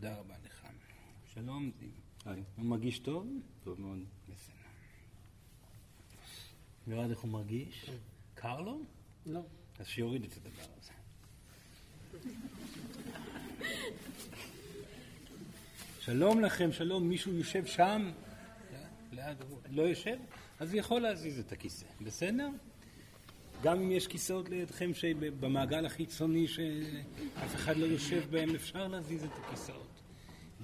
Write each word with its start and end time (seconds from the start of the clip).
תודה 0.00 0.14
רבה 0.14 0.34
לך. 0.44 0.66
שלום, 1.34 1.70
היי, 2.24 2.42
הוא 2.56 2.64
מרגיש 2.64 2.98
טוב? 2.98 3.26
טוב 3.64 3.80
מאוד. 3.80 3.98
בסדר. 4.28 4.54
נראה 6.86 7.06
איך 7.10 7.18
הוא 7.18 7.30
מרגיש? 7.30 7.90
קר 8.34 8.60
לו? 8.60 8.80
לא. 9.26 9.40
אז 9.78 9.86
שיוריד 9.86 10.24
את 10.24 10.36
הדבר 10.36 10.62
הזה. 10.78 10.92
שלום 16.00 16.40
לכם, 16.40 16.72
שלום, 16.72 17.08
מישהו 17.08 17.32
יושב 17.32 17.66
שם? 17.66 18.10
לא 19.70 19.82
יושב? 19.82 20.16
אז 20.60 20.74
יכול 20.74 21.00
להזיז 21.00 21.38
את 21.38 21.52
הכיסא, 21.52 21.86
בסדר? 22.00 22.48
גם 23.62 23.80
אם 23.80 23.92
יש 23.92 24.06
כיסאות 24.06 24.48
לידכם 24.48 24.94
שבמעגל 24.94 25.86
החיצוני 25.86 26.48
שאף 26.48 27.54
אחד 27.54 27.76
לא 27.76 27.86
יושב 27.86 28.30
בהם, 28.30 28.54
אפשר 28.54 28.88
להזיז 28.88 29.24
את 29.24 29.30
הכיסאות. 29.44 29.89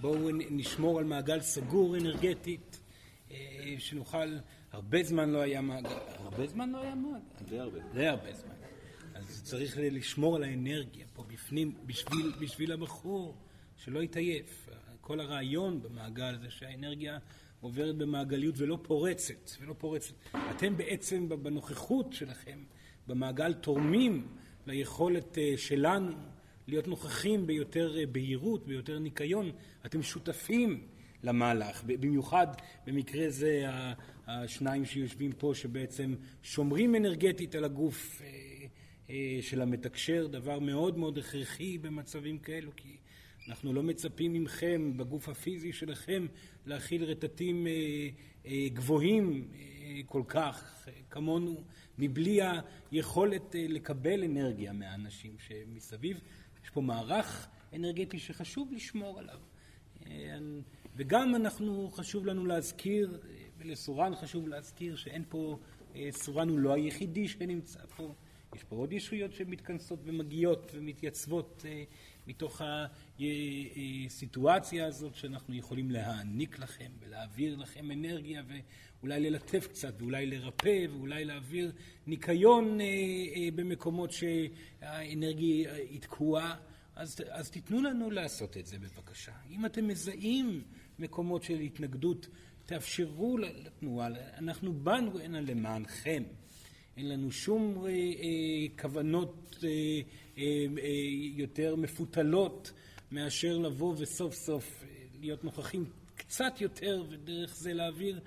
בואו 0.00 0.28
נשמור 0.32 0.98
על 0.98 1.04
מעגל 1.04 1.40
סגור 1.40 1.96
אנרגטית, 1.96 2.80
אה, 3.30 3.74
שנוכל, 3.78 4.36
הרבה 4.72 5.02
זמן 5.02 5.30
לא 5.30 5.38
היה 5.38 5.60
מעגל, 5.60 5.96
הרבה 6.18 6.46
זמן 6.46 6.70
לא 6.70 6.78
היה 6.78 6.94
מעגל? 6.94 7.48
די 7.48 7.58
הרבה. 7.58 7.78
די 7.94 8.06
הרבה 8.06 8.32
זמן. 8.34 8.54
אז 9.14 9.42
צריך 9.44 9.76
לשמור 9.80 10.36
על 10.36 10.42
האנרגיה 10.44 11.06
פה 11.14 11.24
בפנים, 11.28 11.74
בשביל, 11.86 12.32
בשביל 12.40 12.72
הבחור, 12.72 13.34
שלא 13.76 14.02
יתעייף. 14.02 14.68
כל 15.00 15.20
הרעיון 15.20 15.82
במעגל 15.82 16.38
זה 16.40 16.50
שהאנרגיה 16.50 17.18
עוברת 17.60 17.96
במעגליות 17.96 18.54
ולא 18.58 18.78
פורצת, 18.82 19.50
ולא 19.60 19.74
פורצת. 19.78 20.14
אתם 20.50 20.76
בעצם 20.76 21.28
בנוכחות 21.28 22.12
שלכם 22.12 22.64
במעגל 23.06 23.54
תורמים 23.54 24.28
ליכולת 24.66 25.38
אה, 25.38 25.52
שלנו 25.56 26.12
להיות 26.68 26.88
נוכחים 26.88 27.46
ביותר 27.46 27.98
אה, 27.98 28.06
בהירות, 28.06 28.66
ביותר 28.66 28.98
ניקיון. 28.98 29.50
אתם 29.86 30.02
שותפים 30.02 30.86
למהלך, 31.22 31.82
במיוחד 31.84 32.46
במקרה 32.86 33.30
זה 33.30 33.64
השניים 34.26 34.84
שיושבים 34.84 35.32
פה 35.32 35.52
שבעצם 35.54 36.14
שומרים 36.42 36.94
אנרגטית 36.94 37.54
על 37.54 37.64
הגוף 37.64 38.22
אה, 39.10 39.38
של 39.40 39.62
המתקשר, 39.62 40.26
דבר 40.26 40.58
מאוד 40.58 40.98
מאוד 40.98 41.18
הכרחי 41.18 41.78
במצבים 41.78 42.38
כאלו, 42.38 42.70
כי 42.76 42.96
אנחנו 43.48 43.72
לא 43.72 43.82
מצפים 43.82 44.44
מכם 44.44 44.96
בגוף 44.96 45.28
הפיזי 45.28 45.72
שלכם 45.72 46.26
להכיל 46.66 47.04
רטטים 47.04 47.66
גבוהים 48.72 49.48
כל 50.06 50.22
כך 50.28 50.86
כמונו 51.10 51.64
מבלי 51.98 52.38
היכולת 52.90 53.54
לקבל 53.58 54.24
אנרגיה 54.24 54.72
מהאנשים 54.72 55.36
שמסביב. 55.38 56.20
יש 56.66 56.70
פה 56.70 56.80
מערך 56.80 57.48
אנרגטי 57.74 58.18
שחשוב 58.18 58.72
לשמור 58.72 59.18
עליו. 59.18 59.40
וגם 60.96 61.34
אנחנו, 61.34 61.90
חשוב 61.90 62.26
לנו 62.26 62.46
להזכיר, 62.46 63.20
ולסורן 63.58 64.14
חשוב 64.14 64.48
להזכיר 64.48 64.96
שאין 64.96 65.24
פה, 65.28 65.58
סורן 66.10 66.48
הוא 66.48 66.58
לא 66.58 66.74
היחידי 66.74 67.28
שנמצא 67.28 67.80
פה. 67.96 68.14
יש 68.54 68.64
פה 68.64 68.76
עוד 68.76 68.92
ישויות 68.92 69.32
שמתכנסות 69.32 69.98
ומגיעות 70.04 70.72
ומתייצבות 70.74 71.64
מתוך 72.26 72.62
הסיטואציה 74.06 74.86
הזאת 74.86 75.14
שאנחנו 75.14 75.54
יכולים 75.54 75.90
להעניק 75.90 76.58
לכם 76.58 76.90
ולהעביר 77.00 77.56
לכם 77.56 77.90
אנרגיה 77.90 78.42
ואולי 79.06 79.30
ללטף 79.30 79.66
קצת 79.66 79.94
ואולי 79.98 80.26
לרפא 80.26 80.86
ואולי 80.90 81.24
להעביר 81.24 81.72
ניקיון 82.06 82.78
במקומות 83.54 84.10
שהאנרגיה 84.12 85.74
היא 85.74 86.00
תקועה. 86.00 86.56
אז, 86.96 87.16
אז 87.30 87.50
תיתנו 87.50 87.82
לנו 87.82 88.10
לעשות 88.10 88.56
את 88.56 88.66
זה 88.66 88.78
בבקשה. 88.78 89.32
אם 89.50 89.66
אתם 89.66 89.88
מזהים 89.88 90.62
מקומות 90.98 91.42
של 91.42 91.58
התנגדות, 91.58 92.28
תאפשרו 92.66 93.38
לתנועה. 93.38 94.08
אנחנו 94.38 94.72
באנו 94.72 95.20
הנה 95.20 95.40
למענכם. 95.40 96.22
אין 96.96 97.08
לנו 97.08 97.32
שום 97.32 97.86
אה, 97.86 97.90
אה, 97.90 98.78
כוונות 98.82 99.56
אה, 99.64 99.68
אה, 99.68 100.42
אה, 100.82 100.88
יותר 101.36 101.76
מפותלות 101.76 102.72
מאשר 103.10 103.58
לבוא 103.58 103.94
וסוף 103.98 104.34
סוף 104.34 104.82
אה, 104.82 104.88
להיות 105.20 105.44
נוכחים 105.44 105.84
קצת 106.16 106.60
יותר 106.60 107.04
ודרך 107.08 107.56
זה 107.56 107.72
להעביר 107.72 108.20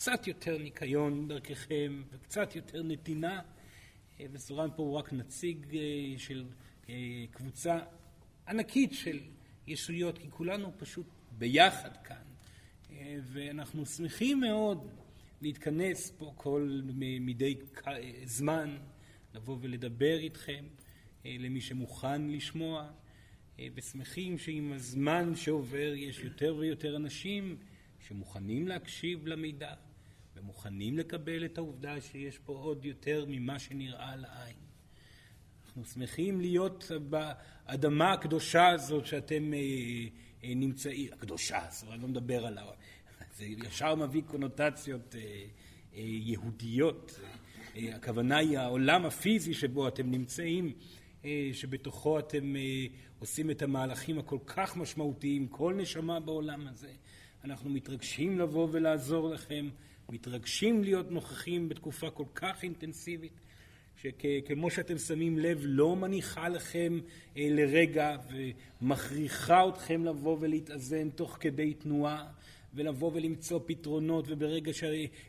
קצת 0.00 0.26
יותר 0.26 0.58
ניקיון 0.58 1.28
דרככם 1.28 2.02
וקצת 2.10 2.56
יותר 2.56 2.82
נתינה. 2.82 3.42
אה, 4.20 4.26
וסורן 4.32 4.68
פה 4.76 4.82
הוא 4.82 4.96
רק 4.96 5.12
נציג 5.12 5.76
אה, 5.76 6.18
של 6.18 6.44
אה, 6.88 7.24
קבוצה 7.30 7.78
ענקית 8.48 8.92
של 8.92 9.20
ישויות, 9.66 10.18
כי 10.18 10.30
כולנו 10.30 10.72
פשוט 10.78 11.06
ביחד 11.38 11.96
כאן. 12.04 12.22
אה, 12.90 13.16
ואנחנו 13.22 13.86
שמחים 13.86 14.40
מאוד 14.40 14.88
להתכנס 15.42 16.10
פה 16.18 16.32
כל 16.36 16.80
מדי 17.20 17.54
זמן, 18.24 18.76
לבוא 19.34 19.56
ולדבר 19.60 20.18
איתכם, 20.18 20.64
למי 21.24 21.60
שמוכן 21.60 22.28
לשמוע, 22.28 22.90
ושמחים 23.74 24.38
שעם 24.38 24.72
הזמן 24.72 25.34
שעובר 25.36 25.92
יש 25.96 26.18
יותר 26.18 26.56
ויותר 26.58 26.96
אנשים 26.96 27.56
שמוכנים 28.08 28.68
להקשיב 28.68 29.26
למידע 29.26 29.74
ומוכנים 30.40 30.98
לקבל 30.98 31.44
את 31.44 31.58
העובדה 31.58 32.00
שיש 32.00 32.38
פה 32.38 32.52
עוד 32.52 32.84
יותר 32.84 33.24
ממה 33.28 33.58
שנראה 33.58 34.16
לעין. 34.16 34.56
אנחנו 35.66 35.84
שמחים 35.84 36.40
להיות 36.40 36.90
באדמה 37.08 38.12
הקדושה 38.12 38.68
הזאת 38.68 39.06
שאתם 39.06 39.52
נמצאים, 40.42 41.08
הקדושה, 41.12 41.60
זאת 41.70 41.82
אומרת, 41.82 41.94
אני 41.94 42.02
לא 42.02 42.08
מדבר 42.08 42.46
על 42.46 42.58
זה 43.36 43.44
ישר 43.44 43.94
מביא 43.94 44.22
קונוטציות 44.22 45.14
יהודיות. 45.94 47.20
הכוונה 47.76 48.36
היא 48.36 48.58
העולם 48.58 49.06
הפיזי 49.06 49.54
שבו 49.54 49.88
אתם 49.88 50.10
נמצאים, 50.10 50.72
שבתוכו 51.52 52.18
אתם 52.18 52.54
עושים 53.18 53.50
את 53.50 53.62
המהלכים 53.62 54.18
הכל 54.18 54.38
כך 54.46 54.76
משמעותיים, 54.76 55.48
כל 55.48 55.74
נשמה 55.74 56.20
בעולם 56.20 56.68
הזה. 56.68 56.92
אנחנו 57.44 57.70
מתרגשים 57.70 58.38
לבוא 58.38 58.68
ולעזור 58.70 59.30
לכם, 59.30 59.68
מתרגשים 60.12 60.84
להיות 60.84 61.10
נוכחים 61.10 61.68
בתקופה 61.68 62.10
כל 62.10 62.24
כך 62.34 62.62
אינטנסיבית. 62.62 63.32
שכמו 64.02 64.70
שאתם 64.70 64.98
שמים 64.98 65.38
לב, 65.38 65.58
לא 65.62 65.96
מניחה 65.96 66.48
לכם 66.48 66.98
לרגע 67.36 68.16
ומכריחה 68.82 69.68
אתכם 69.68 70.04
לבוא 70.04 70.36
ולהתאזן 70.40 71.10
תוך 71.10 71.36
כדי 71.40 71.74
תנועה 71.74 72.26
ולבוא 72.74 73.10
ולמצוא 73.14 73.60
פתרונות 73.66 74.24
וברגע 74.28 74.72
ש... 74.72 74.84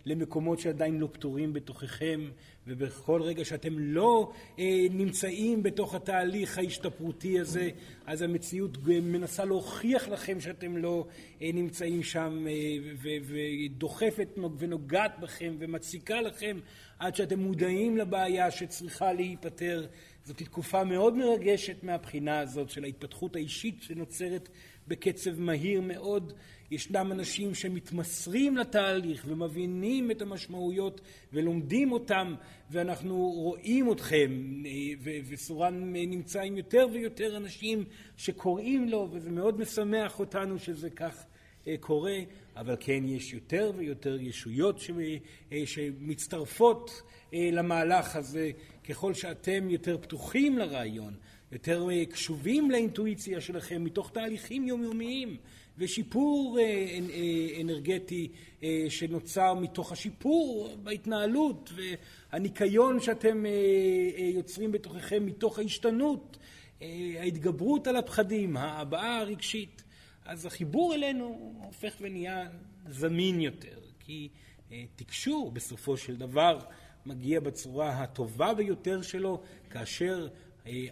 למקומות 0.06 0.60
שעדיין 0.60 1.00
לא 1.00 1.08
פתורים 1.12 1.54
בתוככם 1.54 2.30
ובכל 2.68 3.22
רגע 3.22 3.46
שאתם 3.46 3.80
לא 3.80 4.32
אה, 4.60 4.86
נמצאים 4.90 5.64
בתוך 5.64 5.96
התהליך 5.96 6.58
ההשתפרותי 6.58 7.40
הזה 7.40 7.70
אז 8.06 8.22
המציאות 8.22 8.78
מנסה 8.86 9.46
להוכיח 9.46 10.08
לכם 10.08 10.40
שאתם 10.40 10.78
לא 10.78 11.08
אה, 11.42 11.50
נמצאים 11.54 12.04
שם 12.04 12.46
אה, 12.48 12.54
ו... 13.02 13.10
ודוחפת 13.24 14.38
ונוגעת 14.58 15.20
בכם 15.20 15.56
ומציקה 15.60 16.22
לכם 16.22 16.60
עד 17.00 17.16
שאתם 17.16 17.40
מודעים 17.40 17.98
לבעיה 17.98 18.52
שצריכה 18.52 19.14
להיפטר. 19.14 19.88
זאת 20.24 20.38
תקופה 20.38 20.84
מאוד 20.84 21.16
מרגשת 21.16 21.84
מהבחינה 21.84 22.40
הזאת 22.40 22.70
של 22.70 22.84
ההתפתחות 22.84 23.36
האישית 23.36 23.82
שנוצרת 23.82 24.50
בקצב 24.88 25.40
מהיר 25.40 25.82
מאוד. 25.82 26.34
ישנם 26.72 27.12
אנשים 27.12 27.56
שמתמסרים 27.56 28.58
לתהליך 28.58 29.26
ומבינים 29.28 30.12
את 30.12 30.22
המשמעויות 30.22 31.02
ולומדים 31.34 31.92
אותם 31.92 32.36
ואנחנו 32.70 33.18
רואים 33.18 33.92
אתכם 33.92 34.32
וסורן 35.30 35.94
נמצא 35.94 36.42
עם 36.42 36.58
יותר 36.58 36.88
ויותר 36.94 37.38
אנשים 37.38 37.86
שקוראים 38.18 38.90
לו 38.90 39.08
וזה 39.12 39.32
מאוד 39.32 39.60
משמח 39.60 40.20
אותנו 40.20 40.60
שזה 40.60 40.90
כך 40.90 41.24
קורה, 41.80 42.18
אבל 42.56 42.76
כן 42.80 43.04
יש 43.06 43.34
יותר 43.34 43.72
ויותר 43.76 44.18
ישויות 44.22 44.80
שמצטרפות 45.66 47.02
למהלך 47.34 48.16
הזה. 48.16 48.52
ככל 48.90 49.14
שאתם 49.14 49.70
יותר 49.70 49.98
פתוחים 49.98 50.58
לרעיון, 50.58 51.14
יותר 51.52 51.88
קשובים 52.10 52.72
לאינטואיציה 52.72 53.42
שלכם 53.42 53.84
מתוך 53.84 54.12
תהליכים 54.12 54.68
יומיומיים 54.68 55.38
ושיפור 55.82 56.58
אנרגטי 57.62 58.28
שנוצר 58.90 59.54
מתוך 59.54 59.92
השיפור 59.92 60.70
בהתנהלות 60.84 61.70
והניקיון 61.76 63.00
שאתם 63.00 63.44
יוצרים 64.36 64.72
בתוככם 64.72 65.26
מתוך 65.26 65.60
ההשתנות, 65.60 66.38
ההתגברות 67.20 67.88
על 67.88 67.96
הפחדים, 67.96 68.58
ההבעה 68.58 69.18
הרגשית. 69.20 69.84
אז 70.26 70.46
החיבור 70.46 70.94
אלינו 70.94 71.54
הופך 71.64 71.96
ונהיה 72.02 72.48
זמין 72.90 73.42
יותר, 73.42 73.80
כי 74.00 74.30
תקשור 74.96 75.52
בסופו 75.52 75.98
של 75.98 76.16
דבר 76.16 76.60
מגיע 77.06 77.40
בצורה 77.40 77.90
הטובה 78.04 78.54
ביותר 78.54 79.02
שלו 79.02 79.42
כאשר 79.70 80.28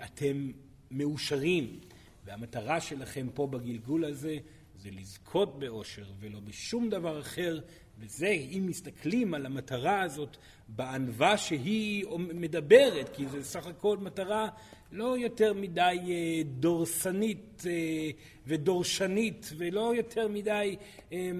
אתם 0.03 0.51
מאושרים 0.91 1.79
והמטרה 2.25 2.81
שלכם 2.81 3.27
פה 3.33 3.47
בגלגול 3.47 4.05
הזה 4.05 4.37
זה 4.81 4.89
לזכות 4.91 5.59
באושר 5.59 6.05
ולא 6.19 6.39
בשום 6.39 6.89
דבר 6.89 7.19
אחר, 7.19 7.59
וזה, 7.99 8.27
אם 8.27 8.65
מסתכלים 8.67 9.33
על 9.33 9.45
המטרה 9.45 10.01
הזאת 10.01 10.37
בענווה 10.67 11.37
שהיא 11.37 12.05
מדברת, 12.17 13.09
כי 13.15 13.27
זה 13.27 13.43
סך 13.43 13.67
הכל 13.67 13.97
מטרה 13.97 14.49
לא 14.91 15.17
יותר 15.17 15.53
מדי 15.53 15.97
אה, 16.07 16.41
דורסנית 16.45 17.63
אה, 17.67 18.09
ודורשנית, 18.47 19.49
ולא 19.57 19.95
יותר 19.95 20.27
מדי 20.27 20.75
אה, 21.13 21.31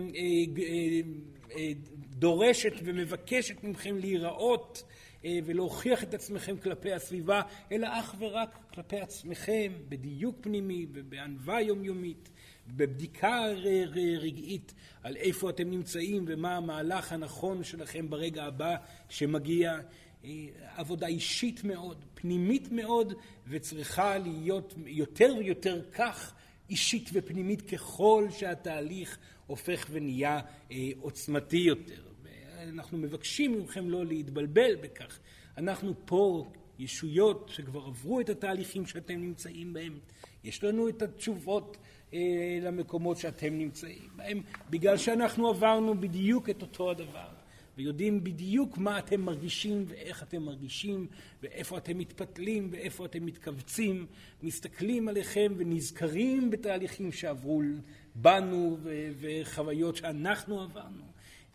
דורשת 2.09 2.73
ומבקשת 2.83 3.63
מכם 3.63 3.97
להיראות 3.97 4.83
ולהוכיח 5.45 6.03
את 6.03 6.13
עצמכם 6.13 6.57
כלפי 6.57 6.93
הסביבה, 6.93 7.41
אלא 7.71 7.87
אך 7.99 8.15
ורק 8.19 8.57
כלפי 8.73 8.99
עצמכם, 8.99 9.71
בדיוק 9.89 10.35
פנימי 10.41 10.85
ובענווה 10.93 11.61
יומיומית. 11.61 12.29
בבדיקה 12.75 13.45
רגעית 14.19 14.73
על 15.03 15.15
איפה 15.15 15.49
אתם 15.49 15.69
נמצאים 15.69 16.25
ומה 16.27 16.55
המהלך 16.55 17.11
הנכון 17.11 17.63
שלכם 17.63 18.09
ברגע 18.09 18.43
הבא 18.43 18.75
שמגיע. 19.09 19.79
אה, 20.25 20.47
עבודה 20.75 21.07
אישית 21.07 21.63
מאוד, 21.63 22.05
פנימית 22.13 22.71
מאוד, 22.71 23.13
וצריכה 23.47 24.17
להיות 24.17 24.73
יותר 24.85 25.33
ויותר 25.39 25.81
כך 25.91 26.33
אישית 26.69 27.09
ופנימית 27.13 27.61
ככל 27.61 28.27
שהתהליך 28.31 29.17
הופך 29.47 29.87
ונהיה 29.91 30.39
אה, 30.71 30.89
עוצמתי 30.99 31.57
יותר. 31.57 32.01
אנחנו 32.63 32.97
מבקשים 32.97 33.63
מכם 33.63 33.89
לא 33.89 34.05
להתבלבל 34.05 34.75
בכך. 34.75 35.19
אנחנו 35.57 35.93
פה 36.05 36.51
ישויות 36.79 37.49
שכבר 37.53 37.85
עברו 37.85 38.19
את 38.19 38.29
התהליכים 38.29 38.85
שאתם 38.85 39.21
נמצאים 39.21 39.73
בהם. 39.73 39.99
יש 40.43 40.63
לנו 40.63 40.89
את 40.89 41.01
התשובות 41.01 41.77
למקומות 42.61 43.17
שאתם 43.17 43.57
נמצאים 43.57 44.09
בהם, 44.15 44.41
בגלל 44.69 44.97
שאנחנו 44.97 45.49
עברנו 45.49 45.99
בדיוק 45.99 46.49
את 46.49 46.61
אותו 46.61 46.91
הדבר, 46.91 47.27
ויודעים 47.77 48.23
בדיוק 48.23 48.77
מה 48.77 48.99
אתם 48.99 49.21
מרגישים 49.21 49.85
ואיך 49.87 50.23
אתם 50.23 50.41
מרגישים, 50.43 51.07
ואיפה 51.43 51.77
אתם 51.77 51.97
מתפתלים 51.97 52.67
ואיפה 52.71 53.05
אתם 53.05 53.25
מתכווצים, 53.25 54.05
מסתכלים 54.43 55.07
עליכם 55.07 55.53
ונזכרים 55.57 56.49
בתהליכים 56.49 57.11
שעברו 57.11 57.61
בנו 58.15 58.77
וחוויות 59.19 59.95
שאנחנו 59.95 60.61
עברנו. 60.61 61.03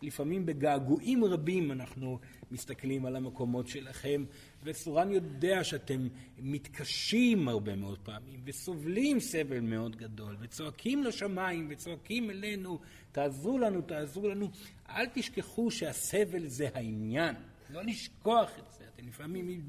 לפעמים 0.01 0.45
בגעגועים 0.45 1.25
רבים 1.25 1.71
אנחנו 1.71 2.19
מסתכלים 2.51 3.05
על 3.05 3.15
המקומות 3.15 3.67
שלכם, 3.67 4.25
וסורן 4.65 5.11
יודע 5.11 5.63
שאתם 5.63 6.07
מתקשים 6.39 7.47
הרבה 7.47 7.75
מאוד 7.75 7.99
פעמים, 8.03 8.39
וסובלים 8.45 9.19
סבל 9.19 9.59
מאוד 9.59 9.95
גדול, 9.95 10.37
וצועקים 10.39 11.03
לשמיים, 11.03 11.67
וצועקים 11.69 12.29
אלינו, 12.29 12.79
תעזרו 13.11 13.59
לנו, 13.59 13.81
תעזרו 13.81 14.29
לנו. 14.29 14.49
אל 14.89 15.05
תשכחו 15.13 15.71
שהסבל 15.71 16.47
זה 16.47 16.69
העניין, 16.73 17.35
לא 17.69 17.83
לשכוח 17.83 18.51
את 18.59 18.71
זה. 18.77 18.85
אתם 18.95 19.07
לפעמים 19.07 19.65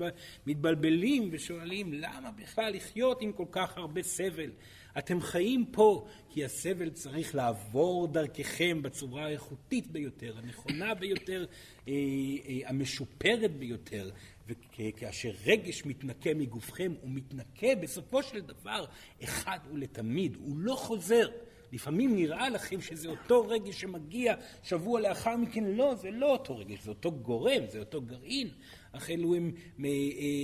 מתבלבלים 0.46 1.28
ושואלים, 1.32 1.93
למה 1.93 2.31
בכלל 2.31 2.72
לחיות 2.72 3.22
עם 3.22 3.32
כל 3.32 3.46
כך 3.50 3.76
הרבה 3.76 4.02
סבל? 4.02 4.50
אתם 4.98 5.20
חיים 5.20 5.64
פה 5.72 6.06
כי 6.31 6.44
הסבל 6.44 6.90
צריך 6.90 7.34
לעבור 7.34 8.08
דרככם 8.08 8.82
בצורה 8.82 9.25
האיכותית 9.25 9.87
ביותר, 9.87 10.38
הנכונה 10.38 10.94
ביותר, 10.94 11.46
אה, 11.88 11.93
אה, 11.93 12.69
המשופרת 12.69 13.56
ביותר. 13.56 14.10
וכאשר 14.48 15.32
רגש 15.46 15.84
מתנקה 15.84 16.34
מגופכם, 16.34 16.93
הוא 17.00 17.10
מתנקה 17.10 17.75
בסופו 17.81 18.22
של 18.22 18.40
דבר 18.40 18.84
אחד 19.25 19.58
ולתמיד, 19.72 20.37
הוא 20.37 20.58
לא 20.58 20.75
חוזר. 20.75 21.28
לפעמים 21.72 22.16
נראה 22.16 22.48
לכם 22.48 22.81
שזה 22.81 23.08
אותו 23.08 23.48
רגש 23.48 23.81
שמגיע 23.81 24.34
שבוע 24.62 25.00
לאחר 25.00 25.37
מכן, 25.37 25.64
לא, 25.64 25.94
זה 25.94 26.10
לא 26.10 26.32
אותו 26.32 26.58
רגש, 26.58 26.78
זה 26.82 26.90
אותו 26.90 27.12
גורם, 27.12 27.62
זה 27.69 27.78
אותו 27.78 28.02
גרעין, 28.02 28.48
אך 28.93 29.10
אלו 29.10 29.34
הם 29.34 29.52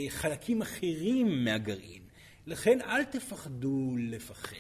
חלקים 0.09 0.63
אחרים 0.63 1.45
מהגרעין. 1.45 2.03
לכן 2.47 2.81
אל 2.81 3.05
תפחדו 3.05 3.97
לפחד, 3.99 4.57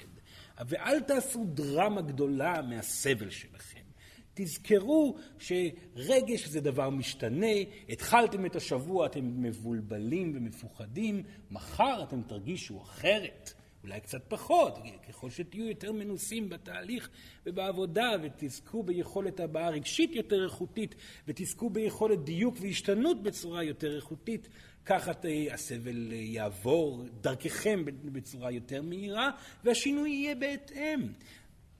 ואל 0.68 1.00
תעשו 1.00 1.44
דרמה 1.44 2.00
גדולה 2.00 2.62
מהסבל 2.62 3.30
שלכם. 3.30 3.71
תזכרו 4.34 5.16
שרגש 5.38 6.46
זה 6.46 6.60
דבר 6.60 6.90
משתנה, 6.90 7.56
התחלתם 7.88 8.46
את 8.46 8.56
השבוע, 8.56 9.06
אתם 9.06 9.42
מבולבלים 9.42 10.32
ומפוחדים, 10.34 11.22
מחר 11.50 12.02
אתם 12.02 12.22
תרגישו 12.22 12.82
אחרת, 12.82 13.52
אולי 13.82 14.00
קצת 14.00 14.24
פחות, 14.28 14.78
ככל 15.08 15.30
שתהיו 15.30 15.68
יותר 15.68 15.92
מנוסים 15.92 16.48
בתהליך 16.48 17.10
ובעבודה 17.46 18.10
ותזכו 18.22 18.82
ביכולת 18.82 19.40
הבעה 19.40 19.70
רגשית 19.70 20.14
יותר 20.14 20.44
איכותית 20.44 20.94
ותזכו 21.28 21.70
ביכולת 21.70 22.24
דיוק 22.24 22.56
והשתנות 22.60 23.22
בצורה 23.22 23.62
יותר 23.62 23.96
איכותית, 23.96 24.48
ככה 24.84 25.12
הסבל 25.52 26.12
יעבור 26.12 27.04
דרככם 27.20 27.84
בצורה 28.04 28.50
יותר 28.50 28.82
מהירה 28.82 29.30
והשינוי 29.64 30.10
יהיה 30.10 30.34
בהתאם. 30.34 31.00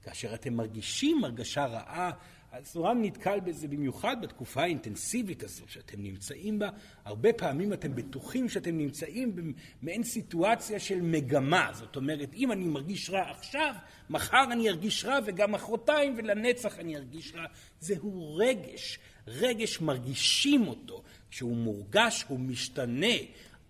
כאשר 0.03 0.33
אתם 0.33 0.53
מרגישים 0.53 1.23
הרגשה 1.23 1.65
רעה, 1.65 2.11
אז 2.53 2.75
נורא 2.75 2.93
נתקל 2.93 3.39
בזה 3.39 3.67
במיוחד 3.67 4.21
בתקופה 4.21 4.61
האינטנסיבית 4.61 5.43
הזאת 5.43 5.69
שאתם 5.69 6.03
נמצאים 6.03 6.59
בה. 6.59 6.69
הרבה 7.05 7.33
פעמים 7.33 7.73
אתם 7.73 7.95
בטוחים 7.95 8.49
שאתם 8.49 8.77
נמצאים 8.77 9.35
במעין 9.81 10.03
סיטואציה 10.03 10.79
של 10.79 11.01
מגמה. 11.01 11.69
זאת 11.73 11.95
אומרת, 11.95 12.33
אם 12.33 12.51
אני 12.51 12.65
מרגיש 12.65 13.09
רע 13.09 13.31
עכשיו, 13.31 13.73
מחר 14.09 14.43
אני 14.51 14.69
ארגיש 14.69 15.05
רע 15.05 15.19
וגם 15.25 15.51
מחרתיים 15.51 16.15
ולנצח 16.17 16.79
אני 16.79 16.95
ארגיש 16.95 17.33
רע. 17.35 17.45
זהו 17.79 18.35
רגש. 18.35 18.99
רגש 19.27 19.81
מרגישים 19.81 20.67
אותו. 20.67 21.03
כשהוא 21.29 21.57
מורגש 21.57 22.25
הוא 22.27 22.39
משתנה. 22.39 23.15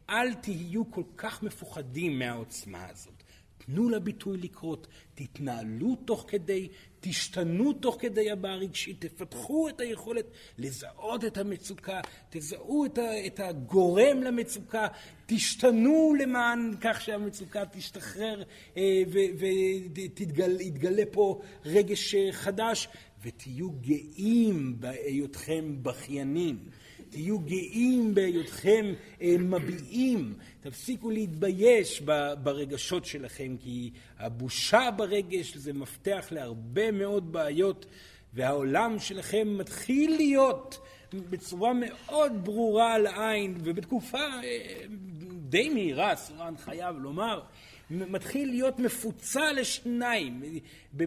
אל 0.10 0.34
תהיו 0.34 0.92
כל 0.92 1.04
כך 1.18 1.44
מפוחדים 1.44 2.20
מהעוצמה 2.20 2.90
הזאת. 2.90 3.13
תנו 3.66 3.90
לביטוי 3.90 4.38
לקרות, 4.38 4.88
תתנהלו 5.16 5.96
תוך 5.96 6.26
כדי, 6.28 6.68
תשתנו 7.00 7.74
תוך 7.74 7.98
כדי 8.00 8.32
הבעה 8.32 8.56
רגשית, 8.56 9.06
תפתחו 9.06 9.70
את 9.70 9.80
היכולת 9.80 10.26
לזהות 10.58 11.26
את 11.26 11.38
המצוקה, 11.38 12.02
תזהו 12.30 12.86
את, 12.86 12.98
ה, 12.98 13.26
את 13.28 13.40
הגורם 13.40 14.24
למצוקה, 14.24 14.88
תשתנו 15.26 16.14
למען 16.20 16.74
כך 16.82 17.02
שהמצוקה 17.02 17.66
תשתחרר 17.66 18.44
אה, 18.78 19.04
ויתגלה 20.30 21.04
פה 21.12 21.42
רגש 21.66 22.16
אה, 22.16 22.32
חדש, 22.32 22.88
ותהיו 23.24 23.72
גאים 23.72 24.76
בהיותכם 24.80 25.84
בכיינים. 25.84 26.60
תהיו 27.14 27.40
גאים 27.40 28.16
בהיותכם 28.16 28.94
אה, 29.22 29.36
מביעים, 29.40 30.34
תפסיקו 30.62 31.10
להתבייש 31.10 32.02
ברגשות 32.44 33.06
שלכם, 33.06 33.56
כי 33.60 33.92
הבושה 34.20 34.90
ברגש 34.96 35.58
זה 35.58 35.74
מפתח 35.74 36.28
להרבה 36.32 36.92
מאוד 36.92 37.32
בעיות, 37.32 37.86
והעולם 38.34 39.00
שלכם 39.00 39.58
מתחיל 39.58 40.16
להיות 40.16 40.80
בצורה 41.14 41.72
מאוד 41.74 42.32
ברורה 42.44 42.98
לעין, 42.98 43.58
ובתקופה 43.64 44.18
אה, 44.44 44.86
די 45.50 45.70
מהירה, 45.70 46.16
סורן 46.16 46.54
חייב 46.58 46.96
לומר, 47.00 47.42
מתחיל 47.94 48.50
להיות 48.50 48.80
מפוצל 48.80 49.52
לשניים 49.56 50.42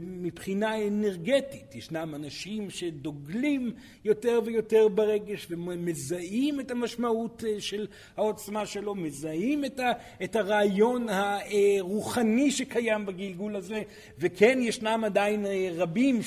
מבחינה 0.01 0.87
אנרגטית. 0.87 1.75
ישנם 1.75 2.15
אנשים 2.15 2.71
שדוגלים 2.71 3.73
יותר 4.05 4.41
ויותר 4.45 4.89
ברגש 4.89 5.47
ומזהים 5.51 6.61
את 6.61 6.71
המשמעות 6.71 7.45
אה, 7.47 7.61
של 7.61 7.87
העוצמה 8.17 8.67
שלו, 8.67 8.95
מזהים 8.95 9.65
את, 9.65 9.81
ה, 9.81 9.93
את 10.25 10.37
הרעיון 10.37 11.07
הרוחני 11.09 12.51
שקיים 12.51 13.07
בגלגול 13.07 13.57
הזה, 13.57 13.83
וכן 14.19 14.59
ישנם 14.63 15.03
עדיין 15.05 15.47
אה, 15.47 15.69
רבים 15.75 16.21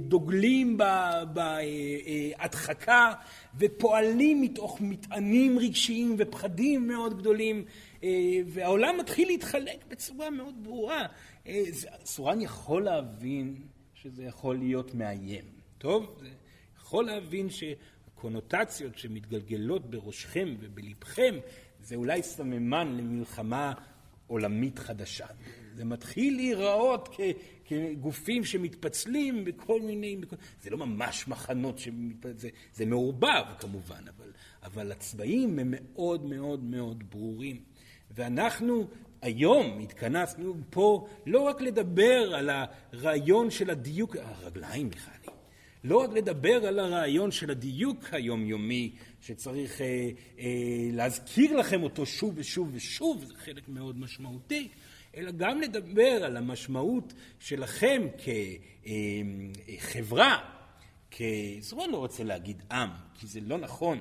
שדוגלים 0.00 0.78
בהדחקה 1.32 3.12
ופועלים 3.58 4.40
מתוך 4.40 4.80
מטענים 4.80 5.58
רגשיים 5.58 6.16
ופחדים 6.18 6.88
מאוד 6.88 7.18
גדולים 7.18 7.64
אה, 8.04 8.08
והעולם 8.46 8.98
מתחיל 8.98 9.28
להתחלק 9.28 9.84
בצורה 9.88 10.30
מאוד 10.30 10.54
ברורה. 10.62 11.06
אה, 11.46 11.62
סורן 12.04 12.40
יכול 12.40 12.84
להבין 12.84 13.54
שזה 13.94 14.24
יכול 14.24 14.56
להיות 14.58 14.94
מאיים. 14.94 15.44
טוב? 15.78 16.16
זה 16.20 16.28
יכול 16.76 17.06
להבין 17.06 17.48
שהקונוטציות 17.50 18.98
שמתגלגלות 18.98 19.90
בראשכם 19.90 20.54
ובלבכם 20.60 21.34
זה 21.80 21.96
אולי 21.96 22.22
סממן 22.22 22.96
למלחמה 22.96 23.72
עולמית 24.26 24.78
חדשה. 24.78 25.26
זה 25.74 25.84
מתחיל 25.84 26.36
להיראות 26.36 27.08
כ, 27.12 27.20
כגופים 27.64 28.44
שמתפצלים 28.44 29.44
בכל 29.44 29.80
מיני... 29.80 30.16
זה 30.62 30.70
לא 30.70 30.76
ממש 30.76 31.28
מחנות, 31.28 31.78
שמתפצלים, 31.78 32.38
זה, 32.38 32.48
זה 32.74 32.86
מעורבב 32.86 33.44
כמובן, 33.58 34.04
אבל, 34.16 34.30
אבל 34.62 34.92
הצבעים 34.92 35.58
הם 35.58 35.74
מאוד 35.76 36.24
מאוד 36.24 36.64
מאוד 36.64 37.10
ברורים. 37.10 37.60
ואנחנו 38.10 38.86
היום 39.22 39.80
התכנסנו 39.80 40.54
פה 40.70 41.08
לא 41.26 41.40
רק 41.40 41.60
לדבר 41.60 42.34
על 42.34 42.50
הרעיון 42.50 43.50
של 43.50 43.70
הדיוק, 43.70 44.16
הרגליים 44.16 44.86
מיכאלי, 44.86 45.34
לא 45.84 45.96
רק 45.96 46.10
לדבר 46.10 46.66
על 46.66 46.78
הרעיון 46.78 47.30
של 47.30 47.50
הדיוק 47.50 48.04
היומיומי 48.12 48.92
שצריך 49.20 49.80
אה, 49.80 50.10
אה, 50.38 50.44
להזכיר 50.92 51.56
לכם 51.56 51.82
אותו 51.82 52.06
שוב 52.06 52.32
ושוב 52.36 52.70
ושוב, 52.72 53.24
זה 53.24 53.34
חלק 53.36 53.68
מאוד 53.68 53.98
משמעותי, 53.98 54.68
אלא 55.16 55.30
גם 55.30 55.60
לדבר 55.60 56.24
על 56.24 56.36
המשמעות 56.36 57.12
שלכם 57.38 58.02
כחברה, 59.78 60.38
כ... 61.10 61.22
אומרת, 61.72 61.90
לא 61.90 61.96
רוצה 61.96 62.24
להגיד 62.24 62.62
עם, 62.72 62.88
כי 63.14 63.26
זה 63.26 63.40
לא 63.40 63.58
נכון, 63.58 63.98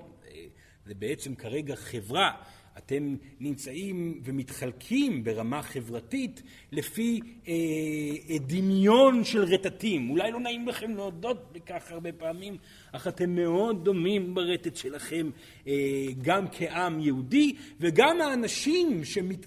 זה 0.86 0.94
בעצם 0.96 1.36
כרגע 1.36 1.76
חברה. 1.76 2.32
אתם 2.78 3.16
נמצאים 3.40 4.22
ומתחלקים 4.24 5.24
ברמה 5.24 5.62
חברתית 5.62 6.42
לפי 6.72 7.20
אה, 7.48 7.54
אה, 8.30 8.38
דמיון 8.40 9.24
של 9.24 9.44
רטטים. 9.44 10.10
אולי 10.10 10.32
לא 10.32 10.40
נעים 10.40 10.68
לכם 10.68 10.96
להודות 10.96 11.52
בכך 11.52 11.92
הרבה 11.92 12.12
פעמים, 12.12 12.58
אך 12.92 13.08
אתם 13.08 13.36
מאוד 13.36 13.86
דומים 13.86 14.36
ברטט 14.36 14.76
שלכם, 14.76 15.30
אה, 15.68 15.74
גם 16.22 16.46
כעם 16.52 17.00
יהודי 17.00 17.56
וגם 17.80 18.22
האנשים 18.22 19.04
שמת... 19.04 19.46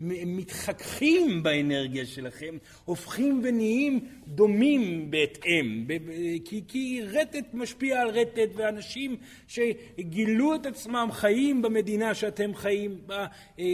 מתחככים 0.00 1.42
באנרגיה 1.42 2.06
שלכם, 2.06 2.56
הופכים 2.84 3.40
ונהיים 3.44 4.00
דומים 4.26 5.10
בהתאם. 5.10 5.86
כי, 6.44 6.62
כי 6.68 7.00
רטט 7.12 7.54
משפיע 7.54 8.00
על 8.00 8.08
רטט, 8.08 8.48
ואנשים 8.54 9.16
שגילו 9.48 10.54
את 10.54 10.66
עצמם 10.66 11.08
חיים 11.12 11.62
במדינה 11.62 12.14
שאתם 12.14 12.54
חיים 12.54 12.98
בה, 13.06 13.16
אה, 13.16 13.24
אה, 13.58 13.64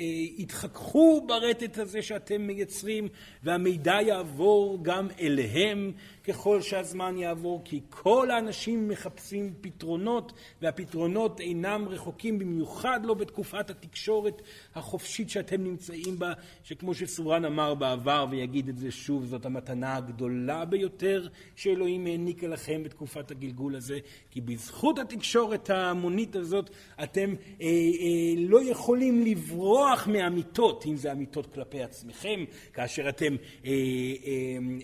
אה, 0.00 0.04
התחככו 0.38 1.24
ברטט 1.26 1.78
הזה 1.78 2.02
שאתם 2.02 2.42
מייצרים, 2.42 3.08
והמידע 3.42 3.98
יעבור 4.02 4.78
גם 4.82 5.08
אליהם. 5.20 5.92
ככל 6.28 6.60
שהזמן 6.60 7.18
יעבור, 7.18 7.62
כי 7.64 7.80
כל 7.90 8.30
האנשים 8.30 8.88
מחפשים 8.88 9.54
פתרונות, 9.60 10.32
והפתרונות 10.62 11.40
אינם 11.40 11.88
רחוקים, 11.88 12.38
במיוחד 12.38 13.00
לא 13.04 13.14
בתקופת 13.14 13.70
התקשורת 13.70 14.42
החופשית 14.74 15.30
שאתם 15.30 15.64
נמצאים 15.64 16.18
בה, 16.18 16.32
שכמו 16.64 16.94
שסורן 16.94 17.44
אמר 17.44 17.74
בעבר 17.74 18.26
ויגיד 18.30 18.68
את 18.68 18.78
זה 18.78 18.90
שוב, 18.90 19.24
זאת 19.24 19.46
המתנה 19.46 19.96
הגדולה 19.96 20.64
ביותר 20.64 21.28
שאלוהים 21.56 22.06
העניקה 22.06 22.46
לכם 22.46 22.82
בתקופת 22.82 23.30
הגלגול 23.30 23.76
הזה, 23.76 23.98
כי 24.30 24.40
בזכות 24.40 24.98
התקשורת 24.98 25.70
ההמונית 25.70 26.36
הזאת 26.36 26.70
אתם 27.02 27.34
אה, 27.60 27.66
אה, 27.66 28.34
לא 28.38 28.70
יכולים 28.70 29.24
לברוח 29.24 30.06
מאמיתות, 30.06 30.86
אם 30.86 30.96
זה 30.96 31.12
אמיתות 31.12 31.54
כלפי 31.54 31.82
עצמכם, 31.82 32.44
כאשר 32.72 33.08
אתם 33.08 33.36
אה, 33.64 33.70
אה, 33.70 33.72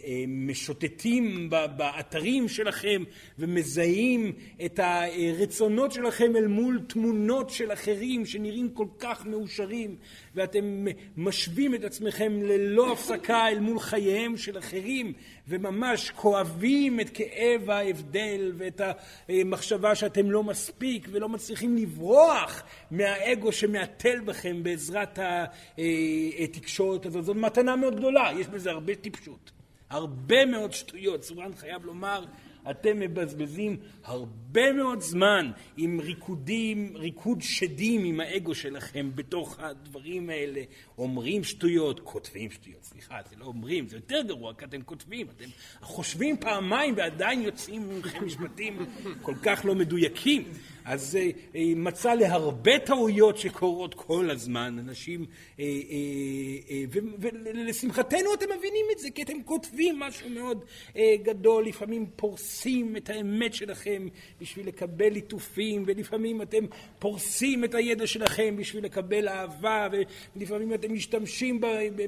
אה, 0.04 0.24
משוטטים 0.28 1.31
באתרים 1.76 2.48
שלכם 2.48 3.02
ומזהים 3.38 4.32
את 4.64 4.80
הרצונות 4.82 5.92
שלכם 5.92 6.36
אל 6.36 6.46
מול 6.46 6.80
תמונות 6.88 7.50
של 7.50 7.72
אחרים 7.72 8.26
שנראים 8.26 8.70
כל 8.70 8.86
כך 8.98 9.26
מאושרים 9.26 9.96
ואתם 10.34 10.86
משווים 11.16 11.74
את 11.74 11.84
עצמכם 11.84 12.42
ללא 12.42 12.92
הפסקה 12.92 13.48
אל 13.48 13.60
מול 13.60 13.80
חייהם 13.80 14.36
של 14.36 14.58
אחרים 14.58 15.12
וממש 15.48 16.10
כואבים 16.10 17.00
את 17.00 17.10
כאב 17.14 17.70
ההבדל 17.70 18.52
ואת 18.56 18.80
המחשבה 19.28 19.94
שאתם 19.94 20.30
לא 20.30 20.42
מספיק 20.42 21.08
ולא 21.10 21.28
מצליחים 21.28 21.76
לברוח 21.76 22.62
מהאגו 22.90 23.52
שמעטל 23.52 24.20
בכם 24.20 24.62
בעזרת 24.62 25.18
התקשורת 26.38 27.06
הזאת. 27.06 27.24
זאת 27.24 27.36
מתנה 27.36 27.76
מאוד 27.76 27.96
גדולה, 27.96 28.30
יש 28.38 28.46
בזה 28.46 28.70
הרבה 28.70 28.94
טיפשות. 28.94 29.61
הרבה 29.92 30.46
מאוד 30.46 30.72
שטויות. 30.72 31.24
סורן 31.24 31.54
חייב 31.56 31.84
לומר, 31.84 32.24
אתם 32.70 33.00
מבזבזים 33.00 33.76
הרבה 34.04 34.72
מאוד 34.72 35.00
זמן 35.00 35.50
עם 35.76 36.00
ריקודים, 36.00 36.92
ריקוד 36.96 37.38
שדים 37.42 38.04
עם 38.04 38.20
האגו 38.20 38.54
שלכם 38.54 39.10
בתוך 39.14 39.60
הדברים 39.60 40.30
האלה. 40.30 40.62
אומרים 40.98 41.44
שטויות, 41.44 42.00
כותבים 42.00 42.50
שטויות. 42.50 42.82
סליחה, 42.82 43.18
זה 43.30 43.36
לא 43.38 43.44
אומרים, 43.44 43.88
זה 43.88 43.96
יותר 43.96 44.22
גרוע, 44.26 44.54
כי 44.54 44.64
אתם 44.64 44.82
כותבים. 44.82 45.26
אתם 45.36 45.48
חושבים 45.80 46.36
פעמיים 46.36 46.94
ועדיין 46.96 47.42
יוצאים 47.42 47.98
מכם 47.98 48.26
משפטים 48.26 48.86
כל 49.22 49.34
כך 49.42 49.64
לא 49.64 49.74
מדויקים. 49.74 50.44
אז 50.84 51.16
אה, 51.16 51.30
אה, 51.56 51.72
מצא 51.76 52.14
להרבה 52.14 52.78
טעויות 52.78 53.38
שקורות 53.38 53.94
כל 53.94 54.30
הזמן, 54.30 54.76
אנשים, 54.78 55.26
אה, 55.60 55.64
ולשמחתנו 57.18 58.34
אתם 58.34 58.46
מבינים 58.58 58.86
את 58.92 58.98
זה, 58.98 59.10
כי 59.10 59.22
אתם 59.22 59.42
כותבים 59.44 59.98
משהו 59.98 60.30
מאוד 60.30 60.64
גדול, 61.22 61.66
לפעמים 61.66 62.06
פורסים 62.16 62.96
את 62.96 63.10
האמת 63.10 63.54
שלכם 63.54 64.08
בשביל 64.40 64.68
לקבל 64.68 65.08
ליטופים, 65.08 65.84
ולפעמים 65.86 66.42
אתם 66.42 66.64
פורסים 66.98 67.64
את 67.64 67.74
הידע 67.74 68.06
שלכם 68.06 68.56
בשביל 68.56 68.84
לקבל 68.84 69.28
אהבה, 69.28 69.88
ולפעמים 70.36 70.74
אתם 70.74 70.92
משתמשים 70.94 71.60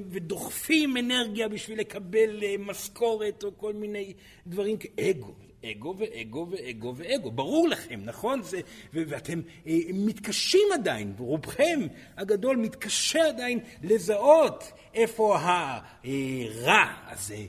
ודוחפים 0.09 0.97
אנרגיה 0.97 1.47
בשביל 1.47 1.79
לקבל 1.79 2.43
משכורת 2.59 3.43
או 3.43 3.57
כל 3.57 3.73
מיני 3.73 4.13
דברים 4.47 4.77
כאגו. 4.77 5.44
אגו 5.71 5.95
ואגו 5.97 6.47
ואגו 6.49 6.93
ואגו. 6.95 7.31
ברור 7.31 7.67
לכם, 7.69 7.99
נכון? 8.03 8.41
זה, 8.41 8.59
ו- 8.93 9.03
ואתם 9.07 9.41
אה, 9.67 9.77
מתקשים 9.93 10.67
עדיין, 10.73 11.13
רובכם 11.17 11.79
הגדול 12.17 12.57
מתקשה 12.57 13.27
עדיין 13.27 13.59
לזהות 13.83 14.63
איפה 14.93 15.37
הרע 15.39 16.85
הזה 17.07 17.45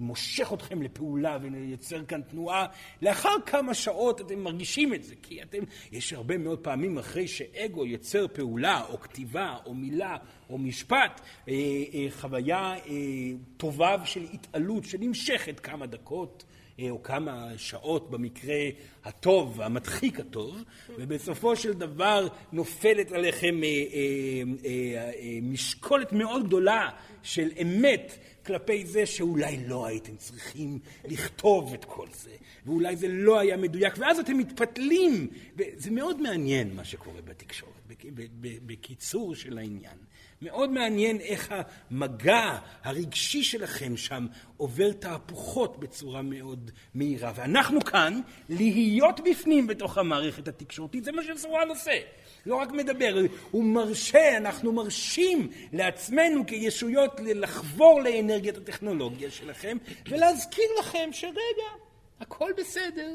מושך 0.00 0.52
אתכם 0.52 0.82
לפעולה 0.82 1.38
ולייצר 1.42 2.04
כאן 2.04 2.22
תנועה. 2.22 2.66
לאחר 3.02 3.34
כמה 3.46 3.74
שעות 3.74 4.20
אתם 4.20 4.38
מרגישים 4.38 4.94
את 4.94 5.04
זה, 5.04 5.14
כי 5.22 5.42
אתם, 5.42 5.58
יש 5.92 6.12
הרבה 6.12 6.38
מאוד 6.38 6.58
פעמים 6.58 6.98
אחרי 6.98 7.28
שאגו 7.28 7.86
יוצר 7.86 8.28
פעולה 8.28 8.84
או 8.88 9.00
כתיבה 9.00 9.56
או 9.66 9.74
מילה 9.74 10.16
או 10.50 10.58
משפט, 10.58 11.20
אה, 11.48 11.54
אה, 11.94 12.06
חוויה 12.10 12.74
אה, 12.74 12.80
טובה 13.56 14.06
של 14.06 14.26
התעלות 14.32 14.84
שנמשכת 14.84 15.60
כמה 15.60 15.86
דקות. 15.86 16.44
אה, 16.80 16.90
או 16.90 17.02
כמה 17.02 17.48
שעות 17.56 18.10
במקרה 18.10 18.60
הטוב, 19.04 19.60
המדחיק 19.60 20.20
הטוב, 20.20 20.62
ובסופו 20.98 21.56
של 21.56 21.72
דבר 21.72 22.28
נופלת 22.52 23.12
עליכם 23.12 23.60
אה, 23.64 23.68
אה, 24.64 25.38
משקולת 25.42 26.12
מאוד 26.12 26.46
גדולה 26.46 26.90
של 27.22 27.48
אמת 27.62 28.18
כלפי 28.46 28.86
זה 28.86 29.06
שאולי 29.06 29.64
לא 29.66 29.86
הייתם 29.86 30.16
צריכים 30.16 30.78
לכתוב 31.04 31.74
את 31.74 31.84
כל 31.84 32.06
זה, 32.14 32.30
ואולי 32.66 32.96
זה 32.96 33.08
לא 33.08 33.38
היה 33.38 33.56
מדויק, 33.56 33.94
ואז 33.98 34.18
אתם 34.18 34.38
מתפתלים. 34.38 35.28
זה 35.76 35.90
מאוד 35.90 36.20
מעניין 36.20 36.76
מה 36.76 36.84
שקורה 36.84 37.22
בתקשורת, 37.22 37.72
בקיצור 38.66 39.34
של 39.34 39.58
העניין. 39.58 39.96
מאוד 40.44 40.70
מעניין 40.70 41.20
איך 41.20 41.54
המגע 41.90 42.58
הרגשי 42.82 43.44
שלכם 43.44 43.96
שם 43.96 44.26
עובר 44.56 44.92
תהפוכות 44.92 45.80
בצורה 45.80 46.22
מאוד 46.22 46.70
מהירה. 46.94 47.32
ואנחנו 47.34 47.80
כאן, 47.80 48.20
להיות 48.48 49.20
בפנים 49.30 49.66
בתוך 49.66 49.98
המערכת 49.98 50.48
התקשורתית, 50.48 51.04
זה 51.04 51.12
מה 51.12 51.22
שסורן 51.22 51.68
עושה. 51.68 52.00
לא 52.46 52.56
רק 52.56 52.72
מדבר, 52.72 53.16
הוא 53.50 53.64
מרשה, 53.64 54.36
אנחנו 54.36 54.72
מרשים 54.72 55.50
לעצמנו 55.72 56.46
כישויות 56.46 57.20
לחבור 57.20 58.00
לאנרגיית 58.00 58.56
הטכנולוגיה 58.56 59.30
שלכם 59.30 59.76
ולהזכיר 60.08 60.68
לכם 60.80 61.08
שרגע, 61.12 61.68
הכל 62.20 62.50
בסדר. 62.56 63.10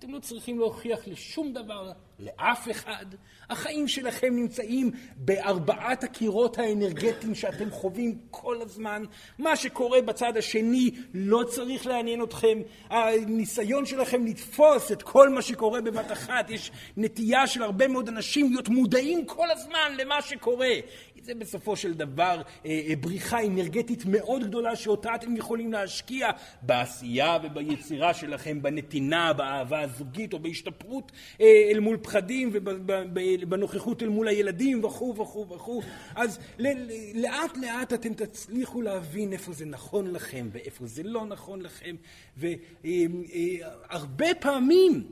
אתם 0.00 0.14
לא 0.14 0.18
צריכים 0.18 0.58
להוכיח 0.58 0.98
לשום 1.06 1.52
דבר, 1.52 1.92
לאף 2.18 2.70
אחד. 2.70 3.06
החיים 3.50 3.88
שלכם 3.88 4.36
נמצאים 4.36 4.90
בארבעת 5.16 6.04
הקירות 6.04 6.58
האנרגטיים 6.58 7.34
שאתם 7.34 7.70
חווים 7.70 8.18
כל 8.30 8.62
הזמן. 8.62 9.04
מה 9.38 9.56
שקורה 9.56 10.02
בצד 10.02 10.36
השני 10.36 10.90
לא 11.14 11.44
צריך 11.48 11.86
לעניין 11.86 12.22
אתכם. 12.22 12.58
הניסיון 12.90 13.86
שלכם 13.86 14.26
לתפוס 14.26 14.92
את 14.92 15.02
כל 15.02 15.28
מה 15.28 15.42
שקורה 15.42 15.80
בבת 15.80 16.12
אחת, 16.12 16.50
יש 16.50 16.70
נטייה 16.96 17.46
של 17.46 17.62
הרבה 17.62 17.88
מאוד 17.88 18.08
אנשים 18.08 18.50
להיות 18.50 18.68
מודעים 18.68 19.26
כל 19.26 19.50
הזמן 19.50 19.92
למה 19.98 20.22
שקורה. 20.22 20.74
זה 21.22 21.34
בסופו 21.34 21.76
של 21.76 21.94
דבר 21.94 22.42
אה, 22.66 22.80
אה, 22.88 22.96
בריחה 22.96 23.44
אנרגטית 23.44 24.04
מאוד 24.06 24.44
גדולה 24.44 24.76
שאותה 24.76 25.14
אתם 25.14 25.36
יכולים 25.36 25.72
להשקיע 25.72 26.28
בעשייה 26.62 27.38
וביצירה 27.42 28.14
שלכם, 28.14 28.62
בנתינה, 28.62 29.32
באהבה 29.32 29.80
הזוגית 29.80 30.32
או 30.32 30.38
בהשתפרות 30.38 31.12
אה, 31.40 31.46
אל 31.70 31.80
מול 31.80 31.96
פחדים 32.02 32.50
ובנוכחות 32.52 34.02
אל 34.02 34.08
מול 34.08 34.28
הילדים 34.28 34.84
וכו' 34.84 35.14
וכו' 35.16 35.48
וכו'. 35.48 35.82
אז 36.14 36.38
לאט 37.14 37.56
לאט 37.56 37.92
אתם 37.92 38.14
תצליחו 38.14 38.82
להבין 38.82 39.32
איפה 39.32 39.52
זה 39.52 39.64
נכון 39.64 40.12
לכם 40.12 40.48
ואיפה 40.52 40.86
זה 40.86 41.02
לא 41.02 41.26
נכון 41.26 41.62
לכם 41.62 41.96
והרבה 42.36 44.34
פעמים 44.40 45.04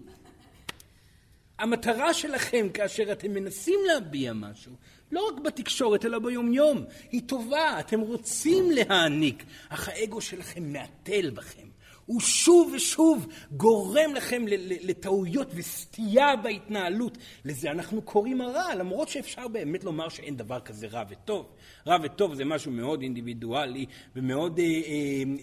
המטרה 1.58 2.14
שלכם 2.14 2.68
כאשר 2.74 3.12
אתם 3.12 3.30
מנסים 3.30 3.78
להביע 3.86 4.32
משהו 4.32 4.72
לא 5.12 5.28
רק 5.28 5.40
בתקשורת, 5.40 6.04
אלא 6.04 6.18
ביומיום. 6.18 6.84
היא 7.10 7.22
טובה, 7.26 7.80
אתם 7.80 8.00
רוצים 8.00 8.70
להעניק, 8.70 9.44
אך 9.68 9.88
האגו 9.88 10.20
שלכם 10.20 10.72
מעטל 10.72 11.30
בכם. 11.30 11.68
הוא 12.08 12.20
שוב 12.20 12.72
ושוב 12.74 13.26
גורם 13.52 14.14
לכם 14.14 14.44
לטעויות 14.82 15.48
וסטייה 15.54 16.36
בהתנהלות. 16.36 17.18
לזה 17.44 17.70
אנחנו 17.70 18.02
קוראים 18.02 18.40
הרע, 18.40 18.74
למרות 18.74 19.08
שאפשר 19.08 19.48
באמת 19.48 19.84
לומר 19.84 20.08
שאין 20.08 20.36
דבר 20.36 20.60
כזה 20.60 20.86
רע 20.86 21.04
וטוב. 21.08 21.46
רע 21.86 21.96
וטוב 22.02 22.34
זה 22.34 22.44
משהו 22.44 22.72
מאוד 22.72 23.02
אינדיבידואלי 23.02 23.86
ומאוד, 24.16 24.58
אה, 24.58 24.64
אה, 24.64 24.70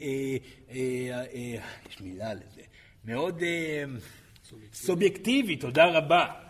אה, 0.01 0.37
אה, 0.69 1.25
אה, 1.33 1.65
יש 1.89 2.01
מילה 2.01 2.33
לזה, 2.33 2.61
מאוד 3.05 3.43
אה, 3.43 3.83
סובייקטיבי, 4.73 5.55
תודה 5.55 5.85
רבה. 5.85 6.44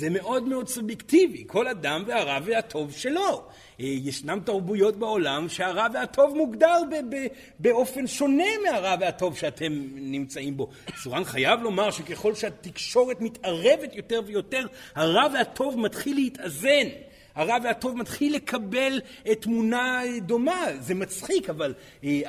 זה 0.00 0.10
מאוד 0.10 0.48
מאוד 0.48 0.68
סובייקטיבי, 0.68 1.44
כל 1.46 1.68
אדם 1.68 2.04
והרע 2.06 2.38
והטוב 2.44 2.92
שלו. 2.92 3.42
אה, 3.80 3.86
ישנם 3.86 4.40
תרבויות 4.44 4.96
בעולם 4.96 5.48
שהרע 5.48 5.86
והטוב 5.94 6.36
מוגדר 6.36 6.76
ב- 6.90 7.14
ב- 7.14 7.26
באופן 7.58 8.06
שונה 8.06 8.44
מהרע 8.64 8.96
והטוב 9.00 9.36
שאתם 9.36 9.72
נמצאים 9.94 10.56
בו. 10.56 10.68
סורן 11.02 11.24
חייב 11.24 11.62
לומר 11.62 11.90
שככל 11.90 12.34
שהתקשורת 12.34 13.20
מתערבת 13.20 13.94
יותר 13.94 14.20
ויותר, 14.26 14.66
הרע 14.94 15.26
והטוב 15.34 15.78
מתחיל 15.78 16.14
להתאזן. 16.16 16.88
הרע 17.34 17.56
והטוב 17.64 17.96
מתחיל 17.96 18.34
לקבל 18.34 19.00
תמונה 19.40 20.02
דומה. 20.20 20.66
זה 20.80 20.94
מצחיק, 20.94 21.50
אבל 21.50 21.74
אה, 22.04 22.20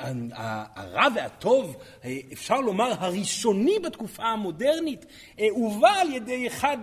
הרע 0.74 1.06
והטוב, 1.14 1.76
אה, 2.04 2.16
אפשר 2.32 2.60
לומר, 2.60 2.92
הראשוני 2.98 3.78
בתקופה 3.84 4.24
המודרנית, 4.24 5.06
אה, 5.40 5.46
הובא 5.50 5.90
על 6.00 6.14
ידי 6.14 6.46
אחד 6.46 6.76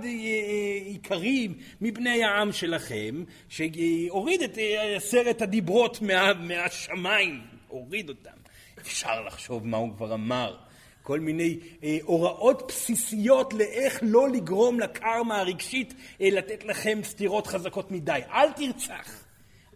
עיקרי 0.85 1.47
מבני 1.81 2.23
העם 2.23 2.51
שלכם, 2.51 3.23
שהוריד 3.49 4.41
את 4.41 4.57
עשרת 4.95 5.41
הדיברות 5.41 6.01
מה, 6.01 6.33
מהשמיים, 6.33 7.41
הוריד 7.67 8.09
אותם. 8.09 8.29
אפשר 8.81 9.21
לחשוב 9.21 9.67
מה 9.67 9.77
הוא 9.77 9.89
כבר 9.97 10.13
אמר. 10.13 10.55
כל 11.03 11.19
מיני 11.19 11.59
אה, 11.83 11.97
הוראות 12.03 12.63
בסיסיות 12.67 13.53
לאיך 13.53 13.99
לא 14.01 14.29
לגרום 14.29 14.79
לקרמה 14.79 15.39
הרגשית 15.39 15.93
אה, 16.21 16.29
לתת 16.31 16.63
לכם 16.63 16.99
סתירות 17.03 17.47
חזקות 17.47 17.91
מדי. 17.91 18.19
אל 18.31 18.51
תרצח. 18.51 19.29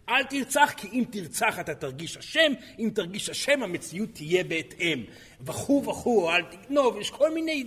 אל 0.08 0.24
תרצח, 0.24 0.72
כי 0.76 0.88
אם 0.92 1.04
תרצח 1.10 1.60
אתה 1.60 1.74
תרגיש 1.74 2.16
אשם, 2.16 2.52
אם 2.78 2.90
תרגיש 2.94 3.30
אשם 3.30 3.62
המציאות 3.62 4.08
תהיה 4.12 4.44
בהתאם. 4.44 5.04
וכו' 5.40 5.84
וכו', 5.84 6.30
אל 6.30 6.42
תגנוב, 6.42 7.00
יש 7.00 7.10
כל 7.10 7.34
מיני, 7.34 7.64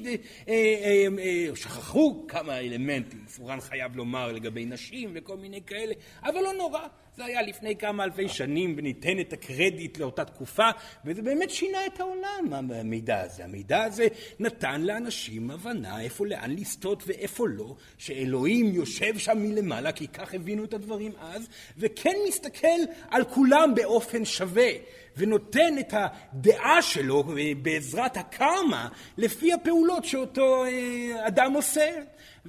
אה, 0.48 0.54
אה, 0.54 1.08
אה, 1.20 1.56
שכחו 1.56 2.26
כמה 2.28 2.60
אלמנטים, 2.60 3.26
פורן 3.26 3.62
חייב 3.62 3.96
לומר 3.96 4.32
לגבי 4.32 4.66
נשים 4.66 5.12
וכל 5.16 5.38
מיני 5.38 5.62
כאלה, 5.62 5.94
אבל 6.24 6.42
לא 6.42 6.54
נורא, 6.54 6.88
זה 7.18 7.26
היה 7.26 7.42
לפני 7.42 7.76
כמה 7.76 8.04
אלפי 8.04 8.30
שנים 8.30 8.74
וניתן 8.78 9.20
את 9.20 9.34
הקרדיט 9.34 9.98
לאותה 9.98 10.26
תקופה 10.26 10.70
וזה 11.06 11.22
באמת 11.22 11.50
שינה 11.50 11.86
את 11.86 12.00
העולם 12.00 12.72
המידע 12.74 13.22
הזה. 13.22 13.44
המידע 13.44 13.84
הזה 13.84 14.08
נתן 14.40 14.82
לאנשים 14.82 15.52
הבנה 15.52 16.02
איפה 16.02 16.26
לאן 16.26 16.56
לסטות 16.56 17.04
ואיפה 17.08 17.48
לא, 17.48 17.76
שאלוהים 17.98 18.74
יושב 18.74 19.18
שם 19.18 19.38
מלמעלה 19.38 19.92
כי 19.92 20.08
כך 20.08 20.34
הבינו 20.34 20.64
את 20.64 20.74
הדברים 20.74 21.12
אז 21.20 21.48
וכן 21.78 22.16
מסתכל 22.28 22.80
על 23.10 23.24
כולם 23.24 23.76
באופן 23.76 24.26
שווה. 24.26 24.70
ונותן 25.18 25.80
את 25.80 25.94
הדעה 25.94 26.82
שלו 26.82 27.24
בעזרת 27.62 28.18
הקרמה 28.18 28.90
לפי 29.18 29.54
הפעולות 29.54 30.06
שאותו 30.06 30.66
אה, 30.66 31.28
אדם 31.28 31.54
עושה. 31.54 31.90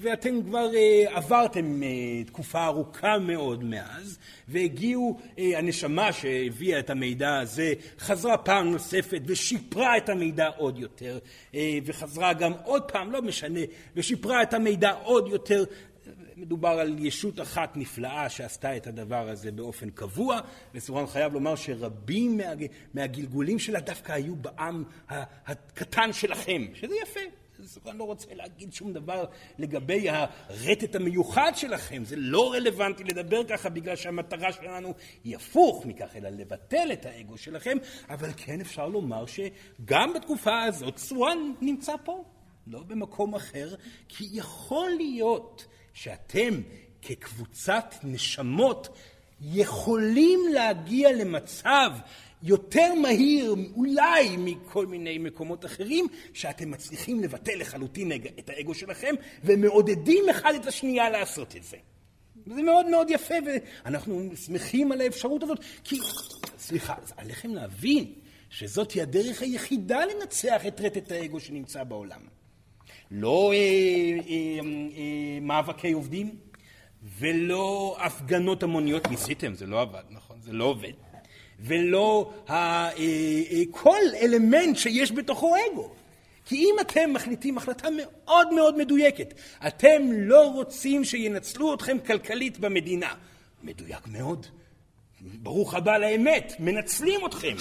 ואתם 0.00 0.42
כבר 0.42 0.70
uh, 0.72 1.10
עברתם 1.16 1.82
uh, 1.82 2.26
תקופה 2.26 2.64
ארוכה 2.64 3.18
מאוד 3.18 3.64
מאז, 3.64 4.18
והגיעו, 4.48 5.18
uh, 5.20 5.40
הנשמה 5.56 6.12
שהביאה 6.12 6.78
את 6.78 6.90
המידע 6.90 7.38
הזה, 7.38 7.72
חזרה 7.98 8.38
פעם 8.38 8.70
נוספת 8.70 9.22
ושיפרה 9.26 9.96
את 9.96 10.08
המידע 10.08 10.48
עוד 10.56 10.78
יותר, 10.78 11.18
uh, 11.52 11.56
וחזרה 11.84 12.32
גם 12.32 12.52
עוד 12.64 12.82
פעם, 12.82 13.12
לא 13.12 13.22
משנה, 13.22 13.60
ושיפרה 13.96 14.42
את 14.42 14.54
המידע 14.54 14.90
עוד 14.90 15.28
יותר. 15.28 15.64
מדובר 16.36 16.68
על 16.68 16.96
ישות 16.98 17.40
אחת 17.40 17.76
נפלאה 17.76 18.28
שעשתה 18.28 18.76
את 18.76 18.86
הדבר 18.86 19.28
הזה 19.28 19.52
באופן 19.52 19.90
קבוע, 19.90 20.40
וסורן 20.74 21.06
חייב 21.06 21.32
לומר 21.32 21.56
שרבים 21.56 22.36
מה, 22.36 22.44
מהגלגולים 22.94 23.58
שלה 23.58 23.80
דווקא 23.80 24.12
היו 24.12 24.36
בעם 24.36 24.84
הקטן 25.46 26.12
שלכם, 26.12 26.64
שזה 26.74 26.94
יפה. 27.02 27.20
אני 27.86 27.98
לא 27.98 28.04
רוצה 28.04 28.34
להגיד 28.34 28.72
שום 28.72 28.92
דבר 28.92 29.24
לגבי 29.58 30.06
הרטט 30.10 30.94
המיוחד 30.94 31.52
שלכם, 31.54 32.04
זה 32.04 32.16
לא 32.16 32.52
רלוונטי 32.52 33.04
לדבר 33.04 33.44
ככה 33.44 33.68
בגלל 33.68 33.96
שהמטרה 33.96 34.52
שלנו 34.52 34.94
היא 35.24 35.36
הפוך 35.36 35.86
מכך, 35.86 36.16
אלא 36.16 36.28
לבטל 36.28 36.88
את 36.92 37.06
האגו 37.06 37.38
שלכם, 37.38 37.76
אבל 38.08 38.30
כן 38.36 38.60
אפשר 38.60 38.88
לומר 38.88 39.24
שגם 39.26 40.12
בתקופה 40.14 40.62
הזאת 40.62 40.98
סואן 40.98 41.38
נמצא 41.60 41.92
פה, 42.04 42.24
לא 42.66 42.82
במקום 42.82 43.34
אחר, 43.34 43.74
כי 44.08 44.28
יכול 44.32 44.90
להיות 44.90 45.66
שאתם 45.92 46.54
כקבוצת 47.02 47.94
נשמות 48.02 48.88
יכולים 49.40 50.40
להגיע 50.52 51.12
למצב 51.12 51.90
יותר 52.42 52.94
מהיר 52.94 53.54
אולי 53.76 54.36
מכל 54.38 54.86
מיני 54.86 55.18
מקומות 55.18 55.64
אחרים, 55.64 56.06
שאתם 56.32 56.70
מצליחים 56.70 57.20
לבטל 57.20 57.58
לחלוטין 57.58 58.12
את 58.12 58.50
האגו 58.50 58.74
שלכם 58.74 59.14
ומעודדים 59.44 60.24
אחד 60.30 60.52
את 60.54 60.66
השנייה 60.66 61.10
לעשות 61.10 61.56
את 61.56 61.62
זה. 61.62 61.76
זה 62.46 62.62
מאוד 62.62 62.90
מאוד 62.90 63.10
יפה 63.10 63.34
ואנחנו 63.46 64.36
שמחים 64.36 64.92
על 64.92 65.00
האפשרות 65.00 65.42
הזאת, 65.42 65.58
כי, 65.84 65.98
סליחה, 66.58 66.94
עליכם 67.16 67.54
להבין 67.54 68.12
שזאת 68.50 68.92
היא 68.92 69.02
הדרך 69.02 69.42
היחידה 69.42 70.00
לנצח 70.04 70.66
את 70.66 70.80
רטט 70.80 71.12
האגו 71.12 71.40
שנמצא 71.40 71.84
בעולם. 71.84 72.20
לא 73.10 73.52
אה, 73.52 73.56
אה, 73.56 74.60
אה, 74.96 75.40
מאבקי 75.40 75.92
עובדים 75.92 76.36
ולא 77.18 77.96
הפגנות 78.00 78.62
המוניות. 78.62 79.10
ניסיתם, 79.10 79.54
זה 79.54 79.66
לא 79.66 79.80
עבד, 79.80 80.02
נכון? 80.10 80.40
זה 80.40 80.52
לא 80.52 80.64
עובד. 80.64 80.92
ולא 81.60 82.32
אה, 82.50 82.90
אה, 82.98 83.62
כל 83.70 84.00
אלמנט 84.22 84.76
שיש 84.76 85.12
בתוכו 85.12 85.54
אגו. 85.56 85.90
כי 86.44 86.56
אם 86.56 86.74
אתם 86.80 87.12
מחליטים 87.12 87.58
החלטה 87.58 87.88
מאוד 87.96 88.54
מאוד 88.54 88.78
מדויקת, 88.78 89.34
אתם 89.66 90.02
לא 90.12 90.52
רוצים 90.52 91.04
שינצלו 91.04 91.74
אתכם 91.74 91.96
כלכלית 92.06 92.58
במדינה. 92.58 93.14
מדויק 93.62 94.06
מאוד. 94.06 94.46
ברוך 95.20 95.74
הבא 95.74 95.98
לאמת, 95.98 96.52
מנצלים 96.58 97.26
אתכם. 97.26 97.54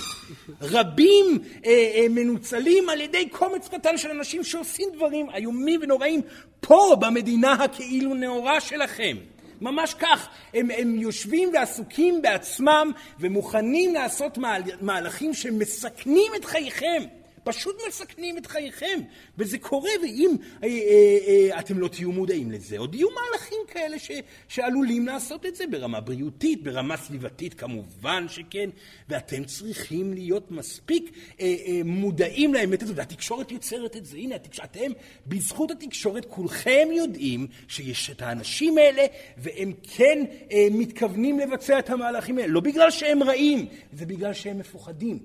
רבים 0.61 1.25
אה, 1.65 1.71
אה, 1.95 2.05
מנוצלים 2.09 2.89
על 2.89 3.01
ידי 3.01 3.29
קומץ 3.29 3.67
קטן 3.67 3.97
של 3.97 4.09
אנשים 4.09 4.43
שעושים 4.43 4.89
דברים 4.95 5.29
איומים 5.35 5.79
ונוראים 5.83 6.21
פה 6.59 6.95
במדינה 6.99 7.53
הכאילו 7.53 8.13
נאורה 8.13 8.61
שלכם. 8.61 9.17
ממש 9.61 9.93
כך, 9.93 10.27
הם, 10.53 10.71
הם 10.77 10.95
יושבים 10.95 11.49
ועסוקים 11.53 12.21
בעצמם 12.21 12.91
ומוכנים 13.19 13.93
לעשות 13.93 14.37
מהלכים 14.81 15.33
שמסכנים 15.33 16.31
את 16.35 16.45
חייכם. 16.45 17.03
פשוט 17.47 17.81
מסכנים 17.87 18.37
את 18.37 18.45
חייכם, 18.45 18.99
וזה 19.37 19.57
קורה, 19.57 19.91
ואם 20.01 20.35
אה, 20.63 20.67
אה, 20.67 21.17
אה, 21.27 21.59
אתם 21.59 21.79
לא 21.79 21.87
תהיו 21.87 22.11
מודעים 22.11 22.51
לזה, 22.51 22.77
עוד 22.77 22.95
יהיו 22.95 23.07
מהלכים 23.09 23.56
כאלה 23.77 23.99
ש, 23.99 24.11
שעלולים 24.47 25.05
לעשות 25.05 25.45
את 25.45 25.55
זה 25.55 25.67
ברמה 25.67 25.99
בריאותית, 25.99 26.63
ברמה 26.63 26.97
סביבתית 26.97 27.53
כמובן 27.53 28.25
שכן, 28.29 28.69
ואתם 29.09 29.43
צריכים 29.43 30.13
להיות 30.13 30.51
מספיק 30.51 31.11
אה, 31.39 31.45
אה, 31.45 31.81
מודעים 31.85 32.53
לאמת 32.53 32.83
הזאת, 32.83 32.97
והתקשורת 32.97 33.51
יוצרת 33.51 33.95
את 33.97 34.05
זה. 34.05 34.17
הנה, 34.17 34.35
התקש... 34.35 34.59
אתם, 34.59 34.91
בזכות 35.27 35.71
התקשורת, 35.71 36.25
כולכם 36.25 36.87
יודעים 36.91 37.47
שיש 37.67 38.09
את 38.09 38.21
האנשים 38.21 38.77
האלה, 38.77 39.05
והם 39.37 39.73
כן 39.95 40.23
אה, 40.51 40.67
מתכוונים 40.71 41.39
לבצע 41.39 41.79
את 41.79 41.89
המהלכים 41.89 42.37
האלה, 42.37 42.47
לא 42.47 42.59
בגלל 42.59 42.91
שהם 42.91 43.23
רעים, 43.23 43.65
זה 43.93 44.05
בגלל 44.05 44.33
שהם 44.33 44.59
מפוחדים. 44.59 45.19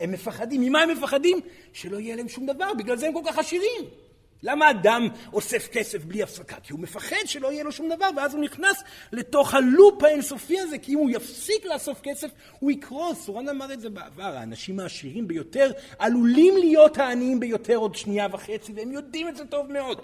הם 0.00 0.12
מפחדים. 0.12 0.60
ממה 0.60 0.82
הם 0.82 0.90
מפחדים? 0.90 1.40
שלא 1.72 1.96
יהיה 1.96 2.16
להם 2.16 2.28
שום 2.28 2.46
דבר, 2.46 2.74
בגלל 2.78 2.96
זה 2.96 3.06
הם 3.06 3.12
כל 3.12 3.22
כך 3.26 3.38
עשירים. 3.38 4.05
למה 4.46 4.70
אדם 4.70 5.08
אוסף 5.32 5.68
כסף 5.68 6.04
בלי 6.04 6.22
הפסקה? 6.22 6.56
כי 6.62 6.72
הוא 6.72 6.80
מפחד 6.80 7.16
שלא 7.24 7.52
יהיה 7.52 7.64
לו 7.64 7.72
שום 7.72 7.88
דבר, 7.88 8.08
ואז 8.16 8.34
הוא 8.34 8.42
נכנס 8.42 8.82
לתוך 9.12 9.54
הלופ 9.54 10.02
האינסופי 10.02 10.60
הזה, 10.60 10.78
כי 10.78 10.92
אם 10.92 10.98
הוא 10.98 11.10
יפסיק 11.10 11.64
לאסוף 11.64 12.00
כסף, 12.02 12.28
הוא 12.60 12.70
יקרוס. 12.70 13.24
סורן 13.24 13.48
אמר 13.48 13.72
את 13.72 13.80
זה 13.80 13.90
בעבר, 13.90 14.36
האנשים 14.36 14.80
העשירים 14.80 15.28
ביותר 15.28 15.70
עלולים 15.98 16.56
להיות 16.56 16.98
העניים 16.98 17.40
ביותר 17.40 17.76
עוד 17.76 17.94
שנייה 17.94 18.26
וחצי, 18.32 18.72
והם 18.72 18.92
יודעים 18.92 19.28
את 19.28 19.36
זה 19.36 19.46
טוב 19.46 19.72
מאוד. 19.72 20.02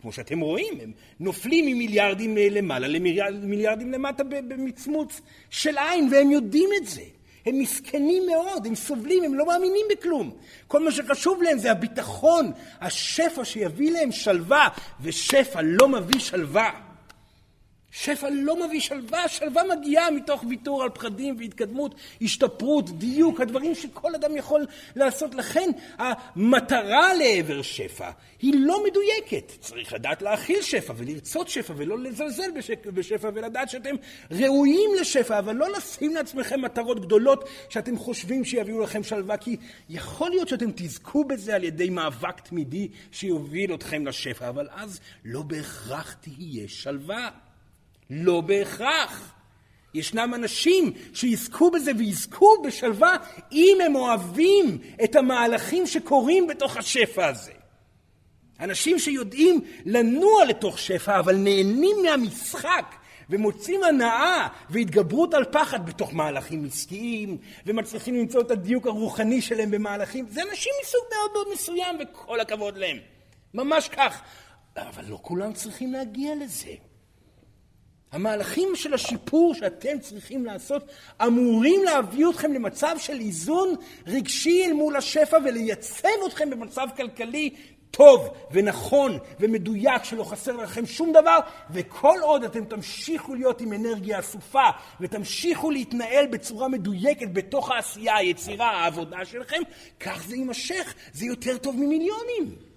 כמו 0.00 0.12
שאתם 0.12 0.40
רואים, 0.40 0.74
הם 0.82 0.92
נופלים 1.20 1.66
ממיליארדים 1.66 2.36
למעלה 2.36 2.88
למיליארדים 2.88 3.92
למטה 3.92 4.24
במצמוץ 4.24 5.20
של 5.50 5.78
עין, 5.78 6.08
והם 6.12 6.30
יודעים 6.30 6.70
את 6.76 6.86
זה. 6.86 7.02
הם 7.46 7.58
מסכנים 7.58 8.22
מאוד, 8.26 8.66
הם 8.66 8.74
סובלים, 8.74 9.24
הם 9.24 9.34
לא 9.34 9.46
מאמינים 9.46 9.86
בכלום. 9.90 10.30
כל 10.68 10.84
מה 10.84 10.90
שחשוב 10.92 11.42
להם 11.42 11.58
זה 11.58 11.70
הביטחון, 11.70 12.52
השפע 12.80 13.44
שיביא 13.44 13.92
להם 13.92 14.12
שלווה, 14.12 14.68
ושפע 15.00 15.60
לא 15.62 15.88
מביא 15.88 16.20
שלווה. 16.20 16.70
שפע 17.96 18.28
לא 18.32 18.66
מביא 18.66 18.80
שלווה, 18.80 19.28
שלווה 19.28 19.62
מגיעה 19.76 20.10
מתוך 20.10 20.44
ויתור 20.48 20.82
על 20.82 20.90
פחדים 20.90 21.36
והתקדמות, 21.38 21.94
השתפרות, 22.22 22.98
דיוק, 22.98 23.40
הדברים 23.40 23.74
שכל 23.74 24.14
אדם 24.14 24.36
יכול 24.36 24.66
לעשות. 24.96 25.34
לכן 25.34 25.70
המטרה 25.98 27.14
לעבר 27.14 27.62
שפע 27.62 28.10
היא 28.42 28.54
לא 28.56 28.84
מדויקת. 28.84 29.52
צריך 29.60 29.92
לדעת 29.92 30.22
להכיל 30.22 30.62
שפע 30.62 30.92
ולרצות 30.96 31.48
שפע 31.48 31.72
ולא 31.76 31.98
לזלזל 31.98 32.50
בשפע 32.84 33.30
ולדעת 33.34 33.70
שאתם 33.70 33.94
ראויים 34.30 34.90
לשפע, 35.00 35.38
אבל 35.38 35.56
לא 35.56 35.72
לשים 35.72 36.14
לעצמכם 36.14 36.60
מטרות 36.60 37.00
גדולות 37.00 37.48
שאתם 37.68 37.96
חושבים 37.96 38.44
שיביאו 38.44 38.80
לכם 38.80 39.02
שלווה, 39.02 39.36
כי 39.36 39.56
יכול 39.88 40.30
להיות 40.30 40.48
שאתם 40.48 40.70
תזכו 40.74 41.24
בזה 41.24 41.54
על 41.54 41.64
ידי 41.64 41.90
מאבק 41.90 42.40
תמידי 42.40 42.88
שיוביל 43.12 43.74
אתכם 43.74 44.06
לשפע, 44.06 44.48
אבל 44.48 44.68
אז 44.70 45.00
לא 45.24 45.42
בהכרח 45.42 46.16
תהיה 46.20 46.68
שלווה. 46.68 47.43
לא 48.10 48.40
בהכרח. 48.40 49.34
ישנם 49.94 50.34
אנשים 50.34 50.92
שיזכו 51.14 51.70
בזה 51.70 51.90
ויזכו 51.98 52.62
בשלווה 52.64 53.16
אם 53.52 53.78
הם 53.86 53.94
אוהבים 53.94 54.78
את 55.04 55.16
המהלכים 55.16 55.86
שקורים 55.86 56.46
בתוך 56.46 56.76
השפע 56.76 57.26
הזה. 57.26 57.52
אנשים 58.60 58.98
שיודעים 58.98 59.60
לנוע 59.84 60.44
לתוך 60.44 60.78
שפע 60.78 61.18
אבל 61.18 61.36
נהנים 61.36 61.96
מהמשחק 62.02 62.94
ומוצאים 63.30 63.84
הנאה 63.84 64.48
והתגברות 64.70 65.34
על 65.34 65.44
פחד 65.44 65.86
בתוך 65.86 66.14
מהלכים 66.14 66.64
עסקיים 66.64 67.38
ומצליחים 67.66 68.14
למצוא 68.14 68.40
את 68.40 68.50
הדיוק 68.50 68.86
הרוחני 68.86 69.42
שלהם 69.42 69.70
במהלכים, 69.70 70.26
זה 70.28 70.42
אנשים 70.50 70.72
מסוג 70.82 71.00
מאוד 71.12 71.30
מאוד 71.32 71.46
מסוים 71.52 71.96
וכל 72.00 72.40
הכבוד 72.40 72.78
להם. 72.78 72.96
ממש 73.54 73.88
כך. 73.88 74.22
אבל 74.76 75.04
לא 75.08 75.18
כולם 75.22 75.52
צריכים 75.52 75.92
להגיע 75.92 76.34
לזה. 76.40 76.74
המהלכים 78.14 78.68
של 78.74 78.94
השיפור 78.94 79.54
שאתם 79.54 79.98
צריכים 79.98 80.44
לעשות 80.46 80.82
אמורים 81.26 81.84
להביא 81.84 82.26
אתכם 82.30 82.52
למצב 82.52 82.96
של 82.98 83.20
איזון 83.20 83.74
רגשי 84.06 84.64
אל 84.64 84.72
מול 84.72 84.96
השפע 84.96 85.36
ולייצב 85.44 86.08
אתכם 86.26 86.50
במצב 86.50 86.86
כלכלי 86.96 87.50
טוב 87.90 88.28
ונכון 88.50 89.18
ומדויק 89.40 90.04
שלא 90.04 90.24
חסר 90.24 90.56
לכם 90.56 90.86
שום 90.86 91.12
דבר 91.12 91.38
וכל 91.70 92.18
עוד 92.22 92.44
אתם 92.44 92.64
תמשיכו 92.64 93.34
להיות 93.34 93.60
עם 93.60 93.72
אנרגיה 93.72 94.18
אסופה 94.18 94.68
ותמשיכו 95.00 95.70
להתנהל 95.70 96.26
בצורה 96.26 96.68
מדויקת 96.68 97.28
בתוך 97.32 97.70
העשייה, 97.70 98.16
היצירה, 98.16 98.70
העבודה 98.70 99.24
שלכם 99.24 99.60
כך 100.00 100.24
זה 100.26 100.36
יימשך, 100.36 100.94
זה 101.12 101.26
יותר 101.26 101.58
טוב 101.58 101.76
ממיליונים 101.76 102.73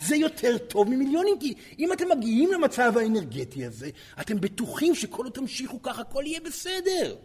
זה 0.00 0.16
יותר 0.16 0.58
טוב 0.58 0.88
ממיליונים, 0.88 1.34
כי 1.40 1.54
אם 1.78 1.92
אתם 1.92 2.04
מגיעים 2.18 2.52
למצב 2.52 2.98
האנרגטי 2.98 3.64
הזה, 3.64 3.90
אתם 4.20 4.40
בטוחים 4.40 4.94
שכל 4.94 5.24
עוד 5.24 5.32
תמשיכו 5.32 5.82
ככה, 5.82 6.00
הכל 6.00 6.22
יהיה 6.26 6.40
בסדר. 6.40 7.16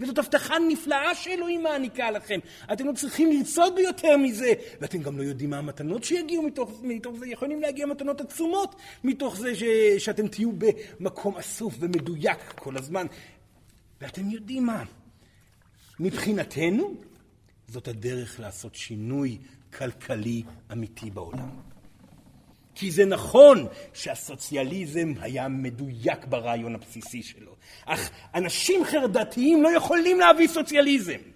וזאת 0.00 0.18
הבטחה 0.18 0.54
נפלאה 0.68 1.14
שאלוהים 1.14 1.62
מעניקה 1.62 2.10
לכם. 2.10 2.38
אתם 2.72 2.86
לא 2.86 2.92
צריכים 2.92 3.32
לרצות 3.32 3.74
ביותר 3.74 4.16
מזה, 4.16 4.52
ואתם 4.80 5.02
גם 5.02 5.18
לא 5.18 5.22
יודעים 5.22 5.50
מה 5.50 5.58
המתנות 5.58 6.04
שיגיעו 6.04 6.42
מתוך, 6.42 6.80
מתוך 6.82 7.18
זה. 7.18 7.26
יכולים 7.28 7.60
להגיע 7.60 7.86
מתנות 7.86 8.20
עצומות 8.20 8.76
מתוך 9.04 9.36
זה 9.36 9.54
ש, 9.54 9.62
שאתם 9.98 10.28
תהיו 10.28 10.50
במקום 10.52 11.36
אסוף 11.36 11.74
ומדויק 11.80 12.38
כל 12.56 12.76
הזמן. 12.76 13.06
ואתם 14.00 14.30
יודעים 14.30 14.66
מה? 14.66 14.84
מבחינתנו, 16.00 16.94
זאת 17.68 17.88
הדרך 17.88 18.40
לעשות 18.40 18.74
שינוי 18.74 19.38
כלכלי 19.78 20.42
אמיתי 20.72 21.10
בעולם. 21.10 21.71
כי 22.82 22.90
זה 22.90 23.04
נכון 23.04 23.66
שהסוציאליזם 23.94 25.12
היה 25.20 25.48
מדויק 25.48 26.24
ברעיון 26.24 26.74
הבסיסי 26.74 27.22
שלו, 27.22 27.54
אך 27.86 28.10
אנשים 28.34 28.84
חרדתיים 28.84 29.62
לא 29.62 29.76
יכולים 29.76 30.20
להביא 30.20 30.48
סוציאליזם. 30.48 31.31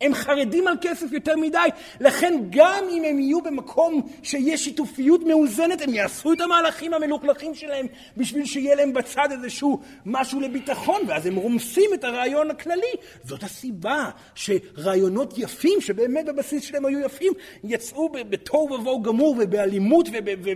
הם 0.00 0.14
חרדים 0.14 0.68
על 0.68 0.74
כסף 0.80 1.12
יותר 1.12 1.36
מדי, 1.36 1.58
לכן 2.00 2.40
גם 2.50 2.84
אם 2.90 3.04
הם 3.04 3.18
יהיו 3.18 3.40
במקום 3.40 4.08
שיש 4.22 4.64
שיתופיות 4.64 5.20
מאוזנת, 5.26 5.82
הם 5.82 5.94
יעשו 5.94 6.32
את 6.32 6.40
המהלכים 6.40 6.94
המלוכלכים 6.94 7.54
שלהם 7.54 7.86
בשביל 8.16 8.44
שיהיה 8.44 8.74
להם 8.74 8.92
בצד 8.92 9.28
איזשהו 9.32 9.80
משהו 10.06 10.40
לביטחון, 10.40 11.00
ואז 11.06 11.26
הם 11.26 11.36
רומסים 11.36 11.90
את 11.94 12.04
הרעיון 12.04 12.50
הכללי. 12.50 12.92
זאת 13.24 13.42
הסיבה 13.42 14.10
שרעיונות 14.34 15.38
יפים, 15.38 15.80
שבאמת 15.80 16.26
בבסיס 16.26 16.64
שלהם 16.64 16.86
היו 16.86 17.00
יפים, 17.00 17.32
יצאו 17.64 18.08
בתוהו 18.08 18.72
ובוהו 18.72 19.02
גמור 19.02 19.36
ובאלימות 19.38 20.08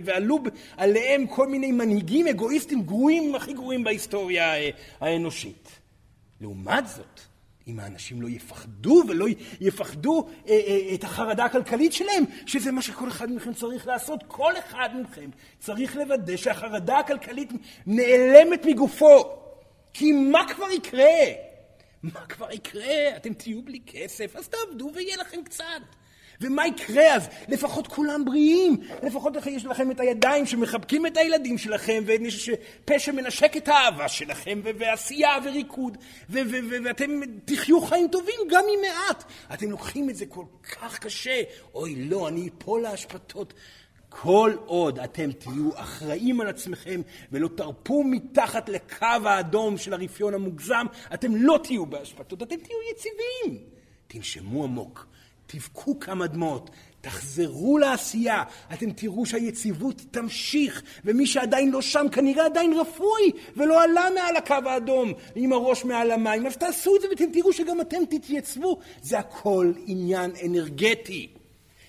ועלו 0.03 0.39
עליהם 0.77 1.27
כל 1.27 1.47
מיני 1.47 1.71
מנהיגים 1.71 2.27
אגואיסטים 2.27 2.81
גרועים, 2.81 3.35
הכי 3.35 3.53
גרועים 3.53 3.83
בהיסטוריה 3.83 4.53
האנושית. 5.01 5.69
לעומת 6.41 6.87
זאת, 6.87 7.34
אם 7.67 7.79
האנשים 7.79 8.21
לא 8.21 8.29
יפחדו 8.29 9.03
ולא 9.07 9.25
יפחדו 9.61 10.27
אה, 10.47 10.53
אה, 10.67 10.93
את 10.93 11.03
החרדה 11.03 11.45
הכלכלית 11.45 11.93
שלהם, 11.93 12.23
שזה 12.45 12.71
מה 12.71 12.81
שכל 12.81 13.07
אחד 13.07 13.31
מכם 13.31 13.53
צריך 13.53 13.87
לעשות. 13.87 14.23
כל 14.27 14.53
אחד 14.57 14.89
מכם 15.01 15.29
צריך 15.59 15.95
לוודא 15.95 16.37
שהחרדה 16.37 16.99
הכלכלית 16.99 17.51
נעלמת 17.85 18.65
מגופו. 18.65 19.45
כי 19.93 20.11
מה 20.11 20.53
כבר 20.53 20.71
יקרה? 20.71 21.19
מה 22.03 22.25
כבר 22.25 22.51
יקרה? 22.51 23.15
אתם 23.17 23.33
תהיו 23.33 23.61
בלי 23.61 23.81
כסף, 23.87 24.35
אז 24.35 24.47
תעבדו 24.47 24.91
ויהיה 24.93 25.17
לכם 25.17 25.43
קצת. 25.43 25.63
ומה 26.41 26.67
יקרה 26.67 27.15
אז? 27.15 27.29
לפחות 27.47 27.87
כולם 27.87 28.25
בריאים. 28.25 28.77
לפחות 29.03 29.33
יש 29.51 29.65
לכם 29.65 29.91
את 29.91 29.99
הידיים 29.99 30.45
שמחבקים 30.45 31.05
את 31.05 31.17
הילדים 31.17 31.57
שלכם, 31.57 32.03
ופשע 32.05 33.11
מנשק 33.11 33.57
את 33.57 33.67
האהבה 33.67 34.07
שלכם, 34.07 34.61
ועשייה 34.63 35.37
וריקוד, 35.45 35.97
ואתם 36.29 37.19
תחיו 37.45 37.81
חיים 37.81 38.07
טובים 38.07 38.39
גם 38.49 38.63
עם 38.73 38.79
מעט. 38.81 39.23
אתם 39.53 39.71
לוקחים 39.71 40.09
את 40.09 40.15
זה 40.15 40.25
כל 40.25 40.45
כך 40.63 40.99
קשה. 40.99 41.41
אוי, 41.75 41.95
לא, 41.95 42.27
אני 42.27 42.49
אפול 42.59 42.81
להשפתות. 42.81 43.53
כל 44.09 44.53
עוד 44.65 44.99
אתם 44.99 45.31
תהיו 45.31 45.69
אחראים 45.75 46.41
על 46.41 46.47
עצמכם 46.47 47.01
ולא 47.31 47.47
תרפו 47.47 48.03
מתחת 48.03 48.69
לקו 48.69 49.05
האדום 49.25 49.77
של 49.77 49.93
הרפיון 49.93 50.33
המוגזם, 50.33 50.85
אתם 51.13 51.35
לא 51.35 51.59
תהיו 51.63 51.85
בהשפטות, 51.85 52.43
אתם 52.43 52.55
תהיו 52.55 52.77
יציבים. 52.91 53.63
תנשמו 54.07 54.63
עמוק. 54.63 55.07
תבכו 55.47 55.99
כמה 55.99 56.27
דמעות, 56.27 56.69
תחזרו 57.01 57.77
לעשייה, 57.77 58.43
אתם 58.73 58.91
תראו 58.91 59.25
שהיציבות 59.25 60.01
תמשיך, 60.11 60.83
ומי 61.05 61.27
שעדיין 61.27 61.71
לא 61.71 61.81
שם 61.81 62.05
כנראה 62.11 62.45
עדיין 62.45 62.73
רפוי, 62.73 63.31
ולא 63.57 63.83
עלה 63.83 64.07
מעל 64.15 64.35
הקו 64.35 64.69
האדום 64.69 65.13
עם 65.35 65.53
הראש 65.53 65.85
מעל 65.85 66.11
המים, 66.11 66.47
אז 66.47 66.57
תעשו 66.57 66.95
את 66.95 67.01
זה 67.01 67.07
ואתם 67.09 67.31
תראו 67.33 67.53
שגם 67.53 67.81
אתם 67.81 68.05
תתייצבו. 68.09 68.79
זה 69.01 69.19
הכל 69.19 69.71
עניין 69.85 70.31
אנרגטי. 70.45 71.34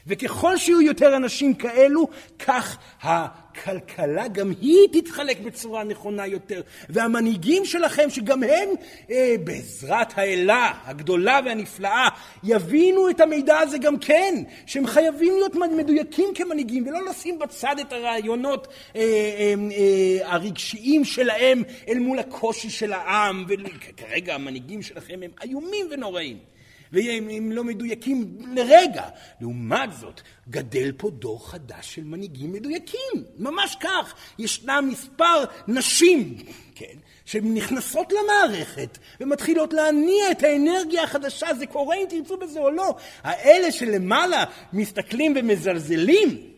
וככל 0.07 0.57
שיהיו 0.57 0.83
יותר 0.83 1.17
אנשים 1.17 1.55
כאלו, 1.55 2.09
כך 2.39 2.79
הכלכלה 3.03 4.29
גם 4.29 4.53
היא 4.61 4.89
תתחלק 4.93 5.41
בצורה 5.41 5.85
נכונה 5.85 6.27
יותר. 6.27 6.61
והמנהיגים 6.89 7.65
שלכם, 7.65 8.11
שגם 8.11 8.43
הם, 8.43 8.69
אה, 9.11 9.35
בעזרת 9.45 10.19
האלה 10.19 10.73
הגדולה 10.85 11.41
והנפלאה, 11.45 12.09
יבינו 12.45 13.11
את 13.11 13.21
המידע 13.21 13.59
הזה 13.59 13.79
גם 13.79 13.99
כן, 13.99 14.35
שהם 14.67 14.87
חייבים 14.87 15.35
להיות 15.35 15.55
מדויקים 15.55 16.29
כמנהיגים, 16.35 16.87
ולא 16.87 17.05
לשים 17.11 17.39
בצד 17.39 17.77
את 17.81 17.93
הרעיונות 17.93 18.69
אה, 18.97 19.01
אה, 19.01 19.55
אה, 19.77 20.33
הרגשיים 20.33 21.05
שלהם 21.05 21.63
אל 21.89 21.99
מול 21.99 22.19
הקושי 22.19 22.71
של 22.71 22.93
העם. 22.93 23.45
וכרגע 23.49 24.35
המנהיגים 24.35 24.83
שלכם 24.83 25.21
הם 25.23 25.31
איומים 25.43 25.87
ונוראים. 25.91 26.56
והם 26.93 27.53
לא 27.53 27.65
מדויקים 27.65 28.39
לרגע. 28.55 29.09
לעומת 29.41 29.93
זאת, 30.01 30.21
גדל 30.49 30.93
פה 30.97 31.11
דור 31.11 31.51
חדש 31.51 31.95
של 31.95 32.05
מנהיגים 32.05 32.53
מדויקים, 32.53 33.25
ממש 33.39 33.77
כך. 33.81 34.15
ישנם 34.39 34.89
מספר 34.91 35.45
נשים, 35.69 36.37
כן, 36.75 36.95
שנכנסות 37.25 38.13
למערכת 38.13 38.99
ומתחילות 39.21 39.73
להניע 39.73 40.31
את 40.31 40.43
האנרגיה 40.43 41.03
החדשה, 41.03 41.55
זה 41.55 41.67
קורה 41.67 41.97
אם 41.97 42.07
תרצו 42.09 42.37
בזה 42.37 42.61
או 42.61 42.71
לא. 42.71 42.97
האלה 43.23 43.73
שלמעלה 43.73 44.45
מסתכלים 44.73 45.35
ומזלזלים, 45.37 46.57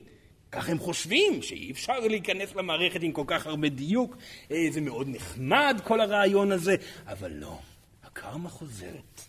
כך 0.52 0.68
הם 0.68 0.78
חושבים, 0.78 1.42
שאי 1.42 1.70
אפשר 1.70 1.98
להיכנס 1.98 2.54
למערכת 2.54 3.02
עם 3.02 3.12
כל 3.12 3.24
כך 3.26 3.46
הרבה 3.46 3.68
דיוק, 3.68 4.16
אה, 4.50 4.66
זה 4.70 4.80
מאוד 4.80 5.06
נחמד 5.10 5.80
כל 5.84 6.00
הרעיון 6.00 6.52
הזה, 6.52 6.76
אבל 7.06 7.32
לא, 7.32 7.58
הקרמה 8.04 8.48
חוזרת. 8.48 9.20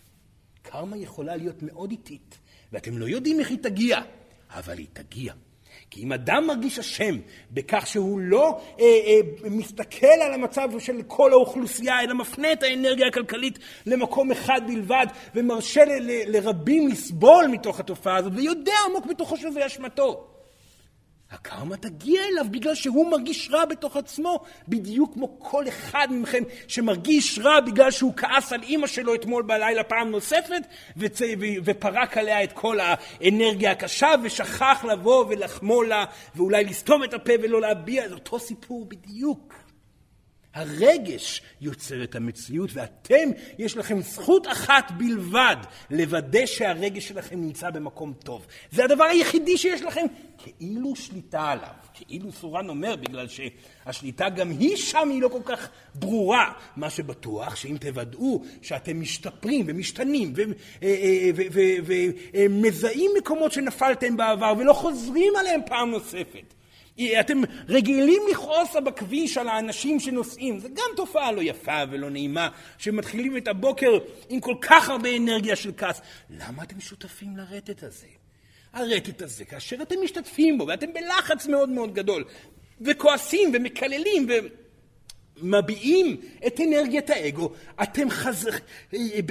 קרמה 0.62 0.96
יכולה 0.96 1.36
להיות 1.36 1.62
מאוד 1.62 1.90
איטית, 1.90 2.38
ואתם 2.72 2.98
לא 2.98 3.04
יודעים 3.04 3.40
איך 3.40 3.50
היא 3.50 3.58
תגיע, 3.58 3.98
אבל 4.50 4.78
היא 4.78 4.86
תגיע. 4.92 5.32
כי 5.90 6.02
אם 6.02 6.12
אדם 6.12 6.46
מרגיש 6.46 6.78
אשם 6.78 7.16
בכך 7.50 7.86
שהוא 7.86 8.20
לא 8.20 8.60
אה, 8.80 8.84
אה, 8.84 9.20
מסתכל 9.50 10.06
על 10.06 10.34
המצב 10.34 10.68
של 10.78 11.02
כל 11.06 11.32
האוכלוסייה, 11.32 12.00
אלא 12.00 12.14
מפנה 12.14 12.52
את 12.52 12.62
האנרגיה 12.62 13.06
הכלכלית 13.06 13.58
למקום 13.86 14.30
אחד 14.30 14.60
בלבד, 14.66 15.06
ומרשה 15.34 15.84
ל, 15.84 15.90
ל, 15.90 16.36
לרבים 16.36 16.88
לסבול 16.88 17.46
מתוך 17.46 17.80
התופעה 17.80 18.16
הזאת, 18.16 18.32
ויודע 18.36 18.72
עמוק 18.88 19.06
בתוכו 19.06 19.36
שזה 19.36 19.66
אשמתו, 19.66 20.29
הקרמה 21.30 21.76
תגיע 21.76 22.22
אליו 22.32 22.46
בגלל 22.50 22.74
שהוא 22.74 23.10
מרגיש 23.10 23.48
רע 23.52 23.64
בתוך 23.64 23.96
עצמו, 23.96 24.40
בדיוק 24.68 25.14
כמו 25.14 25.38
כל 25.38 25.68
אחד 25.68 26.08
מכם 26.10 26.42
שמרגיש 26.68 27.38
רע 27.38 27.60
בגלל 27.60 27.90
שהוא 27.90 28.12
כעס 28.16 28.52
על 28.52 28.62
אימא 28.62 28.86
שלו 28.86 29.14
אתמול 29.14 29.42
בלילה 29.42 29.84
פעם 29.84 30.10
נוספת 30.10 30.62
וצ... 30.96 31.20
ופרק 31.64 32.18
עליה 32.18 32.44
את 32.44 32.52
כל 32.52 32.78
האנרגיה 32.80 33.70
הקשה 33.70 34.10
ושכח 34.22 34.84
לבוא 34.88 35.24
ולחמול 35.28 35.88
לה 35.88 36.04
ואולי 36.34 36.64
לסתום 36.64 37.04
את 37.04 37.14
הפה 37.14 37.32
ולא 37.42 37.60
להביע, 37.60 38.08
זה 38.08 38.14
אותו 38.14 38.38
סיפור 38.38 38.86
בדיוק. 38.88 39.59
הרגש 40.54 41.42
יוצר 41.60 42.04
את 42.04 42.14
המציאות, 42.14 42.70
ואתם, 42.72 43.30
יש 43.58 43.76
לכם 43.76 44.00
זכות 44.00 44.46
אחת 44.46 44.90
בלבד 44.90 45.56
לוודא 45.90 46.46
שהרגש 46.46 47.08
שלכם 47.08 47.40
נמצא 47.40 47.70
במקום 47.70 48.12
טוב. 48.12 48.46
זה 48.70 48.84
הדבר 48.84 49.04
היחידי 49.04 49.58
שיש 49.58 49.82
לכם 49.82 50.06
כאילו 50.38 50.96
שליטה 50.96 51.50
עליו. 51.50 51.68
כאילו 51.94 52.32
סורן 52.32 52.68
אומר, 52.68 52.96
בגלל 52.96 53.26
שהשליטה 53.28 54.28
גם 54.28 54.50
היא 54.50 54.76
שם 54.76 55.08
היא 55.10 55.22
לא 55.22 55.28
כל 55.28 55.42
כך 55.44 55.68
ברורה. 55.94 56.52
מה 56.76 56.90
שבטוח, 56.90 57.56
שאם 57.56 57.76
תוודאו 57.80 58.44
שאתם 58.62 59.00
משתפרים 59.00 59.66
ומשתנים 59.68 60.32
ומזהים 62.34 63.10
מקומות 63.18 63.52
שנפלתם 63.52 64.16
בעבר 64.16 64.52
ולא 64.58 64.72
חוזרים 64.72 65.32
עליהם 65.36 65.60
פעם 65.66 65.90
נוספת, 65.90 66.54
אתם 67.20 67.42
רגילים 67.68 68.22
לכעוס 68.30 68.76
בכביש 68.84 69.38
על 69.38 69.48
האנשים 69.48 70.00
שנוסעים, 70.00 70.58
זו 70.58 70.68
גם 70.74 70.90
תופעה 70.96 71.32
לא 71.32 71.42
יפה 71.42 71.82
ולא 71.90 72.10
נעימה, 72.10 72.48
שמתחילים 72.78 73.36
את 73.36 73.48
הבוקר 73.48 73.98
עם 74.28 74.40
כל 74.40 74.54
כך 74.60 74.88
הרבה 74.88 75.16
אנרגיה 75.16 75.56
של 75.56 75.72
כעס. 75.76 76.00
למה 76.30 76.62
אתם 76.62 76.80
שותפים 76.80 77.36
לרטט 77.36 77.82
הזה? 77.82 78.06
הרטט 78.72 79.22
הזה, 79.22 79.44
כאשר 79.44 79.82
אתם 79.82 79.96
משתתפים 80.04 80.58
בו, 80.58 80.66
ואתם 80.66 80.92
בלחץ 80.92 81.46
מאוד 81.46 81.68
מאוד 81.68 81.94
גדול, 81.94 82.24
וכועסים 82.80 83.52
ומקללים 83.54 84.28
ומביעים 85.36 86.16
את 86.46 86.60
אנרגיית 86.60 87.10
האגו, 87.10 87.50
אתם 87.82 88.10
חזר... 88.10 88.50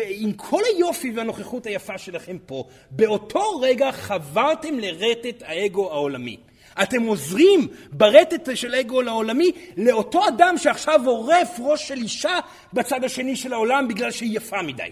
עם 0.10 0.34
כל 0.34 0.62
היופי 0.76 1.12
והנוכחות 1.12 1.66
היפה 1.66 1.98
שלכם 1.98 2.38
פה, 2.46 2.68
באותו 2.92 3.60
רגע 3.62 3.92
חברתם 3.92 4.80
לרטט 4.80 5.44
האגו 5.46 5.92
העולמי. 5.92 6.38
אתם 6.84 7.04
עוזרים 7.04 7.68
ברטט 7.92 8.50
של 8.56 8.76
אגו 8.76 9.02
לעולמי 9.02 9.52
לאותו 9.78 10.28
אדם 10.28 10.58
שעכשיו 10.58 11.02
עורף 11.06 11.60
ראש 11.60 11.88
של 11.88 11.98
אישה 11.98 12.40
בצד 12.74 13.04
השני 13.04 13.36
של 13.36 13.54
העולם 13.54 13.88
בגלל 13.88 14.12
שהיא 14.12 14.38
יפה 14.38 14.62
מדי. 14.62 14.90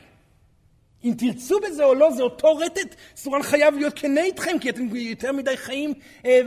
אם 1.03 1.13
תרצו 1.17 1.59
בזה 1.59 1.83
או 1.83 1.95
לא, 1.95 2.11
זה 2.11 2.23
אותו 2.23 2.57
רטט. 2.57 2.95
סורן 3.15 3.43
חייב 3.43 3.75
להיות 3.75 3.93
כנה 3.99 4.21
איתכם, 4.21 4.59
כי 4.59 4.69
אתם 4.69 4.95
יותר 4.95 5.31
מדי 5.31 5.57
חיים 5.57 5.93
אה, 6.25 6.41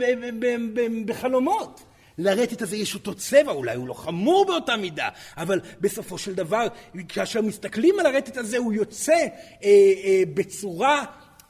בחלומות. 1.05 1.83
לרטט 2.17 2.61
הזה 2.61 2.75
יש 2.75 2.95
אותו 2.95 3.13
צבע, 3.13 3.51
אולי 3.51 3.75
הוא 3.75 3.87
לא 3.87 3.93
חמור 3.93 4.45
באותה 4.45 4.77
מידה, 4.77 5.09
אבל 5.37 5.59
בסופו 5.81 6.17
של 6.17 6.33
דבר, 6.33 6.67
כאשר 7.09 7.41
מסתכלים 7.41 7.99
על 7.99 8.05
הרטט 8.05 8.37
הזה, 8.37 8.57
הוא 8.57 8.73
יוצא 8.73 9.13
אה, 9.13 9.27
אה, 9.63 10.23
בצורה, 10.33 11.05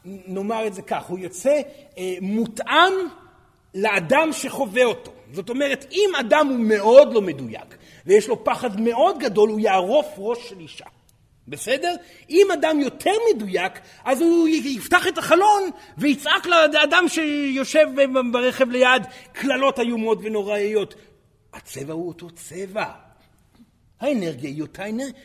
נאמר 0.06 0.67
את 0.67 0.73
זה 0.73 0.82
כך, 0.82 1.06
הוא 1.06 1.19
יוצא 1.19 1.62
אה, 1.97 2.15
מותאם 2.21 2.93
לאדם 3.75 4.29
שחווה 4.34 4.84
אותו. 4.84 5.12
זאת 5.31 5.49
אומרת, 5.49 5.86
אם 5.91 6.10
אדם 6.19 6.47
הוא 6.47 6.60
מאוד 6.60 7.13
לא 7.13 7.21
מדויק, 7.21 7.77
ויש 8.05 8.27
לו 8.27 8.43
פחד 8.43 8.81
מאוד 8.81 9.19
גדול, 9.19 9.49
הוא 9.49 9.60
יערוף 9.60 10.07
ראש 10.17 10.49
של 10.49 10.60
אישה. 10.60 10.86
בסדר? 11.47 11.95
אם 12.29 12.47
אדם 12.53 12.79
יותר 12.79 13.12
מדויק, 13.34 13.79
אז 14.05 14.21
הוא 14.21 14.47
יפתח 14.47 15.07
את 15.07 15.17
החלון 15.17 15.69
ויצעק 15.97 16.45
לאדם 16.45 17.05
שיושב 17.07 17.88
ברכב 18.31 18.69
ליד 18.69 19.03
קללות 19.31 19.79
איומות 19.79 20.17
ונוראיות. 20.21 20.95
הצבע 21.53 21.93
הוא 21.93 22.07
אותו 22.07 22.29
צבע. 22.29 22.86
האנרגיה 23.99 24.49
היא 24.49 24.62
אותה 24.62 24.89
אנרגיה. 24.89 25.21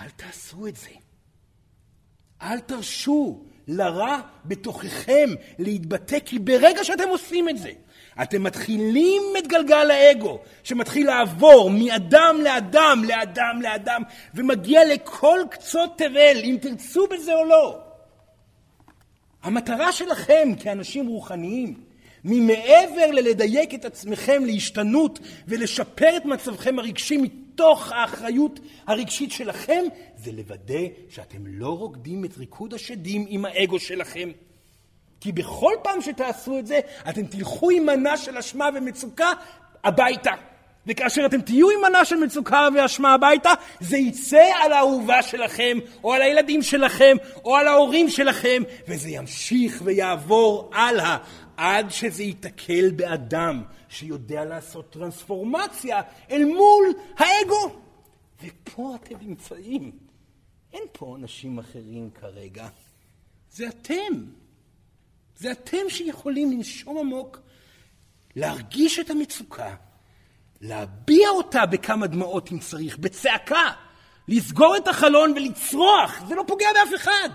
אל 0.00 0.08
תעשו 0.08 0.66
את 0.66 0.76
זה. 0.76 0.90
אל 2.42 2.60
תרשו 2.60 3.44
לרע 3.68 4.20
בתוככם 4.44 5.30
להתבטא, 5.58 6.18
כי 6.24 6.38
ברגע 6.38 6.84
שאתם 6.84 7.08
עושים 7.08 7.48
את 7.48 7.58
זה, 7.58 7.70
אתם 8.22 8.42
מתחילים 8.42 9.22
את 9.38 9.46
גלגל 9.46 9.90
האגו, 9.90 10.38
שמתחיל 10.64 11.06
לעבור 11.06 11.70
מאדם 11.70 12.36
לאדם, 12.42 13.02
לאדם 13.04 13.62
לאדם, 13.62 14.02
ומגיע 14.34 14.84
לכל 14.84 15.40
קצות 15.50 15.98
תבל, 15.98 16.40
אם 16.44 16.56
תרצו 16.60 17.06
בזה 17.06 17.34
או 17.34 17.44
לא. 17.44 17.78
המטרה 19.42 19.92
שלכם 19.92 20.48
כאנשים 20.60 21.06
רוחניים, 21.06 21.74
ממעבר 22.24 23.10
ללדייק 23.12 23.74
את 23.74 23.84
עצמכם 23.84 24.44
להשתנות 24.44 25.18
ולשפר 25.48 26.16
את 26.16 26.24
מצבכם 26.24 26.78
הרגשי 26.78 27.18
מתוך 27.52 27.92
האחריות 27.92 28.60
הרגשית 28.86 29.32
שלכם, 29.32 29.84
זה 30.16 30.32
לוודא 30.32 30.80
שאתם 31.08 31.46
לא 31.46 31.68
רוקדים 31.78 32.24
את 32.24 32.38
ריקוד 32.38 32.74
השדים 32.74 33.26
עם 33.28 33.44
האגו 33.44 33.78
שלכם. 33.78 34.30
כי 35.20 35.32
בכל 35.32 35.72
פעם 35.82 36.00
שתעשו 36.00 36.58
את 36.58 36.66
זה, 36.66 36.80
אתם 37.08 37.26
תלכו 37.26 37.70
עם 37.70 37.86
מנה 37.86 38.16
של 38.16 38.38
אשמה 38.38 38.68
ומצוקה 38.74 39.32
הביתה. 39.84 40.30
וכאשר 40.86 41.26
אתם 41.26 41.40
תהיו 41.40 41.70
עם 41.70 41.80
מנה 41.82 42.04
של 42.04 42.16
מצוקה 42.16 42.68
ואשמה 42.74 43.14
הביתה, 43.14 43.50
זה 43.80 43.96
יצא 43.96 44.50
על 44.62 44.72
האהובה 44.72 45.22
שלכם, 45.22 45.78
או 46.04 46.12
על 46.12 46.22
הילדים 46.22 46.62
שלכם, 46.62 47.16
או 47.44 47.56
על 47.56 47.68
ההורים 47.68 48.08
שלכם, 48.08 48.62
וזה 48.88 49.10
ימשיך 49.10 49.82
ויעבור 49.84 50.70
הלאה, 50.74 51.16
עד 51.56 51.90
שזה 51.90 52.22
ייתקל 52.22 52.90
באדם 52.90 53.62
שיודע 53.92 54.44
לעשות 54.44 54.90
טרנספורמציה 54.90 56.00
אל 56.30 56.44
מול 56.44 56.86
האגו. 57.16 57.76
ופה 58.42 58.94
אתם 58.94 59.16
נמצאים. 59.20 59.92
אין 60.72 60.82
פה 60.92 61.16
אנשים 61.16 61.58
אחרים 61.58 62.10
כרגע. 62.10 62.68
זה 63.50 63.68
אתם. 63.68 64.24
זה 65.38 65.52
אתם 65.52 65.88
שיכולים 65.88 66.52
לנשום 66.52 66.98
עמוק, 66.98 67.38
להרגיש 68.36 68.98
את 68.98 69.10
המצוקה, 69.10 69.74
להביע 70.60 71.28
אותה 71.28 71.66
בכמה 71.66 72.06
דמעות 72.06 72.52
אם 72.52 72.58
צריך, 72.58 72.98
בצעקה, 72.98 73.70
לסגור 74.28 74.76
את 74.76 74.88
החלון 74.88 75.32
ולצרוח, 75.32 76.22
זה 76.28 76.34
לא 76.34 76.44
פוגע 76.46 76.66
באף 76.74 77.00
אחד. 77.02 77.28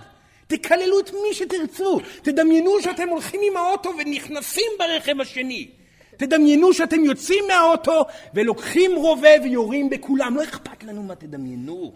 תקללו 0.47 0.99
את 0.99 1.11
מי 1.13 1.33
שתרצו, 1.33 1.99
תדמיינו 2.21 2.71
שאתם 2.81 3.09
הולכים 3.09 3.41
עם 3.43 3.57
האוטו 3.57 3.89
ונכנסים 3.99 4.71
ברכב 4.79 5.21
השני. 5.21 5.71
תדמיינו 6.17 6.73
שאתם 6.73 7.05
יוצאים 7.05 7.43
מהאוטו 7.47 8.05
ולוקחים 8.33 8.91
רובה 8.95 9.29
ויורים 9.43 9.89
בכולם, 9.89 10.35
לא 10.35 10.43
אכפת 10.43 10.83
לנו 10.83 11.03
מה 11.03 11.15
תדמיינו. 11.15 11.93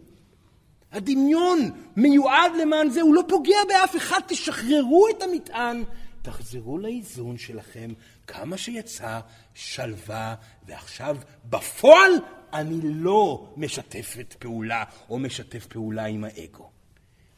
הדמיון 0.92 1.72
מיועד 1.96 2.52
למען 2.62 2.90
זה, 2.90 3.02
הוא 3.02 3.16
לא 3.16 3.24
פוגע 3.28 3.58
באף 3.68 3.96
אחד, 3.96 4.20
תשחררו 4.28 5.08
את 5.10 5.24
המטען, 5.24 5.84
תחזרו 6.22 6.78
לאיזון 6.78 7.38
שלכם, 7.38 7.94
כמה 8.28 8.58
שיצא, 8.58 9.20
שלווה, 9.54 10.36
ועכשיו 10.68 11.18
בפועל 11.50 12.12
אני 12.54 12.80
לא 12.84 13.54
משתפת 13.58 14.36
פעולה 14.40 14.84
או 15.10 15.20
משתף 15.20 15.66
פעולה 15.66 16.06
עם 16.06 16.24
האגו. 16.24 16.70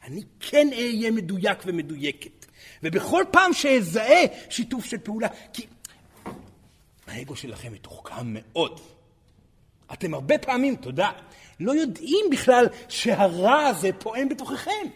אני 0.04 0.22
כן 0.40 0.68
אהיה 0.72 1.12
מדויק 1.12 1.58
ומדויקת. 1.66 2.46
ובכל 2.84 3.24
פעם 3.32 3.54
שאזהה 3.54 4.26
שיתוף 4.50 4.86
של 4.86 4.98
פעולה, 4.98 5.28
כי 5.54 5.66
האגו 7.14 7.36
שלכם 7.36 7.74
מתוחכם 7.74 8.26
מאוד. 8.26 8.80
אתם 9.94 10.14
הרבה 10.14 10.38
פעמים, 10.38 10.76
תודה, 10.76 11.10
לא 11.60 11.72
יודעים 11.72 12.26
בכלל 12.32 12.66
שהרע 12.90 13.66
הזה 13.66 13.90
פועם 14.00 14.30
בתוככם. 14.30 14.88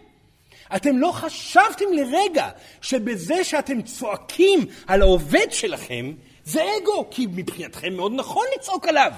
אתם 0.76 0.98
לא 0.98 1.12
חשבתם 1.12 1.86
לרגע 1.94 2.50
שבזה 2.82 3.44
שאתם 3.44 3.82
צועקים 3.82 4.60
על 4.88 5.02
העובד 5.02 5.48
שלכם, 5.52 6.14
זה 6.46 6.64
אגו, 6.82 7.08
כי 7.12 7.28
מבחינתכם 7.30 7.94
מאוד 7.94 8.12
נכון 8.16 8.46
לצעוק 8.56 8.88
עליו. 8.88 9.12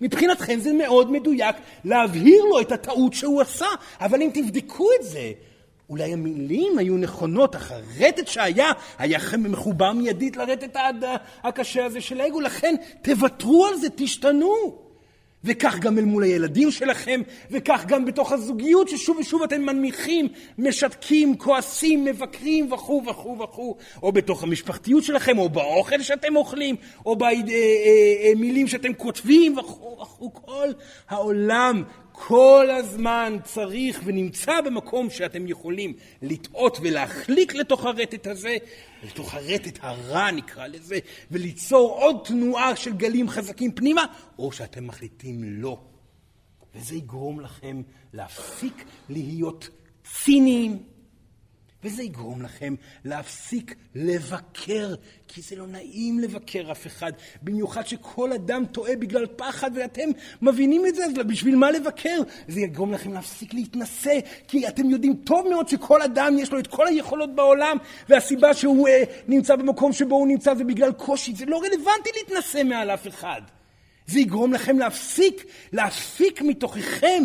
מבחינתכם 0.00 0.60
זה 0.60 0.72
מאוד 0.72 1.10
מדויק 1.10 1.56
להבהיר 1.84 2.44
לו 2.44 2.60
את 2.60 2.72
הטעות 2.72 3.14
שהוא 3.14 3.40
עשה, 3.40 3.66
אבל 4.00 4.22
אם 4.22 4.30
תבדקו 4.34 4.88
את 5.00 5.04
זה, 5.06 5.32
אולי 5.92 6.12
המילים 6.12 6.78
היו 6.78 6.96
נכונות, 6.96 7.56
אך 7.56 7.72
הרטט 7.72 8.28
שהיה, 8.28 8.70
היה 8.98 9.18
מחובר 9.38 9.92
מיידית 9.92 10.36
לרטט 10.36 10.76
הקשה 11.42 11.84
הזה 11.84 12.00
של 12.00 12.20
האגו, 12.20 12.40
לכן 12.40 12.74
תוותרו 13.02 13.66
על 13.66 13.76
זה, 13.76 13.88
תשתנו. 13.96 14.82
וכך 15.44 15.78
גם 15.78 15.98
אל 15.98 16.04
מול 16.04 16.22
הילדים 16.22 16.70
שלכם, 16.70 17.20
וכך 17.50 17.84
גם 17.86 18.04
בתוך 18.04 18.32
הזוגיות 18.32 18.88
ששוב 18.88 19.16
ושוב 19.18 19.42
אתם 19.42 19.60
מנמיכים, 19.60 20.28
משתקים, 20.58 21.38
כועסים, 21.38 22.04
מבקרים 22.04 22.72
וכו' 22.72 23.02
וכו' 23.06 23.38
וכו', 23.38 23.76
או 24.02 24.12
בתוך 24.12 24.42
המשפחתיות 24.42 25.04
שלכם, 25.04 25.38
או 25.38 25.48
באוכל 25.48 26.02
שאתם 26.02 26.36
אוכלים, 26.36 26.76
או 27.06 27.16
במילים 27.16 28.68
שאתם 28.68 28.94
כותבים 28.94 29.58
וכו' 29.58 29.98
וכו', 30.00 30.30
כל 30.34 30.68
העולם 31.08 31.82
כל 32.26 32.68
הזמן 32.70 33.36
צריך 33.44 34.00
ונמצא 34.04 34.60
במקום 34.60 35.10
שאתם 35.10 35.48
יכולים 35.48 35.94
לטעות 36.22 36.78
ולהחליק 36.82 37.54
לתוך 37.54 37.84
הרטט 37.84 38.26
הזה, 38.26 38.56
לתוך 39.04 39.34
הרטט 39.34 39.78
הרע 39.80 40.30
נקרא 40.30 40.66
לזה, 40.66 40.98
וליצור 41.30 41.90
עוד 41.90 42.16
תנועה 42.24 42.76
של 42.76 42.92
גלים 42.92 43.28
חזקים 43.28 43.72
פנימה, 43.72 44.04
או 44.38 44.52
שאתם 44.52 44.86
מחליטים 44.86 45.44
לא. 45.44 45.78
וזה 46.74 46.94
יגרום 46.94 47.40
לכם 47.40 47.82
להפסיק 48.12 48.84
להיות 49.08 49.68
ציניים, 50.04 50.82
וזה 51.84 52.02
יגרום 52.02 52.42
לכם 52.42 52.74
להפסיק 53.04 53.74
לבקר, 53.94 54.94
כי 55.28 55.42
זה 55.42 55.56
לא 55.56 55.66
נעים 55.66 56.18
לבקר 56.18 56.72
אף 56.72 56.86
אחד, 56.86 57.12
במיוחד 57.42 57.86
שכל 57.86 58.32
אדם 58.32 58.64
טועה 58.66 58.96
בגלל 58.96 59.26
פחד 59.36 59.70
ואתם 59.74 60.08
מבינים 60.42 60.86
את 60.86 60.94
זה, 60.94 61.04
אז 61.04 61.12
בשביל 61.26 61.56
מה 61.56 61.70
לבקר? 61.70 62.20
זה 62.48 62.60
יגרום 62.60 62.92
לכם 62.92 63.12
להפסיק 63.12 63.54
להתנשא, 63.54 64.18
כי 64.48 64.68
אתם 64.68 64.90
יודעים 64.90 65.14
טוב 65.14 65.48
מאוד 65.48 65.68
שכל 65.68 66.02
אדם 66.02 66.38
יש 66.38 66.52
לו 66.52 66.58
את 66.58 66.66
כל 66.66 66.86
היכולות 66.86 67.34
בעולם, 67.34 67.76
והסיבה 68.08 68.54
שהוא 68.54 68.88
אה, 68.88 69.04
נמצא 69.28 69.56
במקום 69.56 69.92
שבו 69.92 70.14
הוא 70.14 70.26
נמצא 70.26 70.54
זה 70.54 70.64
בגלל 70.64 70.92
קושי, 70.92 71.34
זה 71.34 71.46
לא 71.46 71.62
רלוונטי 71.62 72.10
להתנשא 72.16 72.62
מעל 72.64 72.90
אף 72.90 73.06
אחד. 73.06 73.42
זה 74.06 74.20
יגרום 74.20 74.52
לכם 74.52 74.78
להפסיק, 74.78 75.44
להפיק 75.72 76.42
מתוככם 76.42 77.22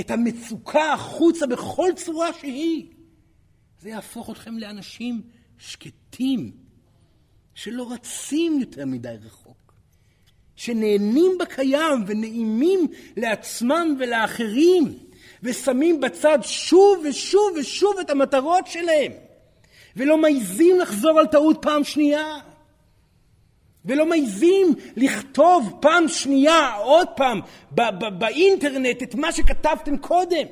את 0.00 0.10
המצוקה 0.10 0.92
החוצה 0.92 1.46
בכל 1.46 1.88
צורה 1.96 2.32
שהיא. 2.40 2.95
זה 3.80 3.88
יהפוך 3.88 4.30
אתכם 4.30 4.58
לאנשים 4.58 5.22
שקטים, 5.58 6.52
שלא 7.54 7.92
רצים 7.92 8.60
יותר 8.60 8.86
מדי 8.86 9.14
רחוק, 9.26 9.72
שנהנים 10.56 11.38
בקיים 11.40 12.04
ונעימים 12.06 12.88
לעצמם 13.16 13.96
ולאחרים, 13.98 14.98
ושמים 15.42 16.00
בצד 16.00 16.38
שוב 16.42 17.04
ושוב 17.08 17.52
ושוב 17.60 17.98
את 18.00 18.10
המטרות 18.10 18.66
שלהם, 18.66 19.12
ולא 19.96 20.18
מעיזים 20.18 20.80
לחזור 20.80 21.18
על 21.18 21.26
טעות 21.26 21.58
פעם 21.62 21.84
שנייה. 21.84 22.38
ולא 23.84 24.06
מעיזים 24.06 24.74
לכתוב 24.96 25.78
פעם 25.80 26.08
שנייה, 26.08 26.74
עוד 26.74 27.08
פעם, 27.16 27.40
באינטרנט 28.18 29.02
את 29.02 29.14
מה 29.14 29.32
שכתבתם 29.32 29.96
קודם. 29.96 30.46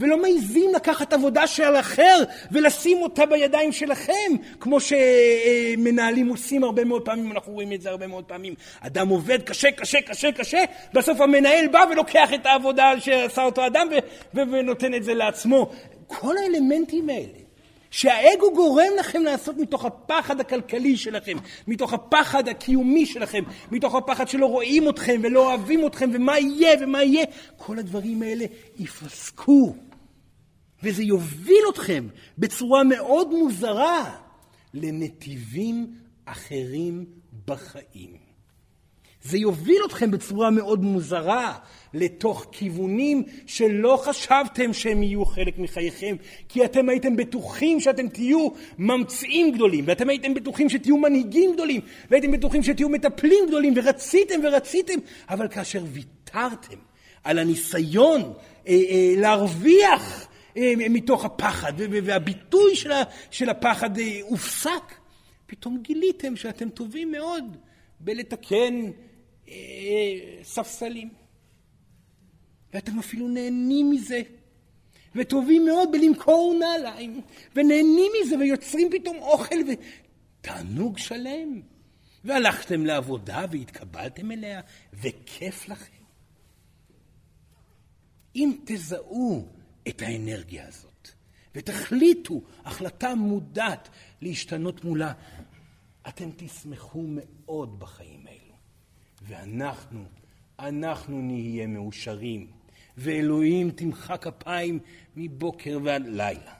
ולא 0.00 0.22
מעיזים 0.22 0.74
לקחת 0.74 1.12
עבודה 1.12 1.46
של 1.46 1.76
אחר 1.76 2.22
ולשים 2.52 3.02
אותה 3.02 3.26
בידיים 3.26 3.72
שלכם, 3.72 4.32
כמו 4.60 4.78
שמנהלים 4.80 6.28
עושים 6.28 6.64
הרבה 6.64 6.84
מאוד 6.84 7.04
פעמים, 7.04 7.32
אנחנו 7.32 7.52
רואים 7.52 7.72
את 7.72 7.80
זה 7.80 7.90
הרבה 7.90 8.06
מאוד 8.06 8.24
פעמים. 8.24 8.54
אדם 8.80 9.08
עובד 9.08 9.42
קשה, 9.42 9.70
קשה, 9.70 10.00
קשה, 10.00 10.32
קשה, 10.32 10.64
בסוף 10.92 11.20
המנהל 11.20 11.68
בא 11.68 11.84
ולוקח 11.90 12.34
את 12.34 12.46
העבודה 12.46 13.00
שעשה 13.00 13.44
אותו 13.44 13.66
אדם 13.66 13.88
ונותן 14.34 14.94
את 14.94 15.04
זה 15.04 15.14
לעצמו. 15.14 15.70
כל 16.06 16.34
האלמנטים 16.38 17.10
האלה. 17.10 17.40
שהאגו 17.90 18.54
גורם 18.54 18.92
לכם 18.98 19.22
לעשות 19.22 19.56
מתוך 19.56 19.84
הפחד 19.84 20.40
הכלכלי 20.40 20.96
שלכם, 20.96 21.36
מתוך 21.66 21.92
הפחד 21.92 22.48
הקיומי 22.48 23.06
שלכם, 23.06 23.42
מתוך 23.70 23.94
הפחד 23.94 24.28
שלא 24.28 24.46
רואים 24.46 24.88
אתכם 24.88 25.20
ולא 25.24 25.46
אוהבים 25.46 25.86
אתכם 25.86 26.10
ומה 26.12 26.38
יהיה 26.38 26.76
ומה 26.80 27.02
יהיה, 27.02 27.24
כל 27.56 27.78
הדברים 27.78 28.22
האלה 28.22 28.44
יפסקו. 28.78 29.74
וזה 30.82 31.02
יוביל 31.02 31.62
אתכם 31.72 32.06
בצורה 32.38 32.84
מאוד 32.84 33.30
מוזרה 33.30 34.16
לנתיבים 34.74 35.94
אחרים 36.24 37.04
בחיים. 37.46 38.30
זה 39.22 39.38
יוביל 39.38 39.82
אתכם 39.86 40.10
בצורה 40.10 40.50
מאוד 40.50 40.82
מוזרה 40.82 41.58
לתוך 41.94 42.46
כיוונים 42.52 43.22
שלא 43.46 44.00
חשבתם 44.04 44.72
שהם 44.72 45.02
יהיו 45.02 45.24
חלק 45.24 45.58
מחייכם, 45.58 46.16
כי 46.48 46.64
אתם 46.64 46.88
הייתם 46.88 47.16
בטוחים 47.16 47.80
שאתם 47.80 48.08
תהיו 48.08 48.48
ממציאים 48.78 49.52
גדולים, 49.52 49.84
ואתם 49.86 50.08
הייתם 50.08 50.34
בטוחים 50.34 50.68
שתהיו 50.68 50.96
מנהיגים 50.96 51.52
גדולים, 51.52 51.80
והייתם 52.10 52.30
בטוחים 52.32 52.62
שתהיו 52.62 52.88
מטפלים 52.88 53.44
גדולים, 53.48 53.74
ורציתם 53.76 54.40
ורציתם, 54.44 54.98
אבל 55.30 55.48
כאשר 55.48 55.84
ויתרתם 55.92 56.78
על 57.24 57.38
הניסיון 57.38 58.20
אה, 58.20 58.32
אה, 58.68 59.14
להרוויח 59.16 60.29
מתוך 60.90 61.24
הפחד, 61.24 61.72
והביטוי 61.76 62.76
של 63.30 63.50
הפחד 63.50 63.98
אה, 63.98 64.18
הופסק, 64.22 64.94
פתאום 65.46 65.78
גיליתם 65.82 66.36
שאתם 66.36 66.68
טובים 66.68 67.12
מאוד 67.12 67.56
בלתקן 68.00 68.90
אה, 69.48 69.54
ספסלים. 70.42 71.08
ואתם 72.74 72.98
אפילו 72.98 73.28
נהנים 73.28 73.90
מזה, 73.90 74.22
וטובים 75.14 75.64
מאוד 75.64 75.92
בלמכור 75.92 76.56
נעליים, 76.58 77.20
ונהנים 77.56 78.12
מזה, 78.22 78.38
ויוצרים 78.38 78.88
פתאום 78.90 79.16
אוכל 79.16 79.56
ותענוג 79.68 80.98
שלם. 80.98 81.60
והלכתם 82.24 82.86
לעבודה 82.86 83.44
והתקבלתם 83.50 84.32
אליה, 84.32 84.60
וכיף 84.92 85.68
לכם. 85.68 86.00
אם 88.36 88.52
תזהו 88.64 89.48
את 89.90 90.02
האנרגיה 90.02 90.68
הזאת, 90.68 91.08
ותחליטו 91.54 92.42
החלטה 92.64 93.14
מודעת 93.14 93.88
להשתנות 94.22 94.84
מולה, 94.84 95.12
אתם 96.08 96.30
תשמחו 96.36 97.04
מאוד 97.06 97.78
בחיים 97.78 98.26
האלה. 98.26 98.54
ואנחנו, 99.22 100.04
אנחנו 100.58 101.22
נהיה 101.22 101.66
מאושרים, 101.66 102.46
ואלוהים 102.96 103.70
תמחא 103.70 104.16
כפיים 104.16 104.78
מבוקר 105.16 105.78
ועד 105.84 106.06
לילה. 106.06 106.54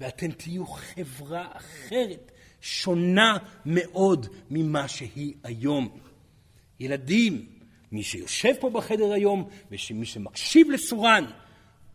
ואתם 0.00 0.30
תהיו 0.30 0.66
חברה 0.66 1.48
אחרת, 1.52 2.32
שונה 2.60 3.36
מאוד 3.66 4.26
ממה 4.50 4.88
שהיא 4.88 5.34
היום. 5.44 5.98
ילדים, 6.80 7.46
מי 7.92 8.02
שיושב 8.02 8.52
פה 8.60 8.70
בחדר 8.70 9.12
היום, 9.12 9.48
ומי 9.70 10.06
שמקשיב 10.06 10.70
לסורן, 10.70 11.24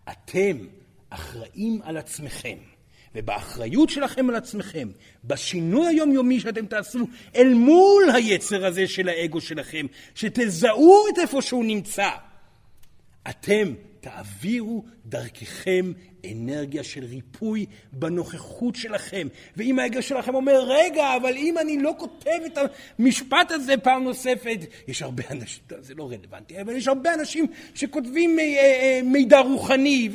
אתם 0.09 0.57
אחראים 1.09 1.81
על 1.83 1.97
עצמכם. 1.97 2.57
ובאחריות 3.15 3.89
שלכם 3.89 4.29
על 4.29 4.35
עצמכם, 4.35 4.89
בשינוי 5.23 5.87
היומיומי 5.87 6.39
שאתם 6.39 6.65
תעשו 6.65 6.99
אל 7.35 7.53
מול 7.53 8.03
היצר 8.13 8.65
הזה 8.65 8.87
של 8.87 9.09
האגו 9.09 9.41
שלכם, 9.41 9.85
שתזהו 10.15 11.05
את 11.13 11.19
איפה 11.19 11.41
שהוא 11.41 11.65
נמצא, 11.65 12.09
אתם 13.29 13.73
תעבירו 13.99 14.83
דרככם 15.05 15.91
אנרגיה 16.31 16.83
של 16.83 17.03
ריפוי 17.03 17.65
בנוכחות 17.91 18.75
שלכם. 18.75 19.27
ואם 19.57 19.79
האגו 19.79 20.01
שלכם 20.01 20.35
אומר, 20.35 20.63
רגע, 20.67 21.15
אבל 21.15 21.37
אם 21.37 21.57
אני 21.57 21.77
לא 21.81 21.93
כותב 21.97 22.39
את 22.45 22.57
המשפט 22.99 23.51
הזה 23.51 23.77
פעם 23.77 24.03
נוספת, 24.03 24.57
יש 24.87 25.01
הרבה 25.01 25.23
אנשים, 25.31 25.63
זה 25.79 25.93
לא 25.95 26.09
רלוונטי, 26.11 26.61
אבל 26.61 26.75
יש 26.75 26.87
הרבה 26.87 27.13
אנשים 27.13 27.47
שכותבים 27.75 28.39
אה, 28.39 28.45
אה, 28.45 28.99
מידע 29.03 29.39
רוחני 29.39 30.09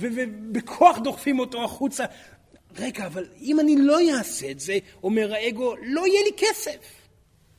ובכוח 0.00 0.98
דוחפים 0.98 1.38
אותו 1.38 1.64
החוצה. 1.64 2.04
רגע, 2.78 3.06
אבל 3.06 3.26
אם 3.40 3.60
אני 3.60 3.76
לא 3.78 3.98
אעשה 4.10 4.50
את 4.50 4.60
זה, 4.60 4.78
אומר 5.02 5.34
האגו, 5.34 5.74
לא 5.82 6.06
יהיה 6.06 6.22
לי 6.22 6.30
כסף. 6.36 6.76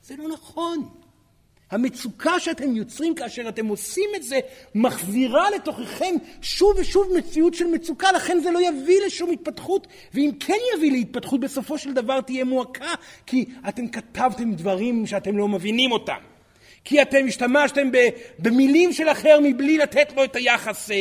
זה 0.02 0.14
לא 0.18 0.28
נכון. 0.28 0.88
המצוקה 1.70 2.40
שאתם 2.40 2.76
יוצרים 2.76 3.14
כאשר 3.14 3.48
אתם 3.48 3.66
עושים 3.66 4.10
את 4.16 4.22
זה, 4.22 4.40
מחזירה 4.74 5.50
לתוככם 5.50 6.14
שוב 6.42 6.76
ושוב 6.78 7.06
מציאות 7.18 7.54
של 7.54 7.66
מצוקה, 7.66 8.12
לכן 8.12 8.40
זה 8.40 8.50
לא 8.50 8.68
יביא 8.68 9.00
לשום 9.06 9.30
התפתחות, 9.30 9.86
ואם 10.14 10.30
כן 10.40 10.58
יביא 10.76 10.92
להתפתחות, 10.92 11.40
בסופו 11.40 11.78
של 11.78 11.92
דבר 11.92 12.20
תהיה 12.20 12.44
מועקה, 12.44 12.94
כי 13.26 13.44
אתם 13.68 13.88
כתבתם 13.88 14.52
דברים 14.52 15.06
שאתם 15.06 15.36
לא 15.36 15.48
מבינים 15.48 15.92
אותם. 15.92 16.35
כי 16.86 17.02
אתם 17.02 17.24
השתמשתם 17.28 17.88
במילים 18.38 18.92
של 18.92 19.08
אחר 19.08 19.38
מבלי 19.42 19.78
לתת 19.78 20.12
לו 20.16 20.24
את 20.24 20.36
היחס 20.36 20.90
אה, 20.90 20.96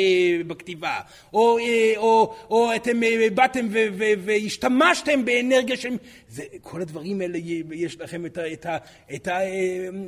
בכתיבה, 0.47 0.99
או, 1.33 1.57
אה, 1.57 1.93
או, 1.97 2.35
או 2.49 2.75
אתם 2.75 3.03
אה, 3.03 3.27
באתם 3.33 3.67
והשתמשתם 4.25 5.25
באנרגיה 5.25 5.77
של... 5.77 5.97
זה, 6.29 6.43
כל 6.61 6.81
הדברים 6.81 7.21
האלה, 7.21 7.37
יש 7.71 8.01
לכם 8.01 8.25
את, 8.25 8.37
ה, 8.37 8.53
את, 8.53 8.65
ה, 8.65 8.77
את, 9.15 9.27
ה, 9.27 9.39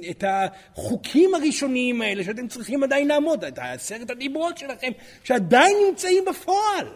את 0.10 0.24
החוקים 0.28 1.36
הראשוניים 1.36 2.02
האלה 2.02 2.24
שאתם 2.24 2.48
צריכים 2.48 2.84
עדיין 2.84 3.08
לעמוד, 3.08 3.44
את 3.44 3.60
עשרת 3.62 4.10
הדיברות 4.10 4.58
שלכם, 4.58 4.92
שעדיין 5.24 5.78
נמצאים 5.90 6.26
בפועל. 6.26 6.88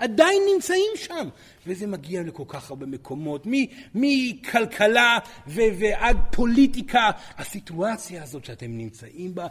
עדיין 0.00 0.42
נמצאים 0.54 0.92
שם. 0.96 1.28
וזה 1.66 1.86
מגיע 1.86 2.22
לכל 2.22 2.44
כך 2.48 2.70
הרבה 2.70 2.86
מקומות, 2.86 3.46
מכלכלה 3.94 5.18
ועד 5.46 6.16
פוליטיקה. 6.32 7.10
הסיטואציה 7.38 8.22
הזאת 8.22 8.44
שאתם 8.44 8.78
נמצאים 8.78 9.34
בה, 9.34 9.46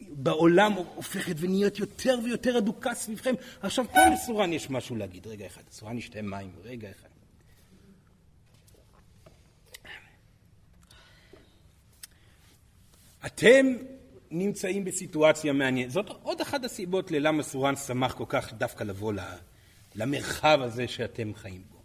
בעולם 0.00 0.72
הופכת 0.72 1.34
ונהיות 1.38 1.78
יותר 1.78 2.18
ויותר 2.24 2.58
אדוקה 2.58 2.94
סביבכם. 2.94 3.34
עכשיו, 3.62 3.84
פה 3.92 4.06
לסורן 4.14 4.52
יש 4.52 4.70
משהו 4.70 4.96
להגיד. 4.96 5.26
רגע 5.26 5.46
אחד, 5.46 5.62
סורן 5.70 5.98
ישתה 5.98 6.22
מים, 6.22 6.50
רגע 6.64 6.88
אחד. 6.90 7.08
אתם 13.26 13.66
נמצאים 14.30 14.84
בסיטואציה 14.84 15.52
מעניינת. 15.52 15.90
זאת 15.90 16.08
עוד 16.22 16.40
אחת 16.40 16.64
הסיבות 16.64 17.10
ללמה 17.10 17.42
סורן 17.42 17.76
שמח 17.76 18.14
כל 18.14 18.24
כך 18.28 18.52
דווקא 18.52 18.84
לבוא 18.84 19.12
למרחב 19.94 20.58
הזה 20.62 20.88
שאתם 20.88 21.34
חיים 21.34 21.62
בו. 21.70 21.78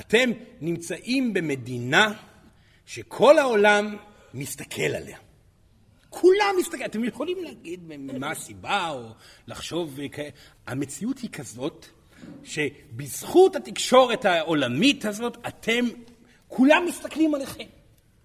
אתם 0.00 0.30
נמצאים 0.60 1.32
במדינה 1.34 2.12
שכל 2.86 3.38
העולם 3.38 3.96
מסתכל 4.34 4.82
עליה. 4.82 5.18
כולם 6.10 6.54
מסתכלים, 6.58 6.86
אתם 6.86 7.04
יכולים 7.04 7.44
להגיד 7.44 7.80
מה 8.18 8.30
הסיבה 8.30 8.90
או 8.90 9.08
לחשוב, 9.46 9.98
המציאות 10.66 11.18
היא 11.18 11.30
כזאת 11.30 11.86
שבזכות 12.44 13.56
התקשורת 13.56 14.24
העולמית 14.24 15.04
הזאת 15.04 15.36
אתם, 15.48 15.84
כולם 16.48 16.84
מסתכלים 16.88 17.34
עליכם. 17.34 17.64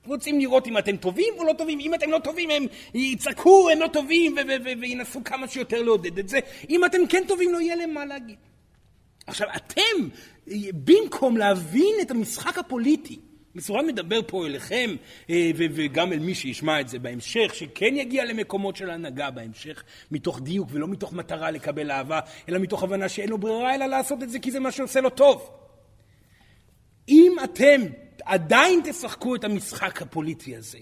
רוצים 0.06 0.40
לראות 0.40 0.68
אם 0.68 0.78
אתם 0.78 0.98
טובים 0.98 1.34
או 1.38 1.44
לא 1.44 1.54
טובים. 1.54 1.80
אם 1.80 1.94
אתם 1.94 2.10
לא 2.10 2.20
טובים, 2.24 2.50
הם 2.50 2.66
יצעקו, 2.94 3.70
הם 3.70 3.80
לא 3.80 3.88
טובים, 3.88 4.36
וינסו 4.82 5.24
כמה 5.24 5.48
שיותר 5.48 5.82
לעודד 5.82 6.20
את 6.20 6.30
זה. 6.30 6.40
אם 6.70 6.86
אתם 6.86 7.08
כן 7.10 7.24
טובים, 7.28 7.54
לא 7.54 7.62
יהיה 7.62 7.76
להם 7.76 7.94
מה 7.94 8.06
להגיד. 8.06 8.38
עכשיו, 9.30 9.48
אתם, 9.56 10.08
במקום 10.74 11.38
להבין 11.38 11.96
את 12.02 12.12
המשחק 12.12 12.58
הפוליטי, 12.58 13.20
מסורן 13.56 13.88
מדבר 13.88 14.20
פה 14.28 14.46
אליכם, 14.46 14.96
אה, 15.30 15.52
וגם 15.56 16.14
אל 16.14 16.20
מי 16.20 16.36
שישמע 16.36 16.82
את 16.82 16.90
זה 16.90 17.00
בהמשך, 17.00 17.56
שכן 17.56 17.96
יגיע 17.96 18.26
למקומות 18.26 18.76
של 18.76 18.90
הנהגה 18.90 19.32
בהמשך, 19.32 19.84
מתוך 20.12 20.42
דיוק 20.42 20.70
ולא 20.72 20.88
מתוך 20.88 21.14
מטרה 21.14 21.52
לקבל 21.52 21.92
אהבה, 21.92 22.20
אלא 22.50 22.60
מתוך 22.60 22.84
הבנה 22.84 23.10
שאין 23.10 23.30
לו 23.30 23.38
ברירה 23.38 23.76
אלא 23.76 23.86
לעשות 23.86 24.24
את 24.24 24.30
זה 24.30 24.40
כי 24.40 24.52
זה 24.52 24.60
מה 24.60 24.72
שעושה 24.72 25.02
לו 25.02 25.10
טוב. 25.10 25.50
אם 27.10 27.36
אתם 27.44 27.82
עדיין 28.26 28.82
תשחקו 28.84 29.36
את 29.36 29.44
המשחק 29.44 30.02
הפוליטי 30.02 30.56
הזה, 30.56 30.80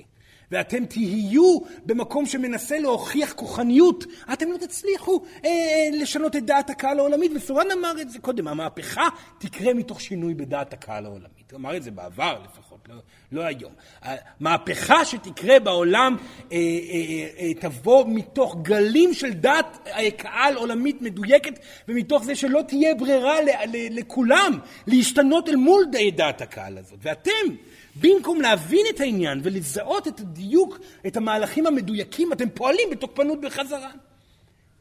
ואתם 0.51 0.85
תהיו 0.85 1.59
במקום 1.85 2.25
שמנסה 2.25 2.79
להוכיח 2.79 3.33
כוחניות, 3.33 4.03
אתם 4.33 4.51
לא 4.51 4.57
תצליחו 4.57 5.23
אה, 5.45 5.49
אה, 5.49 5.99
לשנות 6.01 6.35
את 6.35 6.45
דעת 6.45 6.69
הקהל 6.69 6.99
העולמית. 6.99 7.31
וסורן 7.35 7.71
אמר 7.79 8.01
את 8.01 8.09
זה 8.09 8.19
קודם, 8.19 8.47
המהפכה 8.47 9.07
תקרה 9.37 9.73
מתוך 9.73 10.01
שינוי 10.01 10.33
בדעת 10.33 10.73
הקהל 10.73 11.05
העולמית. 11.05 11.51
הוא 11.51 11.57
אמר 11.57 11.77
את 11.77 11.83
זה 11.83 11.91
בעבר 11.91 12.39
לפחות, 12.45 12.79
לא, 12.89 12.95
לא 13.31 13.41
היום. 13.41 13.71
המהפכה 14.01 15.05
שתקרה 15.05 15.59
בעולם 15.59 16.15
אה, 16.51 16.57
אה, 16.57 17.27
אה, 17.39 17.53
תבוא 17.53 18.05
מתוך 18.07 18.55
גלים 18.61 19.13
של 19.13 19.33
דעת 19.33 19.87
אה, 19.87 20.11
קהל 20.11 20.55
עולמית 20.55 21.01
מדויקת, 21.01 21.59
ומתוך 21.87 22.23
זה 22.23 22.35
שלא 22.35 22.61
תהיה 22.67 22.95
ברירה 22.95 23.41
ל, 23.41 23.49
ל, 23.49 23.99
לכולם 23.99 24.59
להשתנות 24.87 25.49
אל 25.49 25.55
מול 25.55 25.85
דעת 26.15 26.41
הקהל 26.41 26.77
הזאת. 26.77 26.99
ואתם, 27.01 27.55
במקום 27.99 28.41
להבין 28.41 28.85
את 28.89 28.99
העניין 28.99 29.41
ולזהות 29.43 30.07
את 30.07 30.19
הדיוק, 30.19 30.79
את 31.07 31.17
המהלכים 31.17 31.67
המדויקים, 31.67 32.33
אתם 32.33 32.49
פועלים 32.49 32.89
בתוקפנות 32.91 33.41
בחזרה. 33.41 33.91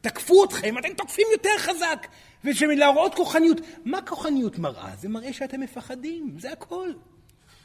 תקפו 0.01 0.43
אתכם, 0.43 0.77
אתם 0.77 0.93
תוקפים 0.93 1.27
יותר 1.31 1.57
חזק. 1.57 2.07
ולהראות 2.43 3.15
כוחניות. 3.15 3.57
מה 3.85 4.01
כוחניות 4.01 4.59
מראה? 4.59 4.95
זה 4.99 5.09
מראה 5.09 5.33
שאתם 5.33 5.61
מפחדים, 5.61 6.35
זה 6.39 6.51
הכל. 6.51 6.89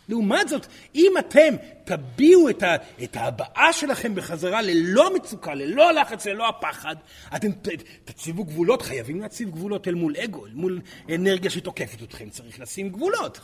לעומת 0.09 0.49
זאת, 0.49 0.67
אם 0.95 1.13
אתם 1.19 1.55
תביעו 1.85 2.49
את, 2.49 2.63
ה, 2.63 2.77
את 3.05 3.17
ההבעה 3.17 3.73
שלכם 3.73 4.15
בחזרה 4.15 4.63
ללא 4.63 5.15
מצוקה, 5.15 5.55
ללא 5.55 5.93
לחץ, 5.93 6.27
ללא 6.27 6.49
הפחד, 6.49 6.97
אתם 7.37 7.53
ת, 7.53 7.69
תציבו 8.05 8.45
גבולות, 8.45 8.83
חייבים 8.83 9.21
להציב 9.21 9.51
גבולות 9.51 9.89
אל 9.89 9.95
מול 9.95 10.15
אגו, 10.25 10.47
אל 10.47 10.53
מול 10.55 10.81
אנרגיה 11.15 11.51
שתוקפת 11.51 12.03
אתכם, 12.03 12.31
צריך 12.31 12.61
לשים 12.61 12.89
גבולות. 12.89 13.41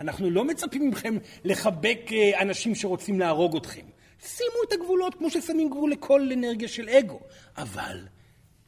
אנחנו 0.00 0.30
לא 0.30 0.44
מצפים 0.44 0.90
מכם 0.90 1.16
לחבק 1.44 2.00
אה, 2.12 2.42
אנשים 2.42 2.74
שרוצים 2.74 3.20
להרוג 3.20 3.56
אתכם. 3.56 3.84
שימו 4.22 4.62
את 4.68 4.72
הגבולות 4.72 5.14
כמו 5.14 5.30
ששמים 5.30 5.70
גבול 5.70 5.92
לכל 5.92 6.32
אנרגיה 6.32 6.68
של 6.68 6.88
אגו. 6.88 7.20
אבל 7.56 8.06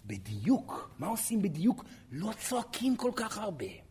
בדיוק, 0.07 0.91
מה 0.99 1.07
עושים 1.07 1.43
בדיוק? 1.43 1.85
לא 2.13 2.33
צועקים 2.39 2.97
כל 2.97 3.11
כך 3.17 3.39
הרבה. 3.39 3.90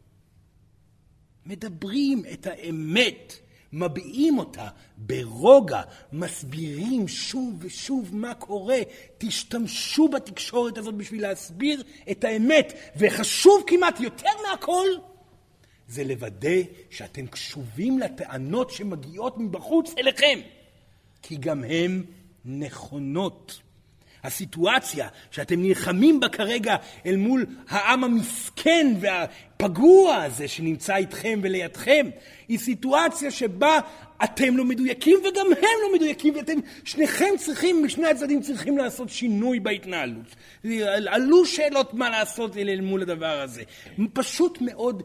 מדברים 1.49 2.23
את 2.33 2.47
האמת, 2.47 3.33
מביעים 3.73 4.39
אותה 4.39 4.67
ברוגע, 4.97 5.81
מסבירים 6.13 7.07
שוב 7.07 7.53
ושוב 7.59 8.15
מה 8.15 8.33
קורה. 8.33 8.79
תשתמשו 9.17 10.07
בתקשורת 10.07 10.77
הזאת 10.77 10.95
בשביל 10.95 11.21
להסביר 11.21 11.83
את 12.11 12.23
האמת, 12.23 12.73
וחשוב 12.97 13.63
כמעט 13.67 13.99
יותר 13.99 14.29
מהכל, 14.49 14.87
זה 15.87 16.03
לוודא 16.03 16.57
שאתם 16.89 17.27
קשובים 17.27 17.99
לטענות 17.99 18.71
שמגיעות 18.71 19.37
מבחוץ 19.37 19.93
אליכם, 19.97 20.39
כי 21.21 21.35
גם 21.35 21.63
הן 21.63 22.03
נכונות. 22.45 23.61
הסיטואציה 24.23 25.07
שאתם 25.31 25.61
נלחמים 25.61 26.19
בה 26.19 26.29
כרגע 26.29 26.75
אל 27.05 27.15
מול 27.15 27.45
העם 27.69 28.03
המסכן 28.03 28.93
והפגוע 28.99 30.15
הזה 30.15 30.47
שנמצא 30.47 30.95
איתכם 30.95 31.39
ולידכם, 31.43 32.09
היא 32.47 32.59
סיטואציה 32.59 33.31
שבה 33.31 33.79
אתם 34.23 34.57
לא 34.57 34.65
מדויקים 34.65 35.19
וגם 35.19 35.45
הם 35.45 35.79
לא 35.81 35.93
מדויקים, 35.93 36.35
ואתם 36.35 36.57
שניכם 36.83 37.29
צריכים, 37.37 37.83
משני 37.83 38.07
הצדדים 38.07 38.41
צריכים 38.41 38.77
לעשות 38.77 39.09
שינוי 39.09 39.59
בהתנהלות. 39.59 40.35
עלו 41.07 41.45
שאלות 41.45 41.93
מה 41.93 42.09
לעשות 42.09 42.57
אל 42.57 42.81
מול 42.81 43.01
הדבר 43.01 43.41
הזה. 43.41 43.63
פשוט 44.13 44.57
מאוד 44.61 45.03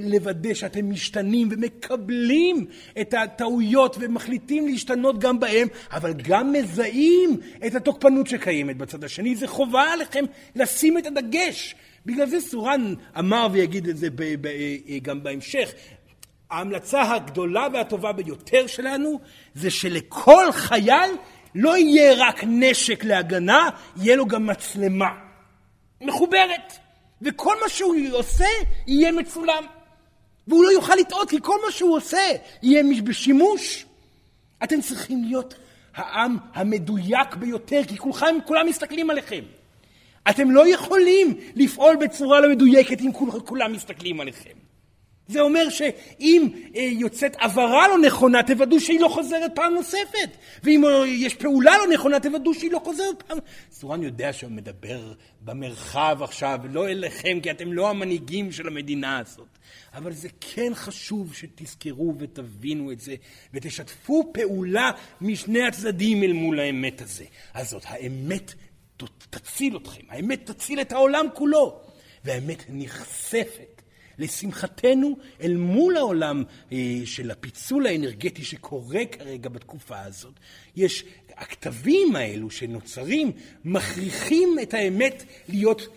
לוודא 0.00 0.54
שאתם 0.54 0.90
משתנים 0.90 1.48
ומקבלים 1.50 2.66
את 3.00 3.14
הטעויות 3.14 3.96
ומחליטים 4.00 4.66
להשתנות 4.66 5.18
גם 5.18 5.40
בהם, 5.40 5.68
אבל 5.92 6.12
גם 6.12 6.52
מזהים 6.52 7.36
את 7.66 7.74
התוקפנות 7.74 8.26
שקיימת 8.26 8.76
בצד 8.76 9.04
השני. 9.04 9.36
זה 9.36 9.46
חובה 9.46 9.92
עליכם 9.92 10.24
לשים 10.56 10.98
את 10.98 11.06
הדגש. 11.06 11.74
בגלל 12.06 12.26
זה 12.26 12.40
סורן 12.40 12.94
אמר 13.18 13.46
ויגיד 13.52 13.88
את 13.88 13.96
זה 13.96 14.08
גם 15.02 15.22
בהמשך, 15.22 15.72
ההמלצה 16.54 17.14
הגדולה 17.14 17.68
והטובה 17.72 18.12
ביותר 18.12 18.66
שלנו 18.66 19.20
זה 19.54 19.70
שלכל 19.70 20.52
חייל 20.52 21.10
לא 21.54 21.76
יהיה 21.76 22.14
רק 22.18 22.44
נשק 22.46 23.04
להגנה, 23.04 23.68
יהיה 23.96 24.16
לו 24.16 24.26
גם 24.26 24.46
מצלמה 24.46 25.08
מחוברת. 26.00 26.72
וכל 27.22 27.54
מה 27.62 27.68
שהוא 27.68 27.96
עושה 28.12 28.48
יהיה 28.86 29.12
מצולם. 29.12 29.64
והוא 30.48 30.64
לא 30.64 30.68
יוכל 30.68 30.94
לטעות 30.94 31.30
כי 31.30 31.36
כל 31.42 31.56
מה 31.66 31.72
שהוא 31.72 31.96
עושה 31.96 32.30
יהיה 32.62 32.82
בשימוש. 33.04 33.86
אתם 34.64 34.80
צריכים 34.80 35.24
להיות 35.24 35.54
העם 35.94 36.36
המדויק 36.54 37.34
ביותר, 37.34 37.80
כי 37.88 37.98
כולכם, 37.98 38.36
כולם 38.46 38.66
מסתכלים 38.66 39.10
עליכם. 39.10 39.44
אתם 40.30 40.50
לא 40.50 40.68
יכולים 40.68 41.34
לפעול 41.56 41.96
בצורה 41.96 42.40
לא 42.40 42.48
מדויקת 42.48 43.00
אם 43.00 43.12
כולם 43.44 43.72
מסתכלים 43.72 44.20
עליכם. 44.20 44.63
זה 45.28 45.40
אומר 45.40 45.68
שאם 45.68 46.48
אה, 46.76 46.82
יוצאת 46.82 47.36
הבהרה 47.40 47.88
לא 47.88 47.98
נכונה, 47.98 48.42
תוודאו 48.42 48.80
שהיא 48.80 49.00
לא 49.00 49.08
חוזרת 49.08 49.50
פעם 49.54 49.74
נוספת. 49.74 50.36
ואם 50.62 50.84
אה, 50.84 51.06
יש 51.06 51.34
פעולה 51.34 51.78
לא 51.78 51.94
נכונה, 51.94 52.20
תוודאו 52.20 52.54
שהיא 52.54 52.72
לא 52.72 52.80
חוזרת 52.84 53.22
פעם. 53.22 53.38
סורן 53.72 54.02
יודע 54.02 54.32
שהוא 54.32 54.50
מדבר 54.50 55.12
במרחב 55.40 56.18
עכשיו, 56.22 56.58
לא 56.70 56.88
אליכם, 56.88 57.38
כי 57.42 57.50
אתם 57.50 57.72
לא 57.72 57.90
המנהיגים 57.90 58.52
של 58.52 58.66
המדינה 58.66 59.18
הזאת. 59.18 59.46
אבל 59.94 60.12
זה 60.12 60.28
כן 60.40 60.72
חשוב 60.74 61.34
שתזכרו 61.34 62.14
ותבינו 62.18 62.92
את 62.92 63.00
זה, 63.00 63.14
ותשתפו 63.54 64.32
פעולה 64.32 64.90
משני 65.20 65.62
הצדדים 65.62 66.22
אל 66.22 66.32
מול 66.32 66.60
האמת 66.60 67.02
הזה. 67.02 67.24
הזאת, 67.54 67.82
האמת 67.86 68.54
תציל 69.30 69.76
אתכם, 69.76 70.02
האמת 70.08 70.50
תציל 70.50 70.80
את 70.80 70.92
העולם 70.92 71.26
כולו, 71.34 71.80
והאמת 72.24 72.64
נחשפת. 72.68 73.73
לשמחתנו, 74.18 75.16
אל 75.40 75.56
מול 75.56 75.96
העולם 75.96 76.42
אה, 76.72 76.78
של 77.04 77.30
הפיצול 77.30 77.86
האנרגטי 77.86 78.44
שקורה 78.44 79.04
כרגע 79.12 79.48
בתקופה 79.48 80.00
הזאת, 80.00 80.34
יש 80.76 81.04
הכתבים 81.36 82.16
האלו 82.16 82.50
שנוצרים, 82.50 83.32
מכריחים 83.64 84.56
את 84.62 84.74
האמת 84.74 85.22
להיות 85.48 85.88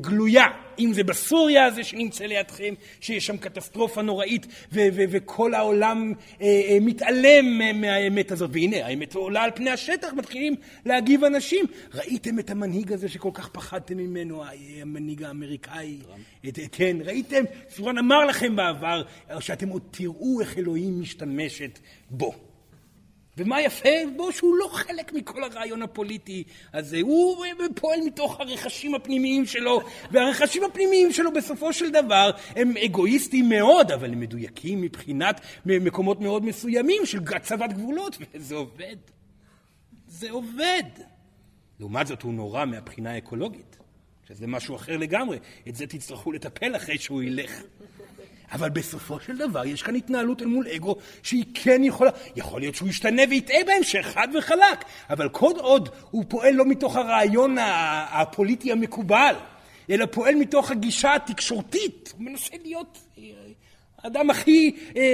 גלויה, 0.00 0.46
אם 0.78 0.92
זה 0.92 1.04
בסוריה 1.04 1.64
הזה 1.64 1.84
שנמצא 1.84 2.24
לידכם, 2.24 2.74
שיש 3.00 3.26
שם 3.26 3.36
קטסטרופה 3.36 4.02
נוראית 4.02 4.46
ו- 4.46 4.88
ו- 4.94 5.04
וכל 5.10 5.54
העולם 5.54 6.12
אה, 6.40 6.78
מתעלם 6.80 7.58
מהאמת 7.80 8.30
הזאת. 8.30 8.50
והנה, 8.52 8.86
האמת 8.86 9.14
עולה 9.14 9.42
על 9.42 9.50
פני 9.54 9.70
השטח, 9.70 10.12
מתחילים 10.12 10.54
להגיב 10.86 11.24
אנשים. 11.24 11.66
ראיתם 11.94 12.38
את 12.38 12.50
המנהיג 12.50 12.92
הזה 12.92 13.08
שכל 13.08 13.30
כך 13.34 13.48
פחדתם 13.48 13.96
ממנו, 13.96 14.42
המנהיג 14.80 15.22
האמריקאי? 15.22 15.96
את, 16.48 16.58
כן, 16.72 16.96
ראיתם? 17.04 17.44
סורן 17.70 17.98
אמר 17.98 18.24
לכם 18.24 18.56
בעבר 18.56 19.02
שאתם 19.40 19.68
עוד 19.68 19.82
תראו 19.90 20.40
איך 20.40 20.58
אלוהים 20.58 21.00
משתמשת 21.00 21.78
בו. 22.10 22.51
ומה 23.36 23.62
יפה 23.62 23.88
בו? 24.16 24.32
שהוא 24.32 24.56
לא 24.56 24.68
חלק 24.72 25.12
מכל 25.12 25.44
הרעיון 25.44 25.82
הפוליטי 25.82 26.44
הזה, 26.74 26.98
הוא 27.02 27.44
פועל 27.74 28.00
מתוך 28.06 28.40
הרכשים 28.40 28.94
הפנימיים 28.94 29.46
שלו, 29.46 29.80
והרכשים 30.10 30.64
הפנימיים 30.64 31.12
שלו 31.12 31.32
בסופו 31.32 31.72
של 31.72 31.90
דבר 31.90 32.30
הם 32.56 32.74
אגואיסטיים 32.84 33.48
מאוד, 33.48 33.92
אבל 33.92 34.12
הם 34.12 34.20
מדויקים 34.20 34.80
מבחינת 34.80 35.40
מקומות 35.66 36.20
מאוד 36.20 36.44
מסוימים 36.44 37.06
של 37.06 37.18
הצבת 37.36 37.72
גבולות, 37.72 38.18
וזה 38.34 38.54
עובד. 38.54 38.96
זה 40.06 40.30
עובד. 40.30 40.82
לעומת 41.80 42.06
זאת 42.06 42.22
הוא 42.22 42.34
נורא 42.34 42.64
מהבחינה 42.64 43.12
האקולוגית, 43.12 43.78
שזה 44.28 44.46
משהו 44.46 44.76
אחר 44.76 44.96
לגמרי. 44.96 45.38
את 45.68 45.74
זה 45.74 45.86
תצטרכו 45.86 46.32
לטפל 46.32 46.76
אחרי 46.76 46.98
שהוא 46.98 47.22
ילך. 47.22 47.62
אבל 48.52 48.70
בסופו 48.70 49.20
של 49.20 49.36
דבר 49.36 49.66
יש 49.66 49.82
כאן 49.82 49.94
התנהלות 49.94 50.42
אל 50.42 50.46
מול 50.46 50.66
אגו 50.68 50.96
שהיא 51.22 51.44
כן 51.54 51.84
יכולה, 51.84 52.10
יכול 52.36 52.60
להיות 52.60 52.74
שהוא 52.74 52.88
ישתנה 52.88 53.22
ויטעה 53.30 53.64
בהמשך, 53.66 54.06
חד 54.14 54.28
וחלק, 54.38 54.84
אבל 55.10 55.28
כל 55.28 55.52
עוד 55.58 55.88
הוא 56.10 56.24
פועל 56.28 56.54
לא 56.54 56.64
מתוך 56.66 56.96
הרעיון 56.96 57.56
הפוליטי 58.10 58.72
המקובל, 58.72 59.34
אלא 59.90 60.06
פועל 60.06 60.34
מתוך 60.34 60.70
הגישה 60.70 61.14
התקשורתית, 61.14 62.12
הוא 62.16 62.24
מנסה 62.24 62.54
להיות 62.64 62.98
אה, 63.18 63.24
האדם 64.02 64.30
הכי 64.30 64.76
אה, 64.96 65.02
אה, 65.02 65.06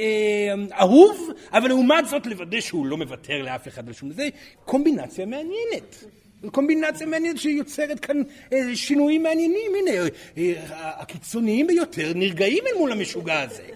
אה, 0.00 0.78
אהוב, 0.80 1.30
אבל 1.52 1.68
לעומת 1.68 2.08
זאת 2.08 2.26
לוודא 2.26 2.60
שהוא 2.60 2.86
לא 2.86 2.96
מוותר 2.96 3.42
לאף 3.42 3.68
אחד 3.68 3.88
ושום 3.88 4.12
זה, 4.12 4.28
קומבינציה 4.64 5.26
מעניינת. 5.26 6.04
קומבינציה 6.52 7.06
מעניינת 7.06 7.38
שיוצרת 7.38 8.00
כאן 8.00 8.16
אה, 8.52 8.76
שינויים 8.76 9.22
מעניינים. 9.22 9.72
הנה, 9.80 10.08
אה, 10.38 11.00
הקיצוניים 11.00 11.66
ביותר 11.66 12.12
נרגעים 12.14 12.64
אל 12.66 12.78
מול 12.78 12.92
המשוגע 12.92 13.40
הזה. 13.40 13.66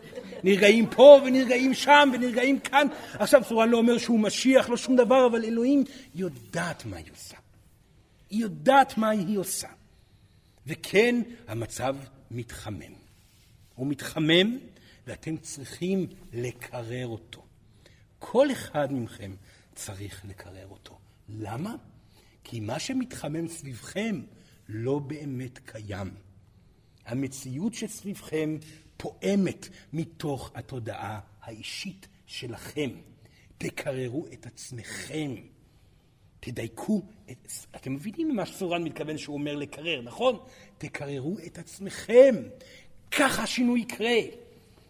נרגעים 0.44 0.86
פה 0.86 1.20
ונרגעים 1.24 1.74
שם 1.74 2.10
ונרגעים 2.12 2.58
כאן. 2.58 2.86
עכשיו 3.12 3.42
צורן 3.48 3.68
לא 3.68 3.78
אומר 3.78 3.98
שהוא 3.98 4.20
משיח, 4.20 4.68
לא 4.68 4.76
שום 4.76 4.96
דבר, 4.96 5.26
אבל 5.26 5.44
אלוהים 5.44 5.84
יודעת 6.14 6.84
מה 6.84 6.96
היא 6.96 7.12
עושה. 7.12 7.36
היא 8.30 8.40
יודעת 8.40 8.98
מה 8.98 9.08
היא 9.10 9.38
עושה. 9.38 9.68
וכן, 10.66 11.22
המצב 11.48 11.96
מתחמם. 12.30 12.94
הוא 13.74 13.86
מתחמם, 13.86 14.58
ואתם 15.06 15.36
צריכים 15.36 16.06
לקרר 16.32 17.06
אותו. 17.06 17.42
כל 18.18 18.52
אחד 18.52 18.92
מכם 18.92 19.34
צריך 19.74 20.24
לקרר 20.28 20.66
אותו. 20.66 20.98
למה? 21.28 21.74
כי 22.50 22.60
מה 22.60 22.78
שמתחמם 22.78 23.48
סביבכם 23.48 24.20
לא 24.68 24.98
באמת 24.98 25.58
קיים. 25.58 26.10
המציאות 27.06 27.74
שסביבכם 27.74 28.56
פועמת 28.96 29.68
מתוך 29.92 30.50
התודעה 30.54 31.20
האישית 31.42 32.08
שלכם. 32.26 32.90
תקררו 33.58 34.26
את 34.32 34.46
עצמכם. 34.46 35.34
תדייקו, 36.40 37.02
את, 37.30 37.52
אתם 37.76 37.94
מבינים 37.94 38.36
מה 38.36 38.46
סורן 38.46 38.84
מתכוון 38.84 39.18
שהוא 39.18 39.34
אומר 39.34 39.56
לקרר, 39.56 40.02
נכון? 40.02 40.38
תקררו 40.78 41.36
את 41.46 41.58
עצמכם. 41.58 42.34
ככה 43.10 43.42
השינוי 43.42 43.80
יקרה. 43.80 44.18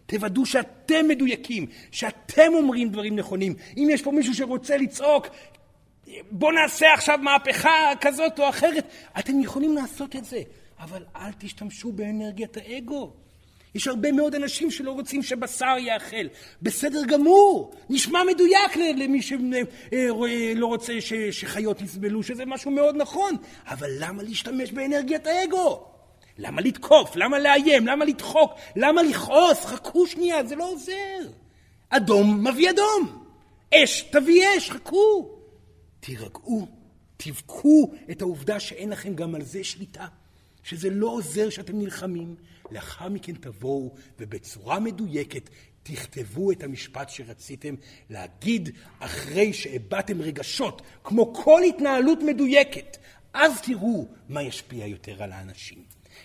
תוודאו 0.05 0.45
שאתם 0.45 1.07
מדויקים, 1.07 1.67
שאתם 1.91 2.51
אומרים 2.53 2.89
דברים 2.89 3.15
נכונים. 3.15 3.55
אם 3.77 3.87
יש 3.91 4.01
פה 4.01 4.11
מישהו 4.11 4.33
שרוצה 4.33 4.77
לצעוק, 4.77 5.27
בוא 6.31 6.53
נעשה 6.53 6.93
עכשיו 6.93 7.19
מהפכה 7.21 7.91
כזאת 8.01 8.39
או 8.39 8.49
אחרת, 8.49 8.87
אתם 9.19 9.41
יכולים 9.41 9.75
לעשות 9.75 10.15
את 10.15 10.25
זה, 10.25 10.41
אבל 10.79 11.03
אל 11.15 11.31
תשתמשו 11.39 11.91
באנרגיית 11.91 12.57
האגו. 12.57 13.13
יש 13.75 13.87
הרבה 13.87 14.11
מאוד 14.11 14.35
אנשים 14.35 14.71
שלא 14.71 14.91
רוצים 14.91 15.23
שבשר 15.23 15.75
יאכל. 15.79 16.27
בסדר 16.61 17.05
גמור, 17.05 17.73
נשמע 17.89 18.23
מדויק 18.23 18.75
למי 18.75 19.21
שלא 19.21 19.57
אה, 19.93 20.07
רוצה 20.61 20.93
שחיות 21.31 21.81
יסבלו, 21.81 22.23
שזה 22.23 22.45
משהו 22.45 22.71
מאוד 22.71 22.95
נכון, 22.95 23.35
אבל 23.67 23.89
למה 23.99 24.23
להשתמש 24.23 24.71
באנרגיית 24.71 25.27
האגו? 25.27 25.85
למה 26.37 26.61
לתקוף? 26.61 27.15
למה 27.15 27.39
לאיים? 27.39 27.87
למה 27.87 28.05
לדחוק? 28.05 28.51
למה 28.75 29.03
לכעוס? 29.03 29.65
חכו 29.65 30.07
שנייה, 30.07 30.43
זה 30.45 30.55
לא 30.55 30.71
עוזר. 30.71 31.19
אדום 31.89 32.47
מביא 32.47 32.69
אדום. 32.69 33.25
אש 33.75 34.01
תביא 34.01 34.45
אש, 34.57 34.71
חכו. 34.71 35.38
תירגעו, 35.99 36.67
תבכו 37.17 37.91
את 38.11 38.21
העובדה 38.21 38.59
שאין 38.59 38.89
לכם 38.89 39.15
גם 39.15 39.35
על 39.35 39.43
זה 39.43 39.63
שליטה. 39.63 40.07
שזה 40.63 40.89
לא 40.89 41.07
עוזר 41.07 41.49
שאתם 41.49 41.79
נלחמים. 41.79 42.35
לאחר 42.71 43.09
מכן 43.09 43.33
תבואו 43.33 43.93
ובצורה 44.19 44.79
מדויקת 44.79 45.49
תכתבו 45.83 46.51
את 46.51 46.63
המשפט 46.63 47.09
שרציתם 47.09 47.75
להגיד 48.09 48.69
אחרי 48.99 49.53
שהבעתם 49.53 50.21
רגשות, 50.21 50.81
כמו 51.03 51.33
כל 51.33 51.61
התנהלות 51.63 52.19
מדויקת. 52.23 52.97
אז 53.33 53.61
תראו 53.61 54.07
מה 54.29 54.43
ישפיע 54.43 54.85
יותר 54.85 55.23
על 55.23 55.31
האנשים. 55.31 55.77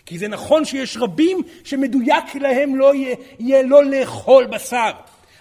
כי 0.07 0.19
זה 0.19 0.29
נכון 0.29 0.65
שיש 0.65 0.97
רבים 0.97 1.39
שמדויק 1.65 2.35
להם 2.35 2.77
לא 2.77 2.95
יהיה, 2.95 3.17
יהיה 3.39 3.63
לא 3.63 3.85
לאכול 3.85 4.47
בשר, 4.47 4.91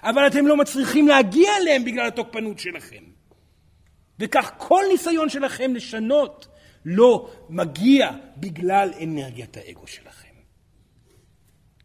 אבל 0.04 0.28
אתם 0.28 0.48
לא 0.48 0.58
מצליחים 0.58 1.08
להגיע 1.08 1.58
אליהם 1.62 1.86
בגלל 1.86 2.08
התוקפנות 2.08 2.60
שלכם. 2.60 3.04
וכך 4.24 4.52
כל 4.58 4.84
ניסיון 4.92 5.30
שלכם 5.30 5.76
לשנות 5.76 6.48
לא 6.86 7.30
מגיע 7.50 8.12
בגלל 8.38 8.92
אנרגיית 9.04 9.58
האגו 9.58 9.88
שלכם. 9.88 10.34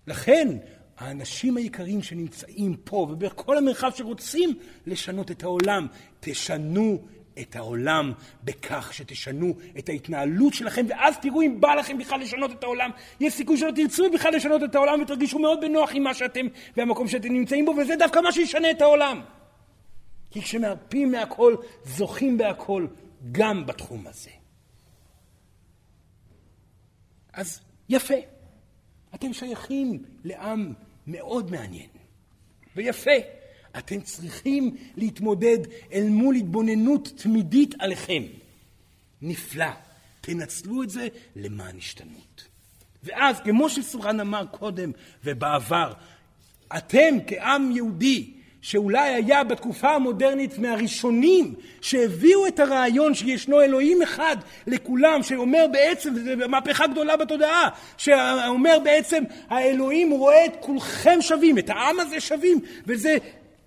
לכן, 0.06 0.48
האנשים 0.98 1.56
היקרים 1.56 2.02
שנמצאים 2.02 2.76
פה 2.84 2.96
ובכל 2.96 3.58
המרחב 3.58 3.90
שרוצים 3.94 4.58
לשנות 4.86 5.30
את 5.30 5.42
העולם, 5.42 5.86
תשנו 6.20 6.98
את 7.40 7.56
העולם 7.56 8.12
בכך 8.44 8.94
שתשנו 8.94 9.54
את 9.78 9.88
ההתנהלות 9.88 10.54
שלכם, 10.54 10.86
ואז 10.88 11.18
תראו 11.18 11.42
אם 11.42 11.60
בא 11.60 11.74
לכם 11.74 11.98
בכלל 11.98 12.20
לשנות 12.20 12.52
את 12.52 12.62
העולם. 12.64 12.90
יש 13.20 13.32
סיכוי 13.32 13.56
שלא 13.56 13.70
תרצו 13.70 14.10
בכלל 14.10 14.34
לשנות 14.34 14.64
את 14.64 14.74
העולם 14.74 15.02
ותרגישו 15.02 15.38
מאוד 15.38 15.60
בנוח 15.60 15.90
עם 15.94 16.02
מה 16.02 16.14
שאתם 16.14 16.46
והמקום 16.76 17.08
שאתם 17.08 17.32
נמצאים 17.32 17.64
בו, 17.64 17.74
וזה 17.76 17.96
דווקא 17.96 18.18
מה 18.20 18.32
שישנה 18.32 18.70
את 18.70 18.82
העולם. 18.82 19.20
כי 20.30 20.42
כשמרפים 20.42 21.12
מהכל, 21.12 21.56
זוכים 21.84 22.38
בהכל, 22.38 22.86
גם 23.32 23.66
בתחום 23.66 24.06
הזה. 24.06 24.30
אז 27.32 27.60
יפה, 27.88 28.14
אתם 29.14 29.32
שייכים 29.32 30.04
לעם 30.24 30.72
מאוד 31.06 31.50
מעניין, 31.50 31.88
ויפה. 32.76 33.10
אתם 33.78 34.00
צריכים 34.00 34.76
להתמודד 34.96 35.58
אל 35.92 36.08
מול 36.08 36.34
התבוננות 36.34 37.12
תמידית 37.16 37.74
עליכם. 37.78 38.22
נפלא. 39.22 39.70
תנצלו 40.20 40.82
את 40.82 40.90
זה 40.90 41.08
למען 41.36 41.76
השתנות. 41.76 42.44
ואז, 43.02 43.40
כמו 43.40 43.70
שסורן 43.70 44.20
אמר 44.20 44.46
קודם 44.46 44.92
ובעבר, 45.24 45.92
אתם 46.76 47.14
כעם 47.26 47.70
יהודי, 47.72 48.34
שאולי 48.62 49.08
היה 49.08 49.44
בתקופה 49.44 49.90
המודרנית 49.90 50.58
מהראשונים 50.58 51.54
שהביאו 51.80 52.46
את 52.46 52.60
הרעיון 52.60 53.14
שישנו 53.14 53.60
אלוהים 53.60 54.02
אחד 54.02 54.36
לכולם, 54.66 55.22
שאומר 55.22 55.66
בעצם, 55.72 56.14
זו 56.14 56.48
מהפכה 56.48 56.86
גדולה 56.86 57.16
בתודעה, 57.16 57.68
שאומר 57.96 58.78
בעצם 58.84 59.24
האלוהים 59.48 60.10
רואה 60.10 60.44
את 60.44 60.56
כולכם 60.60 61.18
שווים, 61.20 61.58
את 61.58 61.70
העם 61.70 62.00
הזה 62.00 62.20
שווים, 62.20 62.60
וזה 62.86 63.16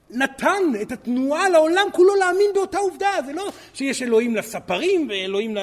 נתן 0.09 0.63
את 0.81 0.91
התנועה 0.91 1.49
לעולם 1.49 1.87
כולו 1.91 2.15
להאמין 2.15 2.49
באותה 2.53 2.77
עובדה. 2.77 3.11
זה 3.25 3.33
לא 3.33 3.51
שיש 3.73 4.01
אלוהים 4.01 4.35
לספרים, 4.35 5.07
ואלוהים 5.09 5.57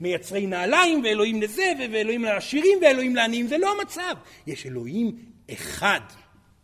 למייצרי 0.00 0.46
נעליים, 0.46 1.00
ואלוהים 1.04 1.42
לזה, 1.42 1.72
ואלוהים 1.92 2.24
לעשירים, 2.24 2.78
ואלוהים 2.82 3.16
לעניים. 3.16 3.46
זה 3.46 3.58
לא 3.58 3.74
המצב. 3.80 4.14
יש 4.46 4.66
אלוהים 4.66 5.12
אחד. 5.52 6.00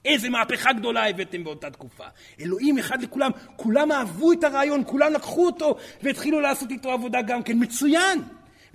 איזה 0.05 0.29
מהפכה 0.29 0.73
גדולה 0.73 1.09
הבאתם 1.09 1.45
באותה 1.45 1.71
תקופה. 1.71 2.05
אלוהים 2.41 2.79
אחד 2.79 3.03
לכולם, 3.03 3.31
כולם 3.57 3.93
אהבו 3.93 4.33
את 4.33 4.45
הרעיון, 4.45 4.83
כולם 4.87 5.13
לקחו 5.13 5.47
אותו 5.47 5.77
והתחילו 6.03 6.41
לעשות 6.41 6.71
איתו 6.71 6.91
עבודה 6.91 7.23
גם 7.23 7.43
כן. 7.43 7.57
מצוין. 7.57 8.23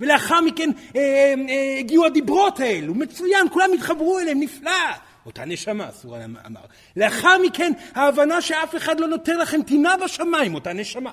ולאחר 0.00 0.40
מכן 0.40 0.70
אה, 0.96 1.00
אה, 1.48 1.76
הגיעו 1.78 2.06
הדיברות 2.06 2.60
האלו, 2.60 2.94
מצוין, 2.94 3.46
כולם 3.52 3.70
התחברו 3.74 4.18
אליהם, 4.18 4.40
נפלא. 4.40 4.70
אותה 5.26 5.44
נשמה, 5.44 5.88
אסור 5.88 6.16
אמר. 6.24 6.60
לאחר 6.96 7.38
מכן, 7.46 7.72
ההבנה 7.94 8.40
שאף 8.40 8.76
אחד 8.76 9.00
לא 9.00 9.08
נותן 9.08 9.38
לכם 9.38 9.62
טינה 9.62 9.96
בשמיים, 9.96 10.54
אותה 10.54 10.72
נשמה. 10.72 11.10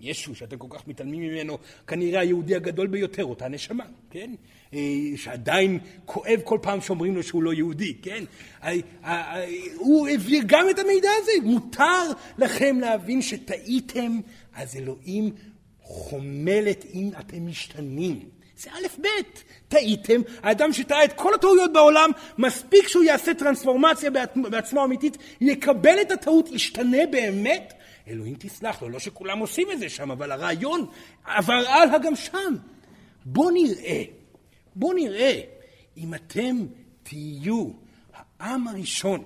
ישו, 0.00 0.34
שאתם 0.34 0.58
כל 0.58 0.66
כך 0.70 0.88
מתעלמים 0.88 1.20
ממנו, 1.22 1.58
כנראה 1.86 2.20
היהודי 2.20 2.54
הגדול 2.54 2.86
ביותר, 2.86 3.24
אותה 3.24 3.48
נשמה, 3.48 3.84
כן? 4.10 4.34
אה, 4.74 4.78
שעדיין 5.16 5.78
כואב 6.04 6.40
כל 6.44 6.58
פעם 6.62 6.80
שאומרים 6.80 7.14
לו 7.14 7.22
שהוא 7.22 7.42
לא 7.42 7.54
יהודי, 7.54 7.94
כן? 8.02 8.24
אה, 8.62 8.72
אה, 9.04 9.46
הוא 9.76 10.08
העביר 10.08 10.42
גם 10.46 10.70
את 10.70 10.78
המידע 10.78 11.10
הזה. 11.22 11.32
מותר 11.42 12.10
לכם 12.38 12.80
להבין 12.80 13.22
שטעיתם, 13.22 14.20
אז 14.54 14.76
אלוהים 14.76 15.30
חומלת 15.82 16.84
אם 16.94 17.10
אתם 17.20 17.46
משתנים. 17.46 18.20
זה 18.56 18.70
א' 18.70 19.00
ב', 19.00 19.06
טעיתם, 19.68 20.20
האדם 20.42 20.72
שטעה 20.72 21.04
את 21.04 21.12
כל 21.12 21.34
הטעויות 21.34 21.72
בעולם, 21.72 22.10
מספיק 22.38 22.88
שהוא 22.88 23.04
יעשה 23.04 23.34
טרנספורמציה 23.34 24.10
בעצמו 24.50 24.84
אמיתית, 24.84 25.16
יקבל 25.40 26.00
את 26.00 26.10
הטעות, 26.10 26.48
ישתנה 26.48 27.06
באמת, 27.10 27.74
אלוהים 28.10 28.34
תסלח 28.38 28.82
לו, 28.82 28.88
לא 28.88 28.98
שכולם 28.98 29.38
עושים 29.38 29.68
את 29.72 29.78
זה 29.78 29.88
שם, 29.88 30.10
אבל 30.10 30.32
הרעיון 30.32 30.86
עבר 31.24 31.52
הלאה 31.52 31.98
גם 31.98 32.16
שם. 32.16 32.54
בואו 33.24 33.50
נראה, 33.50 34.04
בואו 34.76 34.92
נראה 34.92 35.40
אם 35.96 36.14
אתם 36.14 36.56
תהיו 37.02 37.70
העם 38.12 38.68
הראשון 38.68 39.24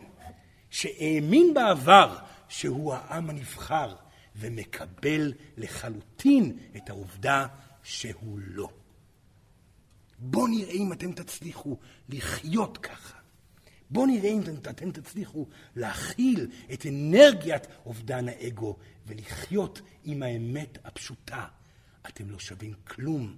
שהאמין 0.70 1.54
בעבר 1.54 2.18
שהוא 2.48 2.94
העם 2.94 3.30
הנבחר, 3.30 3.94
ומקבל 4.36 5.32
לחלוטין 5.56 6.58
את 6.76 6.90
העובדה 6.90 7.46
שהוא 7.82 8.38
לא. 8.46 8.68
בואו 10.18 10.46
נראה 10.46 10.72
אם 10.72 10.92
אתם 10.92 11.12
תצליחו 11.12 11.76
לחיות 12.08 12.78
ככה. 12.78 13.23
בואו 13.94 14.06
נראה 14.06 14.30
אם 14.30 14.40
אתם 14.70 14.90
תצליחו 14.90 15.46
להכיל 15.76 16.50
את 16.72 16.86
אנרגיית 16.86 17.66
אובדן 17.86 18.28
האגו 18.28 18.76
ולחיות 19.06 19.80
עם 20.04 20.22
האמת 20.22 20.78
הפשוטה. 20.84 21.44
אתם 22.08 22.30
לא 22.30 22.38
שווים 22.38 22.74
כלום, 22.86 23.36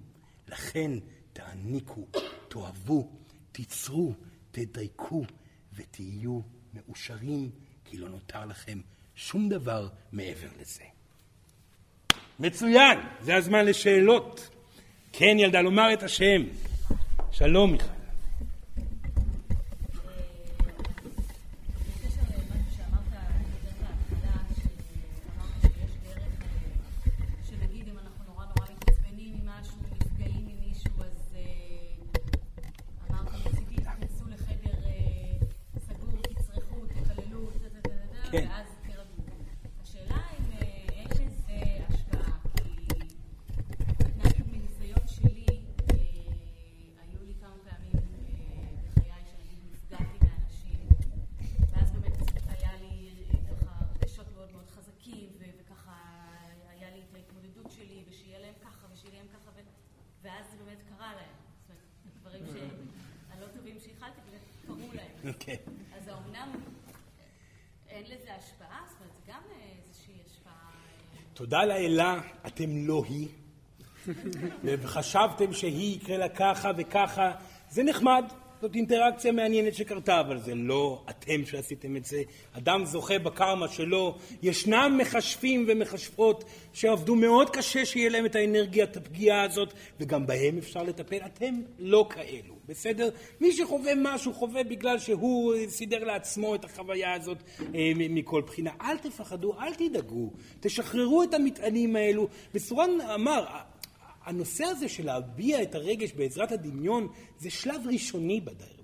לכן 0.48 0.90
תעניקו, 1.32 2.06
תאהבו, 2.48 3.10
תיצרו, 3.52 4.12
תדייקו 4.50 5.24
ותהיו 5.72 6.40
מאושרים, 6.74 7.50
כי 7.84 7.96
לא 7.96 8.08
נותר 8.08 8.46
לכם 8.46 8.80
שום 9.14 9.48
דבר 9.48 9.88
מעבר 10.12 10.48
לזה. 10.60 10.84
מצוין, 12.38 12.98
זה 13.20 13.36
הזמן 13.36 13.64
לשאלות. 13.64 14.48
כן, 15.12 15.36
ילדה, 15.38 15.60
לומר 15.60 15.92
את 15.92 16.02
השם. 16.02 16.42
שלום, 17.30 17.72
מיכל. 17.72 17.95
תודה 71.56 71.68
לאלה, 71.68 72.18
אתם 72.46 72.86
לא 72.86 73.02
היא, 73.08 73.28
וחשבתם 74.64 75.52
שהיא 75.52 75.96
יקרה 75.96 76.16
לה 76.16 76.28
ככה 76.28 76.70
וככה, 76.76 77.32
זה 77.70 77.82
נחמד, 77.82 78.24
זאת 78.60 78.74
אינטראקציה 78.74 79.32
מעניינת 79.32 79.74
שקרתה, 79.74 80.20
אבל 80.20 80.38
זה 80.38 80.54
לא 80.54 81.04
אתם 81.26 81.46
שעשיתם 81.46 81.96
את 81.96 82.04
זה. 82.04 82.22
אדם 82.52 82.84
זוכה 82.84 83.18
בקרמה 83.18 83.68
שלו. 83.68 84.18
ישנם 84.42 84.98
מכשפים 85.00 85.64
ומכשפות 85.68 86.44
שעבדו 86.72 87.14
מאוד 87.14 87.50
קשה 87.50 87.84
שיהיה 87.84 88.10
להם 88.10 88.26
את 88.26 88.34
האנרגיית 88.34 88.96
הפגיעה 88.96 89.42
הזאת, 89.42 89.72
וגם 90.00 90.26
בהם 90.26 90.58
אפשר 90.58 90.82
לטפל. 90.82 91.18
אתם 91.26 91.54
לא 91.78 92.06
כאלו, 92.10 92.54
בסדר? 92.68 93.10
מי 93.40 93.52
שחווה 93.52 93.92
משהו 93.96 94.34
חווה 94.34 94.64
בגלל 94.64 94.98
שהוא 94.98 95.54
סידר 95.68 96.04
לעצמו 96.04 96.54
את 96.54 96.64
החוויה 96.64 97.12
הזאת 97.12 97.38
אה, 97.74 97.92
מכל 97.96 98.42
בחינה. 98.46 98.70
אל 98.80 98.98
תפחדו, 98.98 99.60
אל 99.60 99.74
תדאגו, 99.74 100.30
תשחררו 100.60 101.22
את 101.22 101.34
המטענים 101.34 101.96
האלו. 101.96 102.28
וסורן 102.54 102.90
אמר, 103.14 103.44
הנושא 104.24 104.64
הזה 104.64 104.88
של 104.88 105.06
להביע 105.06 105.62
את 105.62 105.74
הרגש 105.74 106.12
בעזרת 106.12 106.52
הדמיון 106.52 107.08
זה 107.38 107.50
שלב 107.50 107.80
ראשוני 107.86 108.40
בדרך. 108.40 108.75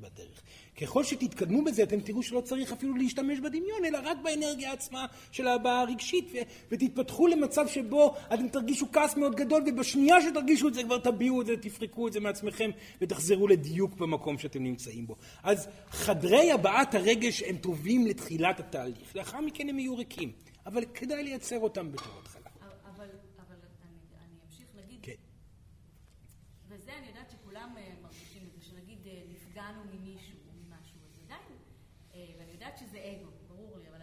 ככל 0.83 1.05
שתתקדמו 1.05 1.65
בזה 1.65 1.83
אתם 1.83 2.01
תראו 2.01 2.23
שלא 2.23 2.41
צריך 2.41 2.73
אפילו 2.73 2.95
להשתמש 2.95 3.39
בדמיון 3.39 3.85
אלא 3.85 3.99
רק 4.05 4.17
באנרגיה 4.23 4.73
עצמה 4.73 5.07
של 5.33 5.47
ההבעה 5.47 5.81
הרגשית 5.81 6.31
ו- 6.35 6.39
ותתפתחו 6.73 7.27
למצב 7.27 7.69
שבו 7.69 8.15
אתם 8.35 8.49
תרגישו 8.49 8.87
כעס 8.93 9.17
מאוד 9.17 9.35
גדול 9.35 9.63
ובשנייה 9.67 10.23
שתרגישו 10.23 10.69
את 10.69 10.75
זה 10.75 10.83
כבר 10.83 10.99
תביעו 10.99 11.41
את 11.41 11.47
זה, 11.47 11.57
תפרקו 11.57 12.09
את 12.09 12.13
זה 12.13 12.21
מעצמכם 12.21 12.71
ותחזרו 13.01 13.49
לדיוק 13.49 13.95
במקום 13.95 14.39
שאתם 14.39 14.63
נמצאים 14.63 15.07
בו. 15.07 15.17
אז 15.43 15.69
חדרי 15.91 16.53
הבעת 16.53 16.95
הרגש 16.95 17.43
הם 17.43 17.57
טובים 17.57 18.07
לתחילת 18.07 18.61
התהליך, 18.61 19.17
לאחר 19.17 19.41
מכן 19.41 19.69
הם 19.69 19.79
יהיו 19.79 19.97
ריקים, 19.97 20.33
אבל 20.67 20.85
כדאי 20.95 21.23
לייצר 21.23 21.59
אותם 21.59 21.93
בתור 33.83 33.95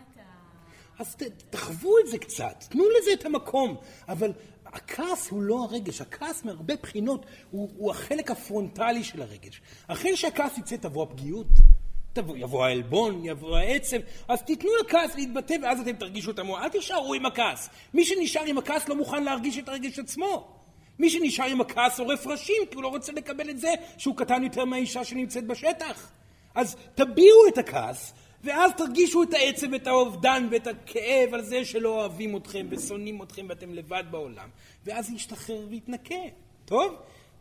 התחלה. 0.00 0.24
אז 0.98 1.16
תחוו 1.50 1.98
את 1.98 2.06
זה 2.06 2.18
קצת, 2.18 2.64
תנו 2.68 2.84
לזה 2.98 3.12
את 3.12 3.24
המקום. 3.24 3.76
אבל 4.08 4.32
הכעס 4.66 5.28
הוא 5.28 5.42
לא 5.42 5.64
הרגש, 5.64 6.00
הכעס 6.00 6.44
מהרבה 6.44 6.76
בחינות 6.76 7.26
הוא, 7.50 7.70
הוא 7.76 7.90
החלק 7.90 8.30
הפרונטלי 8.30 9.04
של 9.04 9.22
הרגש. 9.22 9.60
אחרי 9.86 10.16
שהכעס 10.16 10.58
יצא 10.58 10.76
תבוא 10.76 11.02
הפגיעות, 11.02 11.46
תבוא, 12.12 12.36
יבוא 12.36 12.64
העלבון, 12.64 13.24
יבוא 13.24 13.58
העצב, 13.58 13.96
אז 14.28 14.42
תיתנו 14.42 14.70
לכעס 14.84 15.14
להתבטא 15.14 15.56
ואז 15.62 15.80
אתם 15.80 15.92
תרגישו 15.92 16.30
את 16.30 16.38
הכוח. 16.38 16.62
אל 16.62 16.68
תישארו 16.68 17.14
עם 17.14 17.26
הכעס. 17.26 17.68
מי 17.94 18.04
שנשאר 18.04 18.44
עם 18.46 18.58
הכעס 18.58 18.88
לא 18.88 18.96
מוכן 18.96 19.24
להרגיש 19.24 19.58
את 19.58 19.68
הרגש 19.68 19.98
עצמו. 19.98 20.57
מי 20.98 21.10
שנשאר 21.10 21.44
עם 21.44 21.60
הכעס 21.60 22.00
עורף 22.00 22.26
ראשים 22.26 22.62
כי 22.70 22.74
הוא 22.74 22.82
לא 22.82 22.88
רוצה 22.88 23.12
לקבל 23.12 23.50
את 23.50 23.60
זה 23.60 23.74
שהוא 23.98 24.16
קטן 24.16 24.44
יותר 24.44 24.64
מהאישה 24.64 25.04
שנמצאת 25.04 25.46
בשטח. 25.46 26.10
אז 26.54 26.76
תביעו 26.94 27.48
את 27.48 27.58
הכעס, 27.58 28.12
ואז 28.44 28.72
תרגישו 28.76 29.22
את 29.22 29.34
העצב 29.34 29.66
ואת 29.72 29.86
האובדן 29.86 30.48
ואת 30.50 30.66
הכאב 30.66 31.34
על 31.34 31.42
זה 31.42 31.64
שלא 31.64 31.88
אוהבים 31.88 32.36
אתכם 32.36 32.66
ושונאים 32.70 33.22
אתכם 33.22 33.46
ואתם 33.48 33.74
לבד 33.74 34.04
בעולם. 34.10 34.48
ואז 34.84 35.10
ישתחרר 35.10 35.66
ויתנקה. 35.70 36.14
טוב? 36.64 36.94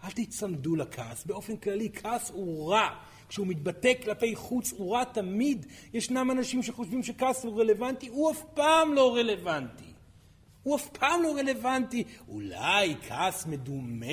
אל 0.03 0.11
תצמדו 0.11 0.75
לכעס. 0.75 1.25
באופן 1.25 1.57
כללי, 1.57 1.89
כעס 1.93 2.31
הוא 2.33 2.71
רע. 2.71 2.89
כשהוא 3.29 3.47
מתבטא 3.47 3.93
כלפי 4.03 4.35
חוץ 4.35 4.73
הוא 4.77 4.93
רע 4.93 5.03
תמיד. 5.03 5.65
ישנם 5.93 6.31
אנשים 6.31 6.63
שחושבים 6.63 7.03
שכעס 7.03 7.43
הוא 7.43 7.59
רלוונטי, 7.59 8.07
הוא 8.07 8.31
אף 8.31 8.43
פעם 8.53 8.93
לא 8.93 9.15
רלוונטי. 9.15 9.96
הוא 10.67 10.75
אף 10.75 10.87
פעם 10.87 11.23
לא 11.23 11.35
רלוונטי. 11.37 12.03
אולי 12.27 12.95
כעס 13.07 13.45
מדומה, 13.45 14.05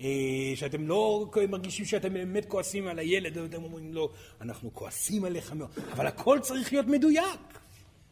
אה, 0.00 0.06
שאתם 0.54 0.88
לא 0.88 1.26
מרגישים 1.48 1.84
שאתם 1.84 2.12
באמת 2.12 2.44
כועסים 2.44 2.86
על 2.86 2.98
הילד, 2.98 3.36
ואתם 3.36 3.62
אומרים 3.62 3.94
לו, 3.94 4.10
אנחנו 4.40 4.74
כועסים 4.74 5.24
עליך 5.24 5.52
מאוד, 5.52 5.70
אבל 5.92 6.06
הכל 6.06 6.38
צריך 6.42 6.72
להיות 6.72 6.86
מדויק. 6.86 7.58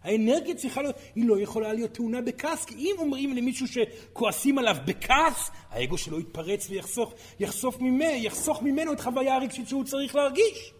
האנרגיה 0.02 0.54
צריכה 0.54 0.82
להיות, 0.82 0.96
היא 1.14 1.28
לא 1.28 1.40
יכולה 1.40 1.72
להיות 1.72 1.92
טעונה 1.92 2.20
בכעס, 2.20 2.64
כי 2.64 2.74
אם 2.74 2.94
אומרים 2.98 3.36
למישהו 3.36 3.66
שכועסים 3.68 4.58
עליו 4.58 4.76
בכעס, 4.86 5.50
האגו 5.70 5.98
שלו 5.98 6.20
יתפרץ 6.20 6.66
ויחסוך 6.70 7.14
יחסוך 7.40 7.80
ממנו, 7.80 8.16
יחסוך 8.16 8.62
ממנו 8.62 8.92
את 8.92 9.00
חוויה 9.00 9.34
הרגשית 9.36 9.68
שהוא 9.68 9.84
צריך 9.84 10.16
להרגיש. 10.16 10.72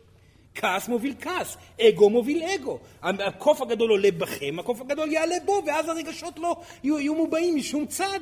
כעס 0.55 0.89
מוביל 0.89 1.15
כעס, 1.21 1.57
אגו 1.81 2.11
מוביל 2.11 2.43
אגו. 2.43 2.79
הקוף 3.03 3.61
הגדול 3.61 3.91
עולה 3.91 4.11
בכם, 4.19 4.59
הקוף 4.59 4.81
הגדול 4.81 5.13
יעלה 5.13 5.37
בו, 5.45 5.63
ואז 5.67 5.89
הרגשות 5.89 6.39
לא 6.39 6.63
יהיו, 6.83 7.01
יהיו 7.01 7.15
מובעים 7.15 7.57
משום 7.57 7.87
צד. 7.87 8.21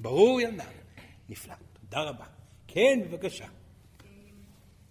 ברור, 0.00 0.40
ילדה. 0.40 0.64
נפלא. 1.28 1.54
תודה 1.80 2.02
רבה. 2.02 2.24
כן, 2.68 3.00
בבקשה. 3.04 3.46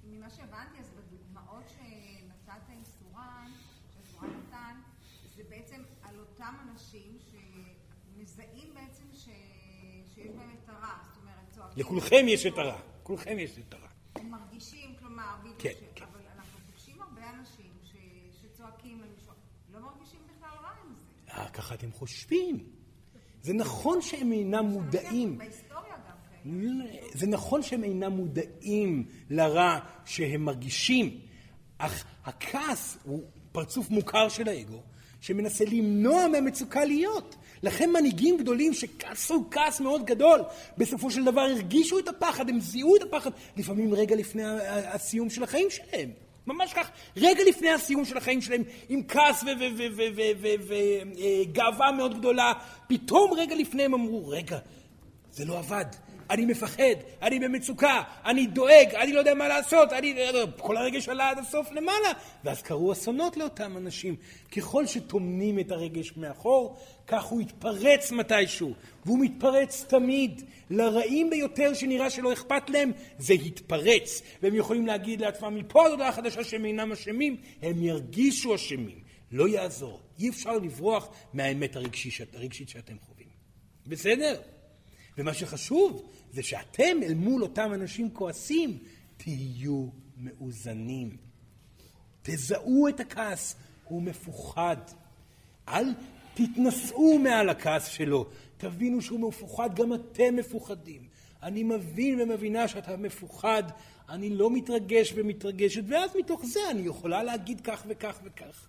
ממה 0.03 0.29
שהבנתי, 0.29 0.79
אז 0.79 0.89
בדוגמאות 0.89 1.63
שנתת 1.69 2.69
עם 2.69 2.83
סורן, 2.83 3.51
שסורן 3.93 4.29
נתן, 4.29 4.75
זה 5.35 5.43
בעצם 5.49 5.81
על 6.03 6.15
אותם 6.19 6.55
אנשים 6.71 7.17
שמזהים 7.31 8.73
בעצם 8.73 9.03
שיש 9.13 10.27
בהם 10.35 10.49
את 10.63 10.69
הרע. 10.69 10.95
זאת 11.03 11.17
אומרת, 11.21 11.49
צועקים... 11.55 11.83
לכולכם 11.83 12.25
יש 12.27 12.45
את 12.45 12.57
הרע. 12.57 12.79
כולכם 13.03 13.39
יש 13.39 13.57
את 13.59 13.73
הרע. 13.73 13.87
הם 14.15 14.31
מרגישים, 14.31 14.95
כלומר, 14.99 15.35
בדיוק. 15.41 15.57
כן, 15.59 15.69
כן. 15.95 16.05
אה, 21.33 21.42
ככה 21.53 21.75
אתם 21.75 21.91
חושבים. 21.91 22.63
זה 23.41 23.53
נכון 23.53 24.01
שהם 24.01 24.31
אינם 24.31 24.65
מודעים. 24.65 25.39
זה 27.13 27.27
נכון 27.27 27.61
שהם 27.61 27.83
אינם 27.83 28.11
מודעים 28.11 29.05
לרע 29.29 29.79
שהם 30.05 30.41
מרגישים, 30.41 31.19
אך 31.77 32.05
הכעס 32.25 32.97
הוא 33.03 33.23
פרצוף 33.51 33.89
מוכר 33.89 34.29
של 34.29 34.49
האגו, 34.49 34.81
שמנסה 35.21 35.65
למנוע 35.65 36.27
מהמצוקה 36.27 36.85
להיות. 36.85 37.35
לכן 37.63 37.89
מנהיגים 37.89 38.37
גדולים 38.37 38.73
שכעסו 38.73 39.47
כעס 39.51 39.81
מאוד 39.81 40.05
גדול, 40.05 40.41
בסופו 40.77 41.11
של 41.11 41.25
דבר 41.25 41.41
הרגישו 41.41 41.99
את 41.99 42.07
הפחד, 42.07 42.49
הם 42.49 42.59
זיהו 42.59 42.95
את 42.95 43.01
הפחד, 43.01 43.31
לפעמים 43.57 43.93
רגע 43.93 44.15
לפני 44.15 44.43
הסיום 44.67 45.29
של 45.29 45.43
החיים 45.43 45.67
שלהם. 45.69 46.11
ממש 46.47 46.73
כך, 46.73 46.89
רגע 47.17 47.43
לפני 47.47 47.69
הסיום 47.69 48.05
של 48.05 48.17
החיים 48.17 48.41
שלהם, 48.41 48.63
עם 48.89 49.01
כעס 49.07 49.43
וגאווה 51.17 51.91
מאוד 51.91 52.17
גדולה, 52.17 52.53
פתאום 52.87 53.33
רגע 53.33 53.55
לפני 53.55 53.83
הם 53.83 53.93
אמרו, 53.93 54.27
רגע, 54.27 54.59
זה 55.31 55.45
לא 55.45 55.59
עבד. 55.59 55.85
אני 56.29 56.45
מפחד, 56.45 56.95
אני 57.21 57.39
במצוקה, 57.39 58.01
אני 58.25 58.45
דואג, 58.47 58.95
אני 58.95 59.13
לא 59.13 59.19
יודע 59.19 59.33
מה 59.33 59.47
לעשות, 59.47 59.93
אני... 59.93 60.15
כל 60.57 60.77
הרגש 60.77 61.09
עלה 61.09 61.29
עד 61.29 61.39
הסוף 61.39 61.71
למעלה. 61.71 62.09
ואז 62.43 62.61
קרו 62.61 62.91
אסונות 62.91 63.37
לאותם 63.37 63.77
אנשים. 63.77 64.15
ככל 64.57 64.85
שטומנים 64.85 65.59
את 65.59 65.71
הרגש 65.71 66.17
מאחור, 66.17 66.77
כך 67.07 67.23
הוא 67.23 67.41
יתפרץ 67.41 68.11
מתישהו. 68.11 68.73
והוא 69.05 69.19
מתפרץ 69.19 69.85
תמיד. 69.87 70.41
לרעים 70.69 71.29
ביותר 71.29 71.73
שנראה 71.73 72.09
שלא 72.09 72.33
אכפת 72.33 72.69
להם, 72.69 72.91
זה 73.19 73.33
יתפרץ. 73.33 74.21
והם 74.41 74.55
יכולים 74.55 74.87
להגיד 74.87 75.21
לעצמם, 75.21 75.55
מפה 75.55 75.85
עד 75.85 75.91
הודעה 75.91 76.11
חדשה 76.11 76.43
שהם 76.43 76.65
אינם 76.65 76.91
אשמים, 76.91 77.37
הם 77.61 77.83
ירגישו 77.83 78.55
אשמים. 78.55 79.03
לא 79.31 79.47
יעזור. 79.47 79.99
אי 80.19 80.29
אפשר 80.29 80.57
לברוח 80.57 81.09
מהאמת 81.33 81.75
הרגשית 81.75 82.69
שאתם 82.69 82.95
חווים. 82.99 83.27
בסדר? 83.87 84.41
ומה 85.17 85.33
שחשוב 85.33 86.09
זה 86.31 86.43
שאתם 86.43 86.97
אל 87.03 87.13
מול 87.13 87.43
אותם 87.43 87.73
אנשים 87.73 88.09
כועסים, 88.13 88.77
תהיו 89.17 89.87
מאוזנים. 90.17 91.17
תזהו 92.21 92.87
את 92.87 92.99
הכעס, 92.99 93.55
הוא 93.83 94.01
מפוחד. 94.01 94.77
אל 95.67 95.85
תתנשאו 96.33 97.19
מעל 97.19 97.49
הכעס 97.49 97.87
שלו, 97.87 98.29
תבינו 98.57 99.01
שהוא 99.01 99.19
מפוחד, 99.19 99.75
גם 99.75 99.93
אתם 99.93 100.35
מפוחדים. 100.35 101.07
אני 101.43 101.63
מבין 101.63 102.21
ומבינה 102.21 102.67
שאתה 102.67 102.97
מפוחד, 102.97 103.63
אני 104.09 104.29
לא 104.29 104.49
מתרגש 104.51 105.13
ומתרגשת, 105.15 105.83
ואז 105.87 106.15
מתוך 106.15 106.45
זה 106.45 106.59
אני 106.71 106.81
יכולה 106.81 107.23
להגיד 107.23 107.61
כך 107.61 107.83
וכך 107.87 108.19
וכך. 108.23 108.67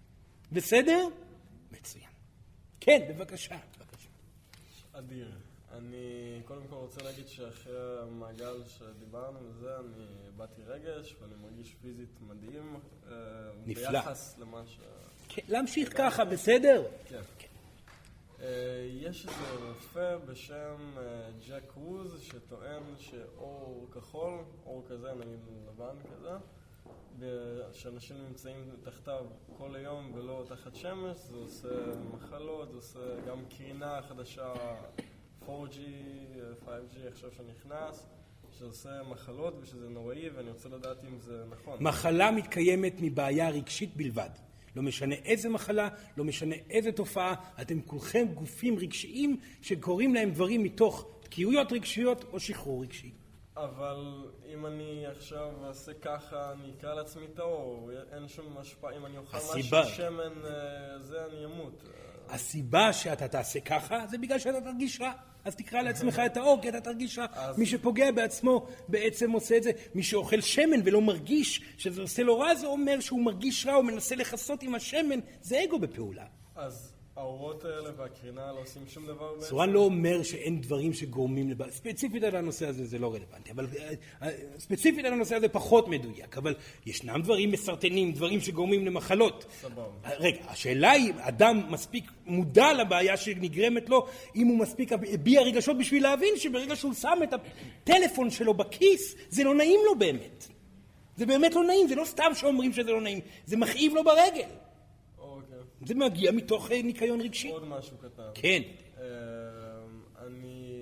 בסדר? 0.52 1.08
מצוין. 1.72 2.10
כן, 2.80 2.98
בבקשה. 3.08 3.56
בבקשה. 3.78 4.08
אדיר. 4.92 5.43
אני 5.78 6.40
קודם 6.44 6.62
כל 6.70 6.74
רוצה 6.76 7.02
להגיד 7.02 7.28
שאחרי 7.28 8.00
המעגל 8.02 8.62
שדיברנו 8.66 9.38
וזה, 9.48 9.76
אני 9.78 10.30
באתי 10.36 10.62
רגש 10.66 11.16
ואני 11.20 11.34
מרגיש 11.42 11.74
פיזית 11.82 12.20
מדהים. 12.20 12.80
אה, 13.06 13.12
נפלא. 13.66 13.90
ביחס 13.90 14.38
למה 14.38 14.62
ש... 14.66 14.80
כן, 15.28 15.42
להמשיך 15.48 15.96
ככה, 15.96 16.24
בסדר? 16.24 16.84
כן. 17.08 17.20
אה, 18.40 18.88
יש 18.90 19.26
איזה 19.26 19.66
רופא 19.68 20.16
בשם 20.16 20.76
אה, 20.98 21.30
ג'ק 21.48 21.72
רוז 21.74 22.22
שטוען 22.22 22.82
שאור 22.98 23.88
כחול, 23.92 24.38
אור 24.66 24.84
כזה, 24.88 25.14
נגיד 25.14 25.40
לבן 25.68 25.96
כזה, 26.12 26.30
שאנשים 27.72 28.16
נמצאים 28.28 28.76
תחתיו 28.82 29.26
כל 29.58 29.74
היום 29.76 30.12
ולא 30.14 30.44
תחת 30.48 30.74
שמש, 30.74 31.16
זה 31.16 31.36
עושה 31.36 31.68
מחלות, 32.14 32.70
זה 32.70 32.76
עושה 32.76 33.20
גם 33.26 33.44
קרינה 33.56 34.02
חדשה 34.02 34.52
4G, 35.46 35.78
5G 36.66 37.08
עכשיו 37.08 37.30
שנכנס, 37.32 38.06
שעושה 38.58 39.02
מחלות 39.10 39.54
ושזה 39.62 39.88
נוראי 39.88 40.28
ואני 40.28 40.50
רוצה 40.50 40.68
לדעת 40.68 41.04
אם 41.04 41.18
זה 41.20 41.44
נכון. 41.50 41.82
מחלה 41.82 42.30
מתקיימת 42.30 42.94
מבעיה 43.00 43.50
רגשית 43.50 43.96
בלבד. 43.96 44.30
לא 44.76 44.82
משנה 44.82 45.14
איזה 45.14 45.48
מחלה, 45.48 45.88
לא 46.16 46.24
משנה 46.24 46.54
איזה 46.70 46.92
תופעה, 46.92 47.34
אתם 47.60 47.80
כולכם 47.80 48.26
גופים 48.34 48.78
רגשיים 48.78 49.40
שקוראים 49.62 50.14
להם 50.14 50.30
דברים 50.30 50.62
מתוך 50.62 51.06
תקיעויות 51.20 51.72
רגשיות 51.72 52.24
או 52.32 52.40
שחרור 52.40 52.82
רגשי. 52.82 53.12
אבל 53.56 54.30
אם 54.52 54.66
אני 54.66 55.06
עכשיו 55.06 55.66
אעשה 55.66 55.92
ככה, 55.94 56.52
אני 56.52 56.72
אקרא 56.78 56.94
לעצמי 56.94 57.26
טהור, 57.34 57.90
אין 58.12 58.28
שום 58.28 58.58
השפעה, 58.58 58.96
אם 58.96 59.06
אני 59.06 59.18
אוכל 59.18 59.36
הסיבה... 59.36 59.80
משהו 59.82 59.94
שמן, 59.96 60.44
אה, 60.44 60.98
זה 60.98 61.24
אני 61.24 61.44
אמות. 61.44 61.82
הסיבה 62.28 62.92
שאתה 62.92 63.28
תעשה 63.28 63.60
ככה 63.60 64.06
זה 64.06 64.18
בגלל 64.18 64.38
שאתה 64.38 64.60
תרגיש 64.60 65.00
רע. 65.00 65.12
אז 65.44 65.54
תקרא 65.56 65.82
לעצמך 65.82 66.22
את 66.26 66.36
האור, 66.36 66.62
כי 66.62 66.68
אתה 66.68 66.80
תרגיש 66.80 67.18
רע. 67.18 67.26
מי 67.56 67.66
שפוגע 67.66 68.10
בעצמו 68.12 68.66
בעצם 68.88 69.30
עושה 69.30 69.56
את 69.56 69.62
זה. 69.62 69.70
מי 69.94 70.02
שאוכל 70.02 70.40
שמן 70.40 70.80
ולא 70.84 71.00
מרגיש 71.00 71.60
שזה 71.78 72.02
עושה 72.02 72.22
לו 72.22 72.38
רע, 72.38 72.54
זה 72.54 72.66
אומר 72.66 73.00
שהוא 73.00 73.20
מרגיש 73.24 73.66
רע, 73.66 73.74
הוא 73.74 73.84
מנסה 73.84 74.16
לכסות 74.16 74.62
עם 74.62 74.74
השמן, 74.74 75.18
זה 75.42 75.64
אגו 75.64 75.78
בפעולה. 75.78 76.24
אז 76.56 76.93
האורות 77.16 77.64
האלה 77.64 77.90
והקרינה 77.96 78.52
לא 78.52 78.60
עושים 78.60 78.82
שום 78.88 79.06
דבר 79.06 79.34
בעצם? 79.34 79.46
סורן 79.46 79.70
לא 79.70 79.80
אומר 79.80 80.22
שאין 80.22 80.60
דברים 80.60 80.92
שגורמים 80.92 81.50
לבעיה. 81.50 81.72
ספציפית 81.72 82.22
על 82.22 82.36
הנושא 82.36 82.66
הזה 82.66 82.86
זה 82.86 82.98
לא 82.98 83.14
רלוונטי, 83.14 83.50
אבל 83.50 83.66
אה, 83.78 83.90
אה, 84.22 84.30
ספציפית 84.58 85.04
על 85.04 85.12
הנושא 85.12 85.36
הזה 85.36 85.48
פחות 85.48 85.88
מדויק, 85.88 86.38
אבל 86.38 86.54
ישנם 86.86 87.22
דברים 87.22 87.52
מסרטנים, 87.52 88.12
דברים 88.12 88.40
שגורמים 88.40 88.86
למחלות. 88.86 89.46
סבבה. 89.60 89.82
רגע, 90.18 90.38
השאלה 90.48 90.90
היא, 90.90 91.12
אדם 91.20 91.62
מספיק 91.68 92.10
מודע 92.26 92.72
לבעיה 92.72 93.16
שנגרמת 93.16 93.88
לו, 93.88 94.06
אם 94.36 94.46
הוא 94.46 94.58
מספיק 94.58 94.92
הביע 94.92 95.42
רגשות 95.42 95.78
בשביל 95.78 96.02
להבין 96.02 96.36
שברגע 96.36 96.76
שהוא 96.76 96.94
שם 96.94 97.18
את 97.22 97.34
הטלפון 97.34 98.30
שלו 98.30 98.54
בכיס, 98.54 99.14
זה 99.28 99.44
לא 99.44 99.54
נעים 99.54 99.80
לו 99.86 99.98
באמת. 99.98 100.48
זה 101.16 101.26
באמת 101.26 101.54
לא 101.54 101.64
נעים, 101.64 101.88
זה 101.88 101.94
לא 101.94 102.04
סתם 102.04 102.30
שאומרים 102.34 102.72
שזה 102.72 102.92
לא 102.92 103.00
נעים, 103.00 103.20
זה 103.46 103.56
מכאיב 103.56 103.94
לו 103.94 104.04
ברגל. 104.04 104.48
זה 105.86 105.94
מגיע 105.94 106.32
מתוך 106.32 106.70
אה, 106.70 106.82
ניקיון 106.82 107.20
רגשי. 107.20 107.50
עוד 107.50 107.64
משהו 107.64 107.96
קטן. 107.96 108.30
כן. 108.34 108.62
אה, 108.98 109.04
אני 110.26 110.74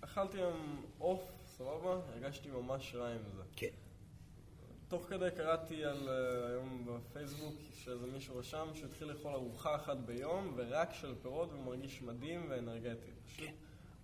אכלתי 0.00 0.38
היום 0.38 0.86
עוף, 0.98 1.20
סבבה? 1.46 2.00
הרגשתי 2.14 2.48
ממש 2.48 2.94
רע 2.94 3.08
עם 3.08 3.22
זה. 3.36 3.42
כן. 3.56 3.66
תוך 4.88 5.02
כדי 5.08 5.28
קראתי 5.36 5.84
על 5.84 6.08
אה, 6.08 6.48
היום 6.48 6.86
בפייסבוק 6.86 7.54
שאיזה 7.84 8.06
מישהו 8.06 8.36
רשם 8.36 8.68
שהוא 8.74 8.86
התחיל 8.86 9.08
לאכול 9.08 9.32
ארוחה 9.32 9.76
אחת 9.76 9.96
ביום 9.96 10.52
ורק 10.56 10.94
של 11.00 11.14
פירות 11.22 11.52
ומרגיש 11.52 12.02
מדהים 12.02 12.46
ואנרגטי. 12.48 13.10
כן. 13.36 13.52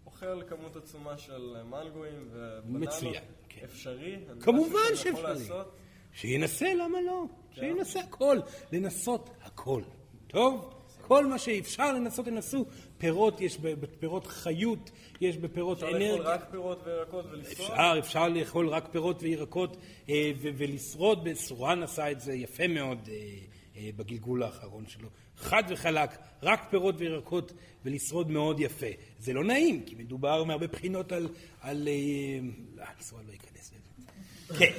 אוכל 0.06 0.42
כמות 0.48 0.76
עצומה 0.76 1.18
של 1.18 1.62
מנגויים 1.62 2.28
ובננות. 2.30 2.82
מצוין. 2.82 3.22
כן. 3.48 3.64
אפשרי. 3.64 4.18
כמובן 4.40 4.78
שאפשרי. 4.94 5.46
שינסה, 6.12 6.74
למה 6.74 7.00
לא? 7.00 7.24
כן. 7.54 7.60
שינסה 7.60 8.00
הכל. 8.00 8.38
לנסות 8.72 9.30
הכל. 9.42 9.82
טוב? 10.32 10.72
כל 11.06 11.26
מה 11.26 11.38
שאפשר 11.38 11.92
לנסות, 11.92 12.24
תנסו. 12.24 12.66
פירות, 12.98 13.40
יש 13.40 13.58
בפירות 13.58 14.26
חיות, 14.26 14.90
יש 15.20 15.36
בפירות 15.36 15.82
אנרגיה. 15.82 16.14
אפשר 16.14 16.18
לאכול 16.18 16.28
רק 16.28 16.50
פירות 16.50 16.82
וירקות 16.84 17.24
ולשרוד? 17.30 17.70
אפשר, 17.70 17.98
אפשר 17.98 18.28
לאכול 18.28 18.68
רק 18.68 18.88
פירות 18.90 19.22
וירקות 19.22 19.76
אה, 20.08 20.32
ולשרוד. 20.42 21.28
סורן 21.34 21.82
עשה 21.82 22.10
את 22.10 22.20
זה 22.20 22.34
יפה 22.34 22.68
מאוד 22.68 23.08
אה, 23.08 23.14
אה, 23.76 23.90
בגלגול 23.96 24.42
האחרון 24.42 24.84
שלו. 24.88 25.08
חד 25.36 25.62
וחלק, 25.68 26.10
רק 26.42 26.66
פירות 26.70 26.94
וירקות 26.98 27.52
ולשרוד 27.84 28.30
מאוד 28.30 28.60
יפה. 28.60 28.86
זה 29.18 29.32
לא 29.32 29.44
נעים, 29.44 29.82
כי 29.86 29.94
מדובר 29.94 30.44
מהרבה 30.44 30.66
בחינות 30.66 31.12
על... 31.12 31.28
על 31.60 31.88
לא, 32.76 32.84
סורן 33.00 33.22
לא 33.26 33.32
ייכנס 33.32 33.72
לזה. 33.72 34.58
כן, 34.58 34.72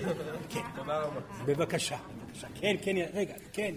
כן. 0.50 0.62
תודה 0.76 1.00
רבה. 1.00 1.22
בבקשה, 1.46 1.98
בבקשה. 2.26 2.48
כן, 2.56 2.76
כן, 2.82 2.96
רגע, 3.14 3.34
כן. 3.54 3.76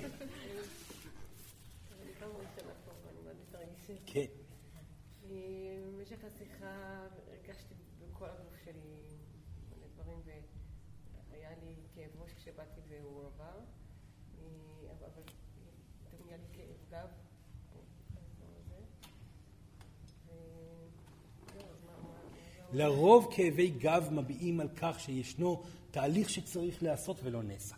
לרוב 22.76 23.28
כאבי 23.30 23.68
גב 23.68 24.08
מביעים 24.12 24.60
על 24.60 24.68
כך 24.76 25.00
שישנו 25.00 25.62
תהליך 25.90 26.30
שצריך 26.30 26.82
להיעשות 26.82 27.20
ולא 27.22 27.42
נעשה. 27.42 27.74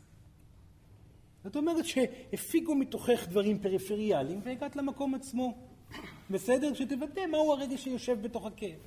זאת 1.44 1.56
אומרת 1.56 1.84
שהפיגו 1.84 2.74
מתוכך 2.74 3.26
דברים 3.28 3.58
פריפריאליים 3.58 4.40
והגעת 4.44 4.76
למקום 4.76 5.14
עצמו. 5.14 5.58
בסדר? 6.30 6.74
שתוודא 6.74 7.26
מהו 7.26 7.52
הרגע 7.52 7.78
שיושב 7.78 8.22
בתוך 8.22 8.46
הכאב. 8.46 8.78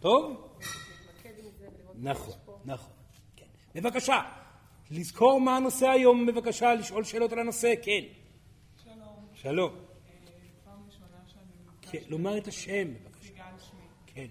טוב? 0.00 0.56
נכון, 1.94 2.34
נכון. 2.64 2.92
כן. 3.36 3.46
בבקשה, 3.74 4.20
לזכור 4.90 5.40
מה 5.40 5.56
הנושא 5.56 5.88
היום, 5.88 6.26
בבקשה, 6.26 6.74
לשאול 6.74 7.04
שאלות 7.04 7.32
על 7.32 7.38
הנושא, 7.38 7.74
כן. 7.82 8.04
שלום. 8.84 9.26
שלום. 9.34 9.72
אה, 9.72 9.78
פעם 10.64 10.78
ראשונה 10.86 11.18
שאני... 11.26 11.90
כן, 11.90 12.10
לומר 12.10 12.38
את 12.38 12.48
השם, 12.48 12.94
בבקשה. 12.94 13.28
סיגל 13.28 13.58
שמי. 13.58 13.86
כן, 14.06 14.26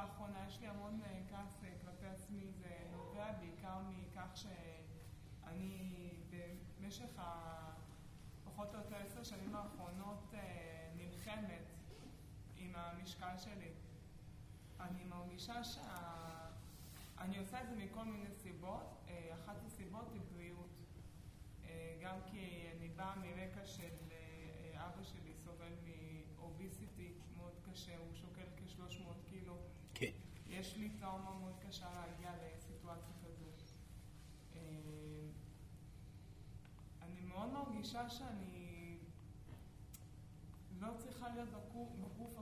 האחרונה 0.00 0.38
יש 0.48 0.60
לי 0.60 0.66
המון 0.66 1.00
אה, 1.04 1.20
כעס 1.30 1.64
אה, 1.64 1.68
כלפי 1.84 2.06
עצמי, 2.06 2.46
זה 2.60 2.68
בעיקר 4.30 4.50
מכך 5.44 5.90
במשך 6.80 7.20
פחות 8.44 8.74
או 8.74 8.78
יותר 8.78 8.96
עשר 8.96 9.24
שנים 9.24 9.56
האחרונות 9.56 10.34
אה, 10.34 10.90
נלחמת 10.96 11.62
עם 12.56 12.72
המשקל 12.74 13.38
שלי. 13.38 13.70
אני 14.80 15.04
מרגישה 15.04 15.64
שאני 15.64 17.38
עושה 17.38 17.62
את 17.62 17.68
זה 17.68 17.76
מכל 17.76 18.04
מיני 18.04 18.30
סיבות. 18.30 18.82
אה, 19.08 19.34
אחת 19.34 19.64
הסיבות 19.66 20.12
היא 20.12 20.20
בריאות. 20.34 20.70
אה, 21.64 21.98
גם 22.02 22.16
כי 22.26 22.66
אני 22.76 22.88
באה 22.88 23.16
מרקע 23.16 23.64
של 23.64 23.94
אבא 24.74 25.02
שלי 25.02 25.34
סובל 25.44 25.72
מאוביסיטי 26.36 27.12
מאוד 27.36 27.52
קשה, 27.70 27.96
הוא 27.98 28.14
שוקל 28.14 28.46
כ-300 28.56 29.30
קילו. 29.30 29.56
כן. 29.94 30.12
יש 30.46 30.76
לי 30.76 30.90
טראומה 31.00 31.38
מאוד 31.38 31.54
קשה 31.68 31.88
להגיע 31.94 32.32
לסיטואציה 32.42 33.14
כזו. 33.24 33.50
אני 37.02 37.20
מאוד 37.20 37.39
מרגישה 37.52 38.10
שאני 38.10 38.98
לא 40.80 40.88
צריכה 40.98 41.28
להיות 41.28 41.48
בגוף 42.00 42.38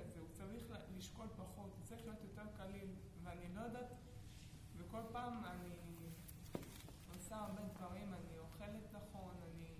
הזה, 0.00 0.20
הוא 0.20 0.28
צריך 0.32 0.64
לשקול 0.96 1.26
פחות, 1.36 1.70
הוא 1.76 1.84
צריך 1.84 2.00
להיות 2.04 2.22
יותר 2.22 2.46
קליל, 2.56 2.88
ואני 3.22 3.54
לא 3.54 3.60
יודעת, 3.60 3.92
וכל 4.76 5.02
פעם 5.12 5.44
אני 5.44 5.76
עושה 7.14 7.36
הרבה 7.36 7.62
דברים, 7.62 8.14
אני 8.14 8.38
אוכלת 8.38 8.92
נכון, 8.92 9.34
אני 9.42 9.74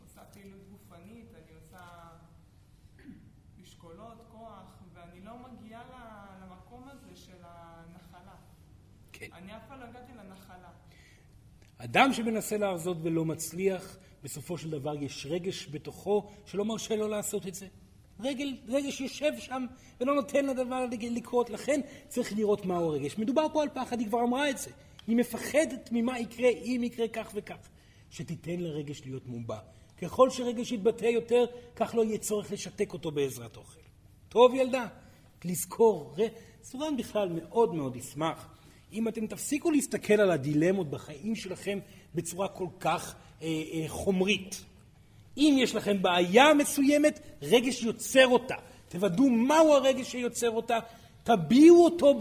עושה 0.00 0.24
פעילות 0.24 0.68
גופנית, 0.70 1.34
אני 1.34 1.54
עושה 1.54 2.08
משקולות, 3.58 4.18
כוח, 4.32 4.82
ואני 4.92 5.20
לא 5.20 5.38
מגיעה 5.38 5.82
למקום 6.42 6.88
הזה 6.88 7.16
של 7.16 7.42
הנחלה. 7.44 8.36
כן. 9.12 9.28
אני 9.32 9.56
אף 9.56 9.62
פעם 9.68 9.80
לא 9.80 9.84
הגעתי 9.84 10.12
לנחלה. 10.14 10.70
אדם 11.84 12.12
שמנסה 12.12 12.56
להרזות 12.56 12.96
ולא 13.02 13.24
מצליח, 13.24 13.96
בסופו 14.22 14.58
של 14.58 14.70
דבר 14.70 15.02
יש 15.02 15.26
רגש 15.30 15.68
בתוכו 15.70 16.26
שלא 16.46 16.64
מרשה 16.64 16.96
לו 16.96 17.08
לעשות 17.08 17.46
את 17.46 17.54
זה. 17.54 17.66
רגל, 18.20 18.56
רגש 18.68 19.00
יושב 19.00 19.32
שם 19.38 19.66
ולא 20.00 20.14
נותן 20.14 20.46
לדבר 20.46 20.86
לקרות, 21.02 21.50
לכן 21.50 21.80
צריך 22.08 22.32
לראות 22.32 22.66
מהו 22.66 22.92
הרגש. 22.92 23.18
מדובר 23.18 23.46
פה 23.52 23.62
על 23.62 23.68
פחד, 23.68 24.00
היא 24.00 24.08
כבר 24.08 24.22
אמרה 24.22 24.50
את 24.50 24.58
זה. 24.58 24.70
היא 25.06 25.16
מפחדת 25.16 25.88
ממה 25.92 26.18
יקרה 26.18 26.48
אם 26.48 26.80
יקרה 26.84 27.08
כך 27.08 27.30
וכך. 27.34 27.68
שתיתן 28.10 28.60
לרגש 28.60 29.02
להיות 29.04 29.26
מובע. 29.26 29.58
ככל 30.02 30.30
שרגש 30.30 30.72
יתבטא 30.72 31.04
יותר, 31.04 31.44
כך 31.76 31.94
לא 31.94 32.04
יהיה 32.04 32.18
צורך 32.18 32.52
לשתק 32.52 32.92
אותו 32.92 33.10
בעזרת 33.10 33.56
אוכל. 33.56 33.80
טוב 34.28 34.54
ילדה, 34.54 34.86
לזכור, 35.44 36.14
סורן 36.62 36.96
בכלל 36.96 37.28
מאוד 37.28 37.74
מאוד 37.74 37.96
ישמח 37.96 38.59
אם 38.92 39.08
אתם 39.08 39.26
תפסיקו 39.26 39.70
להסתכל 39.70 40.14
על 40.14 40.30
הדילמות 40.30 40.90
בחיים 40.90 41.34
שלכם 41.34 41.78
בצורה 42.14 42.48
כל 42.48 42.66
כך 42.80 43.14
אה, 43.42 43.46
אה, 43.46 43.84
חומרית. 43.88 44.64
אם 45.36 45.56
יש 45.58 45.74
לכם 45.74 46.02
בעיה 46.02 46.54
מסוימת, 46.54 47.20
רגש 47.42 47.82
יוצר 47.82 48.26
אותה. 48.26 48.54
תוודאו 48.88 49.30
מהו 49.30 49.72
הרגש 49.74 50.10
שיוצר 50.12 50.50
אותה, 50.50 50.78
תביעו 51.22 51.84
אותו 51.84 52.18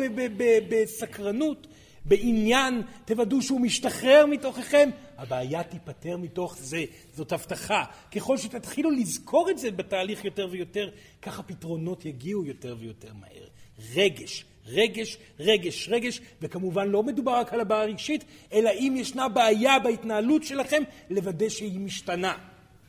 בסקרנות, 0.69 1.67
בעניין, 2.05 2.81
תוודאו 3.05 3.41
שהוא 3.41 3.61
משתחרר 3.61 4.25
מתוככם, 4.25 4.89
הבעיה 5.17 5.63
תיפתר 5.63 6.17
מתוך 6.17 6.57
זה, 6.57 6.83
זאת 7.13 7.31
הבטחה. 7.31 7.83
ככל 8.15 8.37
שתתחילו 8.37 8.91
לזכור 8.91 9.49
את 9.49 9.57
זה 9.57 9.71
בתהליך 9.71 10.25
יותר 10.25 10.47
ויותר, 10.51 10.89
ככה 11.21 11.43
פתרונות 11.43 12.05
יגיעו 12.05 12.45
יותר 12.45 12.75
ויותר 12.79 13.13
מהר. 13.13 13.47
רגש, 13.95 14.45
רגש, 14.69 15.17
רגש, 15.39 15.89
רגש, 15.89 16.21
וכמובן 16.41 16.87
לא 16.87 17.03
מדובר 17.03 17.39
רק 17.39 17.53
על 17.53 17.59
הבעיה 17.59 17.81
הרגשית, 17.81 18.23
אלא 18.53 18.69
אם 18.69 18.95
ישנה 18.97 19.29
בעיה 19.29 19.79
בהתנהלות 19.79 20.43
שלכם, 20.43 20.83
לוודא 21.09 21.49
שהיא 21.49 21.79
משתנה. 21.79 22.37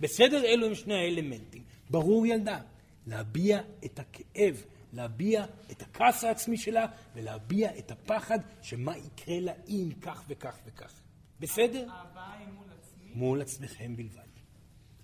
בסדר? 0.01 0.45
אלו 0.45 0.67
הם 0.67 0.75
שני 0.75 0.95
האלמנטים. 0.95 1.63
ברור 1.91 2.27
ילדה, 2.27 2.61
להביע 3.07 3.61
את 3.85 3.99
הכאב, 3.99 4.63
להביע 4.93 5.45
את 5.71 5.83
הכעס 5.83 6.25
העצמי 6.25 6.57
שלה, 6.57 6.87
ולהביע 7.15 7.79
את 7.79 7.91
הפחד 7.91 8.39
שמה 8.63 8.97
יקרה 8.97 9.41
לה 9.41 9.53
אם 9.69 9.89
כך 10.01 10.25
וכך 10.29 10.59
וכך. 10.67 10.93
בסדר? 11.41 11.83
הבעה 11.83 12.39
היא 12.39 12.47
מול 12.47 12.67
עצמי? 12.79 13.11
מול 13.15 13.41
עצמכם 13.41 13.97
בלבד. 13.97 14.21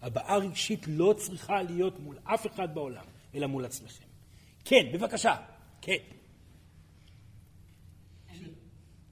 הבעה 0.03 0.37
רגשית 0.37 0.81
לא 0.89 1.14
צריכה 1.18 1.62
להיות 1.62 2.01
מול 2.01 2.18
אף 2.24 2.47
אחד 2.47 2.74
בעולם, 2.74 3.05
אלא 3.35 3.47
מול 3.47 3.64
עצמכם. 3.64 4.05
כן, 4.64 4.87
בבקשה. 4.93 5.35
כן. 5.81 6.16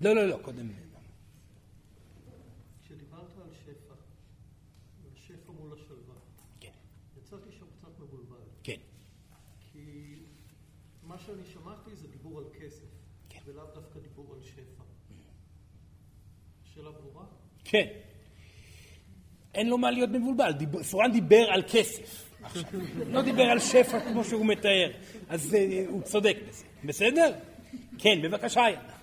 לא, 0.00 0.14
לא, 0.14 0.28
לא, 0.28 0.38
קודם. 0.42 0.68
כשדיברת 2.82 3.38
על 3.42 3.50
שפע, 3.64 3.94
שפע 5.14 5.52
מול 5.52 5.72
השלווה, 5.72 6.14
כן. 6.60 6.70
יצאתי 7.18 7.52
שם 7.58 7.66
קצת 7.78 8.00
מבולבל. 8.00 8.36
כן. 8.62 8.76
כי 9.72 10.14
מה 11.02 11.18
שאני 11.18 11.44
שמעתי 11.44 11.96
זה 11.96 12.08
דיבור 12.08 12.38
על 12.38 12.44
כסף, 12.60 12.86
כן. 13.28 13.38
ולאו 13.46 13.64
דווקא 13.74 14.00
דיבור 14.00 14.34
על 14.34 14.42
שפע. 14.42 14.84
שאלה 16.74 16.90
ברורה? 16.90 17.24
כן. 17.64 17.86
אין 19.54 19.68
לו 19.68 19.78
מה 19.78 19.90
להיות 19.90 20.10
מבולבל. 20.10 20.52
סורן 20.82 21.12
דיבר 21.12 21.46
על 21.50 21.62
כסף 21.72 22.34
עכשיו. 22.42 22.62
לא 23.06 23.22
דיבר 23.22 23.42
על 23.42 23.58
שפע 23.58 24.00
כמו 24.00 24.24
שהוא 24.24 24.46
מתאר. 24.46 24.90
אז 25.28 25.54
uh, 25.54 25.90
הוא 25.90 26.02
צודק 26.02 26.36
בזה. 26.48 26.64
בסדר? 26.84 27.34
כן, 27.98 28.22
בבקשה, 28.22 28.60
יאללה. 28.60 28.93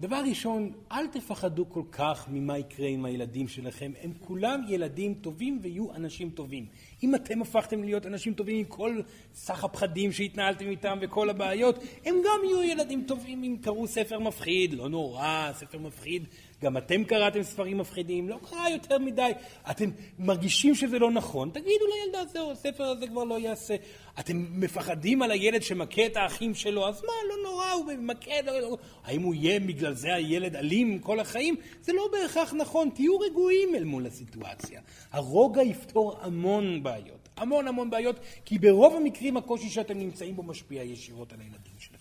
דבר 0.00 0.22
ראשון, 0.28 0.72
אל 0.92 1.06
תפחדו 1.06 1.70
כל 1.70 1.82
כך 1.92 2.26
ממה 2.28 2.58
יקרה 2.58 2.88
עם 2.88 3.04
הילדים 3.04 3.48
שלכם. 3.48 3.92
הם 4.02 4.12
כולם 4.20 4.62
ילדים 4.68 5.14
טובים 5.14 5.58
ויהיו 5.62 5.94
אנשים 5.94 6.30
טובים. 6.30 6.66
אם 7.02 7.14
אתם 7.14 7.42
הפכתם 7.42 7.84
להיות 7.84 8.06
אנשים 8.06 8.34
טובים 8.34 8.56
עם 8.56 8.64
כל 8.64 9.00
סך 9.34 9.64
הפחדים 9.64 10.12
שהתנהלתם 10.12 10.68
איתם 10.68 10.98
וכל 11.00 11.30
הבעיות, 11.30 11.78
הם 12.04 12.14
גם 12.24 12.40
יהיו 12.44 12.62
ילדים 12.62 13.04
טובים 13.08 13.42
אם 13.42 13.56
קראו 13.60 13.86
ספר 13.86 14.18
מפחיד, 14.18 14.74
לא 14.74 14.88
נורא, 14.88 15.50
ספר 15.54 15.78
מפחיד. 15.78 16.26
גם 16.62 16.76
אתם 16.76 17.04
קראתם 17.04 17.42
ספרים 17.42 17.78
מפחידים, 17.78 18.28
לא 18.28 18.38
קרה 18.50 18.70
יותר 18.70 18.98
מדי. 18.98 19.30
אתם 19.70 19.90
מרגישים 20.18 20.74
שזה 20.74 20.98
לא 20.98 21.10
נכון, 21.10 21.50
תגידו 21.50 21.84
לילדה, 21.94 22.24
זהו, 22.32 22.50
הספר 22.50 22.84
הזה 22.84 23.06
כבר 23.06 23.24
לא 23.24 23.38
יעשה. 23.38 23.76
אתם 24.20 24.46
מפחדים 24.50 25.22
על 25.22 25.30
הילד 25.30 25.62
שמכה 25.62 26.06
את 26.06 26.16
האחים 26.16 26.54
שלו, 26.54 26.88
אז 26.88 27.02
מה, 27.02 27.12
לא 27.28 27.50
נורא, 27.50 27.70
הוא 27.70 27.92
מכה, 27.98 28.42
לא, 28.46 28.60
לא. 28.60 28.76
האם 29.04 29.22
הוא 29.22 29.34
יהיה 29.34 29.60
בגלל 29.60 29.94
זה 29.94 30.14
הילד 30.14 30.56
אלים 30.56 30.98
כל 30.98 31.20
החיים? 31.20 31.56
זה 31.82 31.92
לא 31.92 32.08
בהכרח 32.12 32.54
נכון, 32.54 32.90
תהיו 32.94 33.18
רגועים 33.18 33.74
אל 33.74 33.84
מול 33.84 34.06
הסיטואציה. 34.06 34.80
הרוגע 35.12 35.62
יפתור 35.62 36.16
המון 36.20 36.82
בעיות, 36.82 37.28
המון 37.36 37.68
המון 37.68 37.90
בעיות, 37.90 38.20
כי 38.44 38.58
ברוב 38.58 38.96
המקרים 38.96 39.36
הקושי 39.36 39.68
שאתם 39.68 39.98
נמצאים 39.98 40.36
בו 40.36 40.42
משפיע 40.42 40.82
ישירות 40.82 41.32
על 41.32 41.38
הילדים 41.40 41.74
שלכם. 41.78 41.95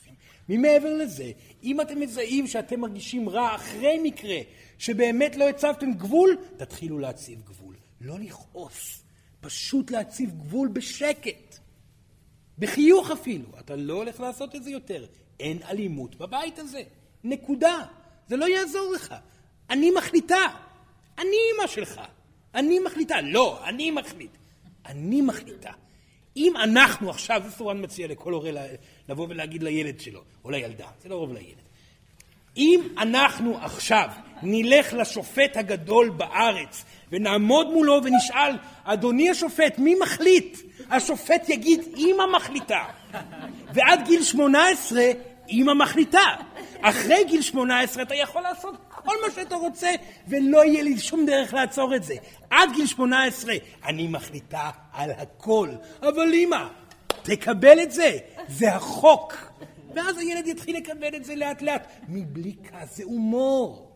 ממעבר 0.49 0.93
לזה, 0.93 1.31
אם 1.63 1.81
אתם 1.81 1.99
מזהים 1.99 2.47
שאתם 2.47 2.79
מרגישים 2.79 3.29
רע 3.29 3.55
אחרי 3.55 3.99
מקרה 4.03 4.37
שבאמת 4.77 5.35
לא 5.35 5.49
הצבתם 5.49 5.93
גבול, 5.93 6.37
תתחילו 6.57 6.99
להציב 6.99 7.41
גבול. 7.41 7.75
לא 8.01 8.19
לכעוס, 8.19 9.03
פשוט 9.41 9.91
להציב 9.91 10.31
גבול 10.31 10.67
בשקט. 10.67 11.57
בחיוך 12.59 13.11
אפילו. 13.11 13.45
אתה 13.59 13.75
לא 13.75 13.93
הולך 13.93 14.19
לעשות 14.19 14.55
את 14.55 14.63
זה 14.63 14.69
יותר. 14.69 15.05
אין 15.39 15.59
אלימות 15.69 16.15
בבית 16.15 16.59
הזה. 16.59 16.83
נקודה. 17.23 17.85
זה 18.27 18.37
לא 18.37 18.45
יעזור 18.45 18.91
לך. 18.95 19.15
אני 19.69 19.91
מחליטה. 19.91 20.45
אני 21.17 21.37
אמא 21.55 21.67
שלך. 21.67 22.01
אני 22.55 22.79
מחליטה. 22.79 23.21
לא, 23.21 23.67
אני 23.67 23.91
מחליט. 23.91 24.31
אני 24.85 25.21
מחליטה. 25.21 25.71
אם 26.37 26.53
אנחנו 26.57 27.09
עכשיו, 27.09 27.41
זה 27.45 27.51
סורן 27.51 27.83
מציע 27.83 28.07
לכל 28.07 28.33
הורה 28.33 28.51
לבוא 29.09 29.27
ולהגיד 29.29 29.63
לילד 29.63 29.99
שלו, 29.99 30.21
או 30.45 30.51
לילדה, 30.51 30.87
זה 31.03 31.09
לא 31.09 31.15
רוב 31.15 31.33
לילד. 31.33 31.65
אם 32.57 32.81
אנחנו 32.97 33.57
עכשיו 33.57 34.09
נלך 34.43 34.93
לשופט 34.93 35.57
הגדול 35.57 36.09
בארץ 36.09 36.85
ונעמוד 37.11 37.67
מולו 37.73 38.01
ונשאל, 38.03 38.55
אדוני 38.83 39.29
השופט, 39.29 39.77
מי 39.77 39.95
מחליט? 40.01 40.57
השופט 40.89 41.49
יגיד, 41.49 41.81
אמא 41.97 42.23
מחליטה. 42.35 42.83
ועד 43.73 44.05
גיל 44.05 44.23
18 44.23 45.01
אמא 45.49 45.73
מחליטה. 45.73 46.35
אחרי 46.81 47.23
גיל 47.23 47.41
18 47.41 48.03
אתה 48.03 48.15
יכול 48.15 48.41
לעשות 48.41 48.75
כל 49.05 49.15
מה 49.25 49.33
שאתה 49.35 49.55
רוצה, 49.55 49.89
ולא 50.27 50.65
יהיה 50.65 50.83
לי 50.83 50.97
שום 50.97 51.25
דרך 51.25 51.53
לעצור 51.53 51.95
את 51.95 52.03
זה. 52.03 52.15
עד 52.49 52.69
גיל 52.75 52.85
18 52.85 53.53
אני 53.85 54.07
מחליטה 54.07 54.69
על 54.93 55.11
הכל. 55.11 55.69
אבל 56.01 56.33
אמא, 56.33 56.67
תקבל 57.23 57.79
את 57.83 57.91
זה, 57.91 58.17
זה 58.47 58.75
החוק. 58.75 59.33
ואז 59.93 60.17
הילד 60.17 60.47
יתחיל 60.47 60.77
לקבל 60.77 61.15
את 61.15 61.25
זה 61.25 61.35
לאט 61.35 61.61
לאט, 61.61 61.87
מבלי 62.09 62.55
כעס, 62.63 62.97
זה 62.97 63.03
הומור. 63.03 63.91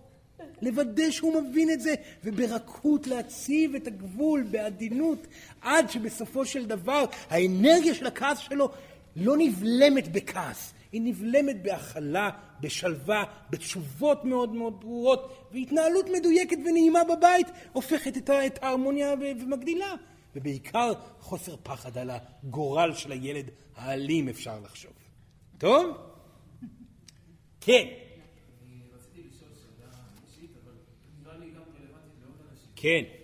לוודא 0.62 1.12
שהוא 1.12 1.42
מבין 1.42 1.72
את 1.72 1.82
זה, 1.82 1.94
וברכות 2.24 3.08
להציב 3.08 3.76
את 3.76 3.88
הגבול 3.88 4.44
בעדינות, 4.44 5.28
עד 5.62 5.90
שבסופו 5.90 6.46
של 6.46 6.66
דבר 6.66 7.06
האנרגיה 7.30 7.96
של 7.96 8.08
הכעס 8.08 8.40
שלו 8.40 8.70
לא 9.16 9.38
נבלמת 9.38 10.12
בכעס, 10.12 10.74
היא 10.92 11.02
נבלמת 11.02 11.64
בהכלה, 11.64 12.30
בשלווה, 12.62 13.24
בתשובות 13.50 14.26
מאוד 14.26 14.54
מאוד 14.54 14.80
ברורות, 14.80 15.48
והתנהלות 15.52 16.06
מדויקת 16.18 16.58
ונעימה 16.58 17.00
בבית 17.04 17.48
הופכת 17.74 18.18
את 18.18 18.30
ההרמוניה 18.64 19.14
ומגדילה. 19.20 19.96
ובעיקר 20.36 20.94
חוסר 21.20 21.56
פחד 21.64 21.98
על 21.98 22.10
הגורל 22.10 22.94
של 22.94 23.12
הילד 23.12 23.50
האלים 23.76 24.30
אפשר 24.30 24.60
לחשוב. 24.60 24.92
טוב? 25.58 25.98
כן. 27.62 27.88
כן. 32.76 33.19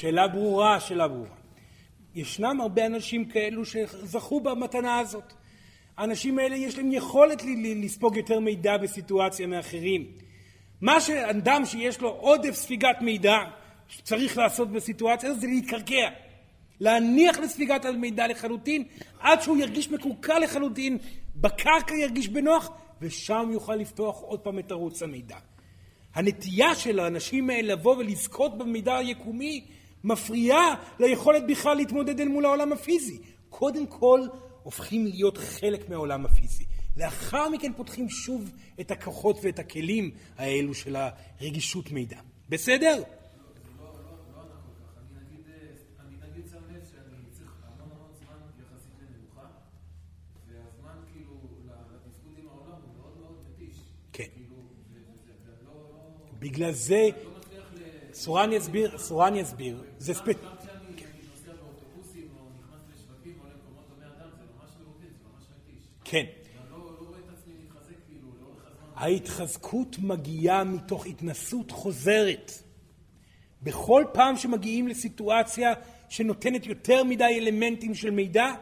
שאלה 0.00 0.28
ברורה, 0.28 0.80
שאלה 0.80 1.08
ברורה. 1.08 1.36
ישנם 2.14 2.60
הרבה 2.60 2.86
אנשים 2.86 3.24
כאלו 3.24 3.64
שזכו 3.64 4.40
במתנה 4.40 4.98
הזאת. 4.98 5.32
האנשים 5.96 6.38
האלה 6.38 6.56
יש 6.56 6.78
להם 6.78 6.92
יכולת 6.92 7.42
לספוג 7.82 8.16
יותר 8.16 8.40
מידע 8.40 8.76
בסיטואציה 8.76 9.46
מאחרים. 9.46 10.06
מה 10.80 11.00
שאדם 11.00 11.66
שיש 11.66 12.00
לו 12.00 12.08
עודף 12.08 12.54
ספיגת 12.54 12.96
מידע 13.00 13.36
צריך 14.02 14.38
לעשות 14.38 14.70
בסיטואציה 14.70 15.28
הזאת 15.28 15.40
זה 15.40 15.46
להתקרקע. 15.46 16.08
להניח 16.80 17.38
לספיגת 17.38 17.84
המידע 17.84 18.26
לחלוטין 18.26 18.84
עד 19.20 19.42
שהוא 19.42 19.56
ירגיש 19.56 19.90
מקורקע 19.90 20.38
לחלוטין, 20.38 20.98
בקרקע 21.36 21.94
ירגיש 21.94 22.28
בנוח 22.28 22.70
ושם 23.00 23.50
יוכל 23.52 23.74
לפתוח 23.74 24.20
עוד 24.20 24.40
פעם 24.40 24.58
את 24.58 24.70
ערוץ 24.70 25.02
המידע. 25.02 25.36
הנטייה 26.14 26.74
של 26.74 26.98
האנשים 27.00 27.50
האלה 27.50 27.72
לבוא 27.72 27.96
ולזכות 27.96 28.58
במידע 28.58 28.96
היקומי 28.96 29.64
מפריעה 30.04 30.74
ליכולת 30.98 31.42
בכלל 31.46 31.76
להתמודד 31.76 32.20
אל 32.20 32.28
מול 32.28 32.44
העולם 32.44 32.72
הפיזי. 32.72 33.18
קודם 33.48 33.86
כל 33.86 34.20
הופכים 34.62 35.06
להיות 35.06 35.38
חלק 35.38 35.88
מהעולם 35.88 36.26
הפיזי. 36.26 36.64
לאחר 36.96 37.48
מכן 37.48 37.72
פותחים 37.76 38.08
שוב 38.08 38.50
את 38.80 38.90
הכוחות 38.90 39.38
ואת 39.42 39.58
הכלים 39.58 40.10
האלו 40.38 40.74
של 40.74 40.96
הרגישות 40.96 41.90
מידע. 41.90 42.16
בסדר? 42.48 43.02
כן. 54.12 54.28
בגלל 56.38 56.72
זה 56.72 57.08
סורן 58.20 58.52
יסביר, 58.52 58.98
סורן 58.98 59.36
יסביר, 59.36 59.82
זה 59.98 60.14
ספ... 60.14 60.22
כן. 66.04 66.24
ההתחזקות 68.94 69.96
מגיעה 69.98 70.64
מתוך 70.64 71.06
התנסות 71.06 71.70
חוזרת. 71.70 72.52
בכל 73.62 74.04
פעם 74.12 74.36
שמגיעים 74.36 74.88
לסיטואציה 74.88 75.72
שנותנת 76.08 76.66
יותר 76.66 77.04
מדי 77.04 77.38
אלמנטים 77.38 77.94
של 77.94 78.10
מידע, 78.10 78.52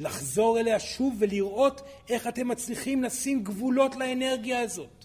לחזור 0.00 0.60
אליה 0.60 0.80
שוב 0.80 1.16
ולראות 1.18 1.82
איך 2.08 2.26
אתם 2.26 2.48
מצליחים 2.48 3.02
לשים 3.02 3.44
גבולות 3.44 3.96
לאנרגיה 3.96 4.60
הזאת. 4.60 5.04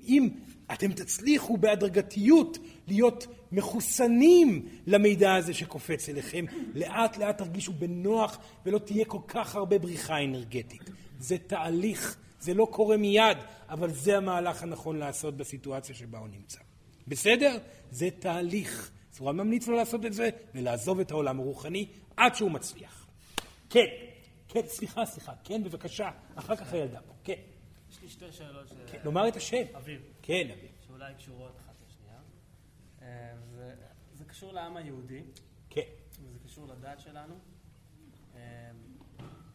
אם 0.00 0.28
אתם 0.72 0.92
תצליחו 0.92 1.56
בהדרגתיות 1.56 2.58
להיות 2.88 3.26
מחוסנים 3.52 4.68
למידע 4.86 5.34
הזה 5.34 5.54
שקופץ 5.54 6.08
אליכם, 6.08 6.44
לאט 6.74 7.16
לאט 7.16 7.38
תרגישו 7.38 7.72
בנוח 7.72 8.38
ולא 8.66 8.78
תהיה 8.78 9.04
כל 9.04 9.20
כך 9.28 9.54
הרבה 9.54 9.78
בריחה 9.78 10.24
אנרגטית. 10.24 10.90
זה 11.18 11.38
תהליך, 11.38 12.16
זה 12.40 12.54
לא 12.54 12.68
קורה 12.70 12.96
מיד, 12.96 13.38
אבל 13.68 13.92
זה 13.92 14.16
המהלך 14.16 14.62
הנכון 14.62 14.98
לעשות 14.98 15.36
בסיטואציה 15.36 15.94
שבה 15.94 16.18
הוא 16.18 16.28
נמצא. 16.28 16.58
בסדר? 17.08 17.58
זה 17.90 18.08
תהליך. 18.18 18.90
צורה 19.10 19.32
ממליץ 19.32 19.66
לו 19.68 19.76
לעשות 19.76 20.06
את 20.06 20.12
זה 20.12 20.28
ולעזוב 20.54 21.00
את 21.00 21.10
העולם 21.10 21.40
הרוחני 21.40 21.86
עד 22.16 22.34
שהוא 22.34 22.50
מצליח. 22.50 23.06
כן, 23.70 23.86
כן, 24.48 24.60
סליחה, 24.66 25.06
סליחה, 25.06 25.32
כן, 25.44 25.64
בבקשה, 25.64 26.10
אחר 26.34 26.56
כך 26.56 26.72
הילדה 26.72 27.00
פה, 27.00 27.12
כן. 27.24 27.34
יש 27.90 28.02
לי 28.02 28.08
שתי 28.08 28.32
שאלות 28.32 28.68
ש... 28.68 28.72
כן, 28.92 28.98
לומר 29.04 29.28
את 29.28 29.36
השם. 29.36 29.62
אביב. 29.76 30.02
כן, 30.22 30.48
אביב. 30.52 30.70
שאולי 30.86 31.14
קשורות 31.14 31.56
אחת 31.56 31.74
לשנייה. 31.88 32.20
אה, 33.02 33.34
זה, 34.12 34.24
קשור 34.24 34.52
לעם 34.52 34.76
היהודי. 34.76 35.22
כן. 35.70 35.80
וזה 36.22 36.38
קשור 36.44 36.68
לדת 36.68 37.00
שלנו. 37.00 37.34
אה, 38.34 38.70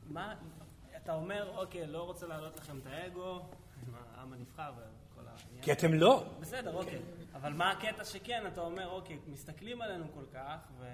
מה, 0.06 0.36
אתה 0.98 1.14
אומר, 1.14 1.58
אוקיי, 1.58 1.88
לא 1.88 2.04
רוצה 2.04 2.28
להעלות 2.28 2.58
לכם 2.58 2.80
את 2.80 2.86
האגו, 2.86 3.40
עם 3.88 3.94
העם 3.96 4.34
הנבחר 4.34 4.74
וכל 4.76 5.28
העניין. 5.28 5.64
כי 5.64 5.72
אתם 5.72 5.94
לא. 5.94 6.26
בסדר, 6.40 6.74
אוקיי. 6.74 7.00
אבל 7.34 7.54
מה 7.54 7.72
הקטע 7.72 8.06
שכן, 8.06 8.48
אתה 8.48 8.62
אומר, 8.62 8.90
אוקיי, 8.90 9.20
מסתכלים 9.28 9.82
עלינו 9.82 10.06
כל 10.14 10.26
כך, 10.34 10.72
ו... 10.80 10.86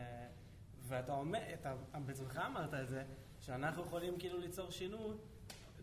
ואתה 0.81 1.13
אומר, 1.13 1.39
אתה 1.53 1.75
בעצמך 2.05 2.41
אמרת 2.45 2.73
את 2.73 2.89
זה, 2.89 3.03
שאנחנו 3.39 3.83
יכולים 3.83 4.19
כאילו 4.19 4.37
ליצור 4.37 4.71
שינוי 4.71 5.17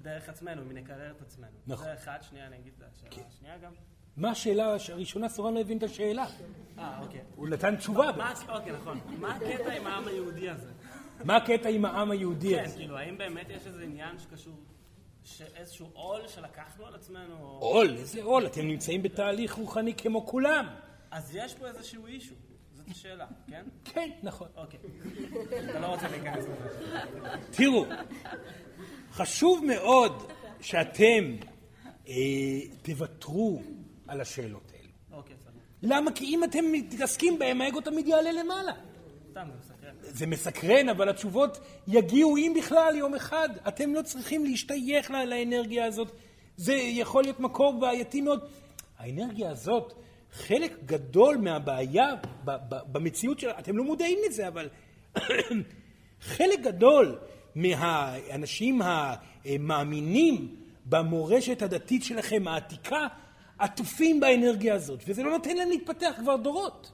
דרך 0.02 0.28
עצמנו, 0.28 0.62
אם 0.62 0.72
נקרר 0.72 1.10
את 1.10 1.22
עצמנו. 1.22 1.50
נכון. 1.66 1.86
זה 1.86 1.94
אחד, 1.94 2.18
שנייה, 2.22 2.46
אני 2.46 2.56
אגיד 2.56 2.72
את 2.78 2.82
השאלה 2.92 3.26
השנייה 3.28 3.58
גם. 3.58 3.72
מה 4.16 4.30
השאלה 4.30 4.76
הראשונה? 4.90 5.28
סורן 5.28 5.54
לא 5.54 5.60
הבין 5.60 5.78
את 5.78 5.82
השאלה. 5.82 6.26
אה, 6.78 7.00
אוקיי. 7.00 7.20
הוא 7.36 7.48
נתן 7.48 7.76
תשובה. 7.76 8.12
מה, 8.16 8.32
אוקיי, 8.48 8.72
נכון. 8.72 9.00
מה 9.18 9.36
הקטע 9.36 9.72
עם 9.72 9.86
העם 9.86 10.08
היהודי 10.08 10.50
הזה? 10.50 10.70
מה 11.24 11.36
הקטע 11.36 11.68
עם 11.68 11.84
העם 11.84 12.10
היהודי 12.10 12.54
כן, 12.54 12.64
הזה? 12.64 12.76
כאילו, 12.76 12.98
האם 12.98 13.18
באמת 13.18 13.46
יש 13.50 13.66
איזה 13.66 13.82
עניין 13.82 14.18
שקשור, 14.18 14.54
שאיזשהו 15.24 15.90
עול 15.92 16.28
שלקחנו 16.28 16.86
על 16.86 16.94
עצמנו? 16.94 17.58
עול, 17.60 17.96
איזה 17.96 18.22
עול, 18.22 18.46
אתם 18.46 18.66
נמצאים 18.66 19.02
בתהליך 19.02 19.52
רוחני 19.52 19.94
כמו 19.94 20.26
כולם. 20.26 20.66
אז 21.10 21.34
יש 21.34 21.54
פה 21.54 21.66
איזשהו 21.66 22.06
אישו, 22.06 22.34
זאת 22.72 22.88
השאלה, 22.90 23.26
כן? 23.46 23.64
כן, 23.84 24.10
נכון. 24.22 24.48
אוקיי. 24.56 24.80
אתה 25.70 25.80
לא 25.80 25.86
רוצה 25.86 26.08
להיכנס 26.08 26.44
לזה. 26.44 26.68
תראו, 27.50 27.84
חשוב 29.18 29.64
מאוד 29.64 30.32
שאתם 30.60 31.36
אה, 32.08 32.14
תוותרו 32.82 33.62
על 34.06 34.20
השאלות 34.20 34.72
האלו. 34.72 34.92
אוקיי. 35.12 35.36
למה? 35.82 36.12
כי 36.12 36.24
אם 36.24 36.44
אתם 36.44 36.64
מתעסקים 36.72 37.38
בהם, 37.38 37.60
האגו 37.60 37.80
תמיד 37.80 38.08
יעלה 38.08 38.32
למעלה. 38.32 38.72
זה 40.00 40.26
מסקרן. 40.26 40.88
אבל 40.88 41.08
התשובות 41.08 41.58
יגיעו 41.88 42.36
אם 42.36 42.54
בכלל 42.58 42.96
יום 42.96 43.14
אחד. 43.14 43.48
אתם 43.68 43.94
לא 43.94 44.02
צריכים 44.02 44.44
להשתייך 44.44 45.10
ל- 45.10 45.24
לאנרגיה 45.24 45.84
הזאת. 45.84 46.12
זה 46.56 46.74
יכול 46.74 47.22
להיות 47.22 47.40
מקור 47.40 47.80
בעייתי 47.80 48.20
מאוד. 48.20 48.40
האנרגיה 48.98 49.50
הזאת, 49.50 49.92
חלק 50.32 50.84
גדול 50.84 51.36
מהבעיה 51.36 52.14
במציאות 52.92 53.38
שלה, 53.38 53.58
אתם 53.58 53.76
לא 53.76 53.84
מודעים 53.84 54.18
לזה, 54.26 54.48
אבל 54.48 54.68
חלק 56.36 56.60
גדול 56.60 57.18
מהאנשים 57.58 58.80
המאמינים 58.84 60.56
במורשת 60.86 61.62
הדתית 61.62 62.04
שלכם 62.04 62.48
העתיקה, 62.48 63.06
עטופים 63.58 64.20
באנרגיה 64.20 64.74
הזאת, 64.74 65.04
וזה 65.08 65.22
לא 65.22 65.30
נותן 65.30 65.56
להם 65.56 65.68
להתפתח 65.68 66.14
כבר 66.18 66.36
דורות. 66.36 66.92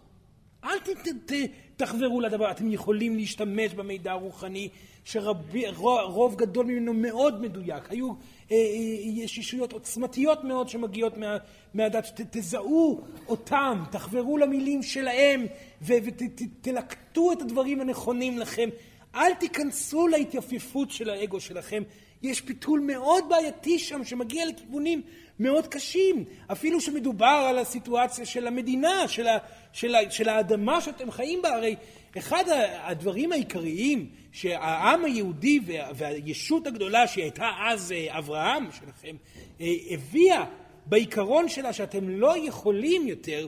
אל 0.64 0.78
ת, 0.78 0.88
ת, 0.88 1.32
ת, 1.32 1.32
תחברו 1.76 2.20
לדבר, 2.20 2.50
אתם 2.50 2.72
יכולים 2.72 3.16
להשתמש 3.16 3.74
במידע 3.74 4.12
הרוחני, 4.12 4.68
שרוב 5.04 6.36
גדול 6.36 6.66
ממנו 6.66 6.94
מאוד 6.94 7.40
מדויק. 7.40 7.90
היו 7.90 8.08
אה, 8.08 8.12
אה, 8.50 8.56
יש 9.04 9.38
ישויות 9.38 9.72
עוצמתיות 9.72 10.44
מאוד 10.44 10.68
שמגיעות 10.68 11.16
מה, 11.16 11.36
מהדת, 11.74 12.20
תזהו 12.30 13.00
אותם, 13.28 13.82
תחברו 13.90 14.38
למילים 14.38 14.82
שלהם, 14.82 15.46
ותלקטו 15.82 17.32
את 17.32 17.42
הדברים 17.42 17.80
הנכונים 17.80 18.38
לכם. 18.38 18.68
אל 19.14 19.34
תיכנסו 19.34 20.08
להתייפיפות 20.08 20.90
של 20.90 21.10
האגו 21.10 21.40
שלכם. 21.40 21.82
יש 22.22 22.40
פיתול 22.40 22.80
מאוד 22.80 23.24
בעייתי 23.28 23.78
שם 23.78 24.04
שמגיע 24.04 24.46
לכיוונים 24.46 25.02
מאוד 25.40 25.66
קשים. 25.66 26.24
אפילו 26.52 26.80
שמדובר 26.80 27.46
על 27.48 27.58
הסיטואציה 27.58 28.26
של 28.26 28.46
המדינה, 28.46 29.08
של, 29.08 29.26
ה, 29.26 29.38
של, 29.72 29.94
ה, 29.94 30.10
של 30.10 30.28
האדמה 30.28 30.80
שאתם 30.80 31.10
חיים 31.10 31.42
בה. 31.42 31.54
הרי 31.54 31.76
אחד 32.18 32.44
הדברים 32.82 33.32
העיקריים 33.32 34.10
שהעם 34.32 35.04
היהודי 35.04 35.60
וה, 35.66 35.88
והישות 35.94 36.66
הגדולה 36.66 37.06
שהייתה 37.06 37.50
אז 37.68 37.92
אה, 37.92 38.18
אברהם 38.18 38.66
שלכם, 38.72 39.16
אה, 39.60 39.66
הביאה 39.90 40.44
בעיקרון 40.86 41.48
שלה 41.48 41.72
שאתם 41.72 42.08
לא 42.08 42.46
יכולים 42.46 43.08
יותר 43.08 43.46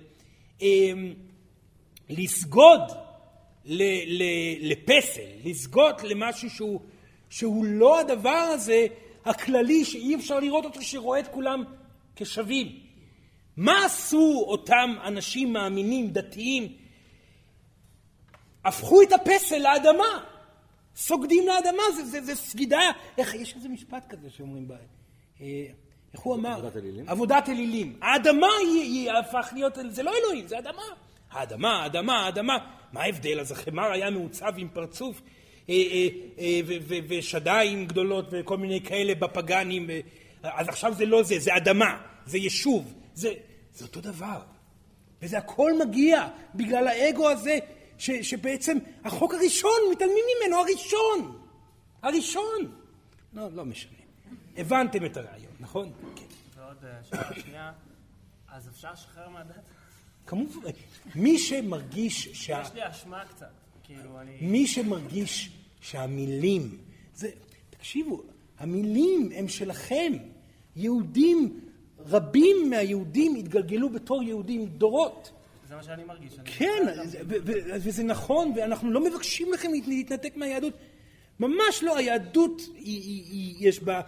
אה, 0.63 0.69
לסגוד 2.09 2.81
ל, 3.67 3.83
ל, 4.07 4.23
לפסל, 4.61 5.29
לסגוד 5.45 6.01
למשהו 6.05 6.51
שהוא, 6.51 6.81
שהוא 7.31 7.65
לא 7.65 8.01
הדבר 8.01 8.31
הזה 8.31 8.87
הכללי 9.25 9.85
שאי 9.85 10.15
אפשר 10.15 10.41
לראות 10.41 10.65
אותו 10.65 10.83
שרואה 10.83 11.21
את 11.21 11.29
כולם 11.29 11.65
כשווים. 12.17 12.81
מה 13.57 13.85
עשו 13.85 14.45
אותם 14.47 14.95
אנשים 15.05 15.53
מאמינים, 15.53 16.11
דתיים? 16.11 16.73
הפכו 18.65 19.03
את 19.03 19.13
הפסל 19.13 19.59
לאדמה. 19.59 20.25
סוגדים 20.97 21.47
לאדמה, 21.47 21.83
זה, 21.97 22.05
זה, 22.05 22.21
זה 22.21 22.35
סגידה. 22.35 22.81
איך, 23.19 23.35
יש 23.35 23.55
איזה 23.55 23.69
משפט 23.69 24.07
כזה 24.09 24.31
שאומרים. 24.31 24.69
אה, 25.41 25.67
איך 26.13 26.21
הוא 26.21 26.35
אמר? 26.35 26.53
עבודת 26.53 26.77
אלילים? 26.77 27.09
עבודת 27.09 27.49
אלילים. 27.49 27.99
האדמה 28.03 28.49
היא, 28.61 28.83
היא 28.83 29.11
הפך 29.11 29.51
להיות, 29.53 29.79
זה 29.89 30.03
לא 30.03 30.13
אלוהים, 30.19 30.47
זה 30.47 30.59
אדמה. 30.59 30.83
האדמה, 31.31 31.83
האדמה, 31.83 32.25
האדמה. 32.25 32.59
מה 32.97 33.03
ההבדל? 33.03 33.41
אז 33.41 33.53
החמר 33.53 33.93
היה 33.93 34.11
מעוצב 34.11 34.53
עם 34.57 34.69
פרצוף 34.69 35.23
אה, 35.69 35.75
אה, 36.39 36.61
ושדיים 37.09 37.87
גדולות 37.87 38.27
וכל 38.31 38.57
מיני 38.57 38.81
כאלה 38.81 39.15
בפגאנים. 39.15 39.91
אז 40.43 40.69
עכשיו 40.69 40.95
זה 40.95 41.07
לא 41.07 41.23
זה, 41.23 41.39
זה 41.39 41.57
אדמה, 41.57 42.03
זה 42.27 42.39
יישוב, 42.39 42.95
זה, 43.15 43.33
זה 43.75 43.85
אותו 43.85 44.01
דבר. 44.01 44.41
וזה 45.23 45.39
הכל 45.39 45.73
מגיע 45.87 46.29
בגלל 46.55 46.89
האגו 46.89 47.31
הזה, 47.31 47.59
ש, 47.99 48.11
שבעצם 48.11 48.79
החוק 49.05 49.35
הראשון, 49.35 49.79
מתעלמים 49.93 50.25
ממנו, 50.37 50.57
הראשון. 50.57 51.39
הראשון. 52.03 52.77
לא, 53.33 53.49
לא 53.53 53.65
משנה. 53.65 53.99
הבנתם 54.57 55.05
את 55.05 55.17
הרעיון, 55.17 55.53
נכון? 55.61 55.93
כן. 56.17 56.25
ועוד 56.57 56.85
אה, 56.85 57.05
שאלה 57.05 57.41
שנייה, 57.41 57.73
אז 58.49 58.69
אפשר 58.69 58.93
לשחרר 58.93 59.29
מהדת? 59.29 59.63
כמובן. 60.27 60.71
מי 61.15 61.39
שמרגיש 61.39 62.29
שה... 62.33 62.63
יש 62.63 62.75
לי 62.75 62.89
אשמה 62.91 63.25
קצת, 63.25 63.47
כאילו 63.85 64.21
אני... 64.21 64.37
מי 64.41 64.67
שמרגיש 64.67 65.51
שהמילים, 65.81 66.79
זה, 67.15 67.31
תקשיבו, 67.71 68.23
המילים 68.59 69.31
הם 69.35 69.49
שלכם. 69.49 70.13
יהודים, 70.77 71.61
רבים 71.99 72.71
מהיהודים 72.71 73.35
התגלגלו 73.35 73.89
בתור 73.89 74.23
יהודים 74.23 74.67
דורות. 74.67 75.31
זה 75.69 75.77
מה 75.77 75.83
שאני 75.83 76.05
מרגיש. 76.05 76.33
כן, 76.45 76.87
וזה 77.67 78.03
נכון, 78.03 78.53
ואנחנו 78.57 78.91
לא 78.91 79.05
מבקשים 79.05 79.53
לכם 79.53 79.71
להתנתק 79.87 80.37
מהיהדות. 80.37 80.73
ממש 81.41 81.83
לא, 81.83 81.97
היהדות 81.97 82.63
יש 83.59 83.81
בה 83.81 83.95
אה, 83.95 84.01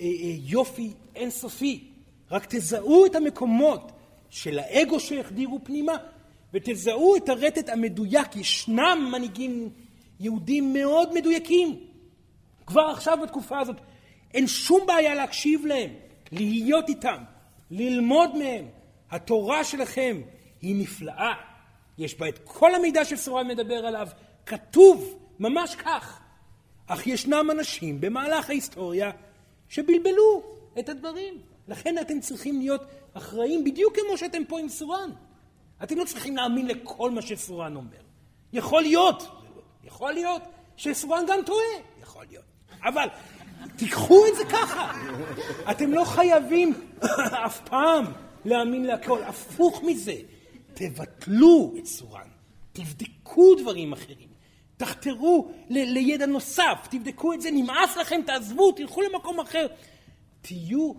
אה, 0.00 0.06
יופי 0.44 0.92
אינסופי. 1.16 1.84
רק 2.30 2.46
תזהו 2.48 3.06
את 3.06 3.14
המקומות 3.14 3.92
של 4.30 4.58
האגו 4.58 5.00
שהחדירו 5.00 5.60
פנימה, 5.64 5.96
ותזהו 6.56 7.16
את 7.16 7.28
הרטט 7.28 7.68
המדויק. 7.68 8.36
ישנם 8.36 9.08
מנהיגים 9.12 9.70
יהודים 10.20 10.72
מאוד 10.72 11.14
מדויקים. 11.14 11.80
כבר 12.66 12.80
עכשיו 12.92 13.18
בתקופה 13.22 13.58
הזאת 13.58 13.76
אין 14.34 14.46
שום 14.46 14.86
בעיה 14.86 15.14
להקשיב 15.14 15.66
להם, 15.66 15.90
להיות 16.32 16.88
איתם, 16.88 17.22
ללמוד 17.70 18.36
מהם. 18.36 18.64
התורה 19.10 19.64
שלכם 19.64 20.20
היא 20.62 20.76
נפלאה. 20.76 21.32
יש 21.98 22.18
בה 22.18 22.28
את 22.28 22.38
כל 22.44 22.74
המידע 22.74 23.04
שסורן 23.04 23.48
מדבר 23.48 23.86
עליו, 23.86 24.08
כתוב 24.46 25.18
ממש 25.38 25.74
כך. 25.74 26.20
אך 26.86 27.06
ישנם 27.06 27.48
אנשים 27.50 28.00
במהלך 28.00 28.50
ההיסטוריה 28.50 29.10
שבלבלו 29.68 30.42
את 30.78 30.88
הדברים. 30.88 31.34
לכן 31.68 31.98
אתם 31.98 32.20
צריכים 32.20 32.58
להיות 32.58 32.82
אחראים 33.14 33.64
בדיוק 33.64 33.94
כמו 33.98 34.18
שאתם 34.18 34.44
פה 34.44 34.60
עם 34.60 34.68
סורן. 34.68 35.10
אתם 35.82 35.98
לא 35.98 36.04
צריכים 36.04 36.36
להאמין 36.36 36.66
לכל 36.66 37.10
מה 37.10 37.22
שסורן 37.22 37.76
אומר. 37.76 37.96
יכול 38.52 38.82
להיות, 38.82 39.28
יכול 39.84 40.12
להיות 40.12 40.42
שסורן 40.76 41.24
גם 41.28 41.38
טועה, 41.46 41.66
יכול 42.02 42.24
להיות. 42.28 42.44
אבל 42.82 43.08
תיקחו 43.76 44.26
את 44.26 44.36
זה 44.36 44.44
ככה. 44.44 44.92
אתם 45.70 45.92
לא 45.92 46.04
חייבים 46.04 46.74
אף 47.46 47.60
פעם 47.68 48.04
להאמין 48.44 48.84
להכל. 48.84 49.22
הפוך 49.22 49.82
מזה, 49.82 50.14
תבטלו 50.74 51.74
את 51.78 51.86
סורן. 51.86 52.28
תבדקו 52.72 53.54
דברים 53.54 53.92
אחרים. 53.92 54.28
תחתרו 54.76 55.52
ל- 55.68 55.92
לידע 55.92 56.26
נוסף, 56.26 56.86
תבדקו 56.90 57.32
את 57.32 57.40
זה, 57.40 57.50
נמאס 57.50 57.96
לכם, 57.96 58.20
תעזבו, 58.26 58.72
תלכו 58.72 59.02
למקום 59.02 59.40
אחר. 59.40 59.66
תהיו 60.40 60.92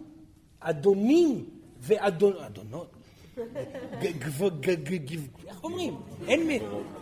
אדונים 0.60 1.46
ואדונות. 1.80 2.97
איך 5.48 5.64
אומרים? 5.64 5.96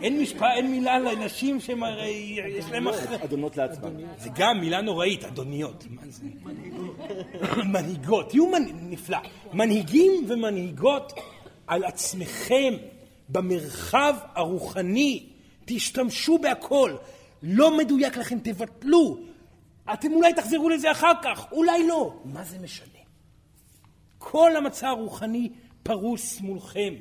אין 0.00 0.20
משפט, 0.20 0.42
אין 0.56 0.70
מילה 0.70 0.98
לנשים 0.98 1.60
שיש 1.60 2.64
להם 2.70 2.88
אחרי... 2.88 3.24
אדונות 3.24 3.56
לעצמן. 3.56 3.94
זה 4.18 4.28
גם 4.34 4.60
מילה 4.60 4.80
נוראית, 4.80 5.24
אדוניות. 5.24 5.84
מנהיגות. 7.72 8.30
תהיו 8.30 8.46
נפלא. 8.74 9.18
מנהיגים 9.52 10.12
ומנהיגות 10.28 11.12
על 11.66 11.84
עצמכם 11.84 12.74
במרחב 13.28 14.14
הרוחני. 14.34 15.26
תשתמשו 15.64 16.38
בהכל. 16.38 16.96
לא 17.42 17.76
מדויק 17.76 18.16
לכם, 18.16 18.38
תבטלו. 18.38 19.18
אתם 19.92 20.12
אולי 20.12 20.32
תחזרו 20.32 20.68
לזה 20.68 20.90
אחר 20.90 21.12
כך, 21.22 21.52
אולי 21.52 21.86
לא. 21.86 22.14
מה 22.24 22.44
זה 22.44 22.58
משנה? 22.58 22.86
כל 24.18 24.56
המצע 24.56 24.88
הרוחני 24.88 25.50
פרוס 25.86 26.40
מולכם. 26.40 26.94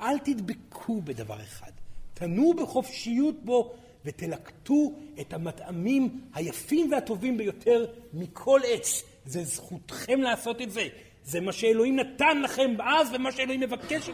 אל 0.00 0.18
תדבקו 0.18 1.02
בדבר 1.02 1.40
אחד. 1.42 1.70
תנו 2.14 2.54
בחופשיות 2.54 3.44
בו 3.44 3.74
ותלקטו 4.04 4.92
את 5.20 5.32
המטעמים 5.32 6.20
היפים 6.34 6.92
והטובים 6.92 7.36
ביותר 7.36 7.86
מכל 8.14 8.60
עץ. 8.66 9.02
זה 9.26 9.44
זכותכם 9.44 10.20
לעשות 10.20 10.62
את 10.62 10.70
זה. 10.70 10.88
זה 11.24 11.40
מה 11.40 11.52
שאלוהים 11.52 11.96
נתן 11.96 12.42
לכם 12.42 12.74
אז 12.80 13.08
ומה 13.12 13.32
שאלוהים 13.32 13.60
מבקש 13.60 14.10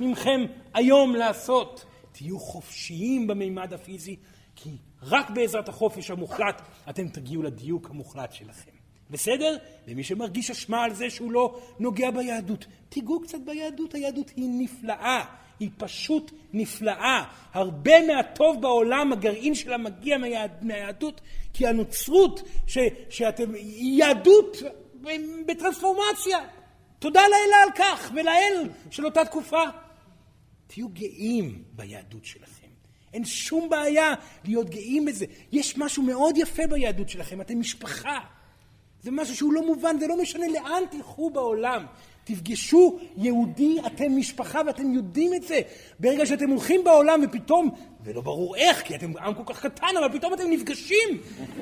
מכם 0.00 0.40
היום 0.74 1.14
לעשות. 1.14 1.84
תהיו 2.12 2.38
חופשיים 2.38 3.26
במימד 3.26 3.72
הפיזי, 3.72 4.16
כי 4.56 4.70
רק 5.02 5.30
בעזרת 5.30 5.68
החופש 5.68 6.10
המוחלט 6.10 6.62
אתם 6.90 7.08
תגיעו 7.08 7.42
לדיוק 7.42 7.90
המוחלט 7.90 8.32
שלכם. 8.32 8.77
בסדר? 9.10 9.56
ומי 9.88 10.04
שמרגיש 10.04 10.50
אשמה 10.50 10.84
על 10.84 10.94
זה 10.94 11.10
שהוא 11.10 11.32
לא 11.32 11.60
נוגע 11.78 12.10
ביהדות, 12.10 12.66
תיגעו 12.88 13.20
קצת 13.20 13.38
ביהדות, 13.40 13.94
היהדות 13.94 14.30
היא 14.36 14.48
נפלאה, 14.48 15.24
היא 15.60 15.70
פשוט 15.76 16.32
נפלאה. 16.52 17.24
הרבה 17.52 18.06
מהטוב 18.06 18.62
בעולם, 18.62 19.12
הגרעין 19.12 19.54
שלה 19.54 19.76
מגיע 19.76 20.18
מהיהד, 20.18 20.64
מהיהדות, 20.64 21.20
כי 21.52 21.66
הנוצרות, 21.66 22.42
ש, 22.66 22.78
שאתם, 23.10 23.54
היא 23.54 23.98
יהדות 23.98 24.56
בטרנספורמציה. 25.46 26.38
תודה 26.98 27.22
לאלה 27.22 27.56
על 27.62 27.70
כך, 27.76 28.10
ולאל 28.14 28.68
של 28.90 29.04
אותה 29.04 29.24
תקופה. 29.24 29.62
תהיו 30.66 30.88
גאים 30.88 31.62
ביהדות 31.72 32.24
שלכם. 32.24 32.68
אין 33.12 33.24
שום 33.24 33.68
בעיה 33.68 34.14
להיות 34.44 34.70
גאים 34.70 35.04
בזה. 35.04 35.26
יש 35.52 35.78
משהו 35.78 36.02
מאוד 36.02 36.36
יפה 36.36 36.66
ביהדות 36.66 37.08
שלכם, 37.08 37.40
אתם 37.40 37.60
משפחה. 37.60 38.18
זה 39.02 39.10
משהו 39.10 39.36
שהוא 39.36 39.52
לא 39.52 39.66
מובן, 39.66 39.96
זה 40.00 40.06
לא 40.06 40.22
משנה 40.22 40.48
לאן 40.48 40.82
תלכו 40.90 41.30
בעולם. 41.30 41.84
תפגשו 42.24 42.98
יהודי, 43.16 43.76
אתם 43.86 44.16
משפחה 44.16 44.60
ואתם 44.66 44.92
יודעים 44.92 45.34
את 45.34 45.42
זה. 45.42 45.60
ברגע 46.00 46.26
שאתם 46.26 46.50
הולכים 46.50 46.84
בעולם 46.84 47.20
ופתאום, 47.24 47.70
ולא 48.04 48.20
ברור 48.20 48.56
איך, 48.56 48.82
כי 48.82 48.94
אתם 48.94 49.16
עם 49.16 49.34
כל 49.34 49.42
כך 49.54 49.66
קטן, 49.66 49.86
אבל 49.98 50.18
פתאום 50.18 50.34
אתם 50.34 50.50
נפגשים 50.50 51.08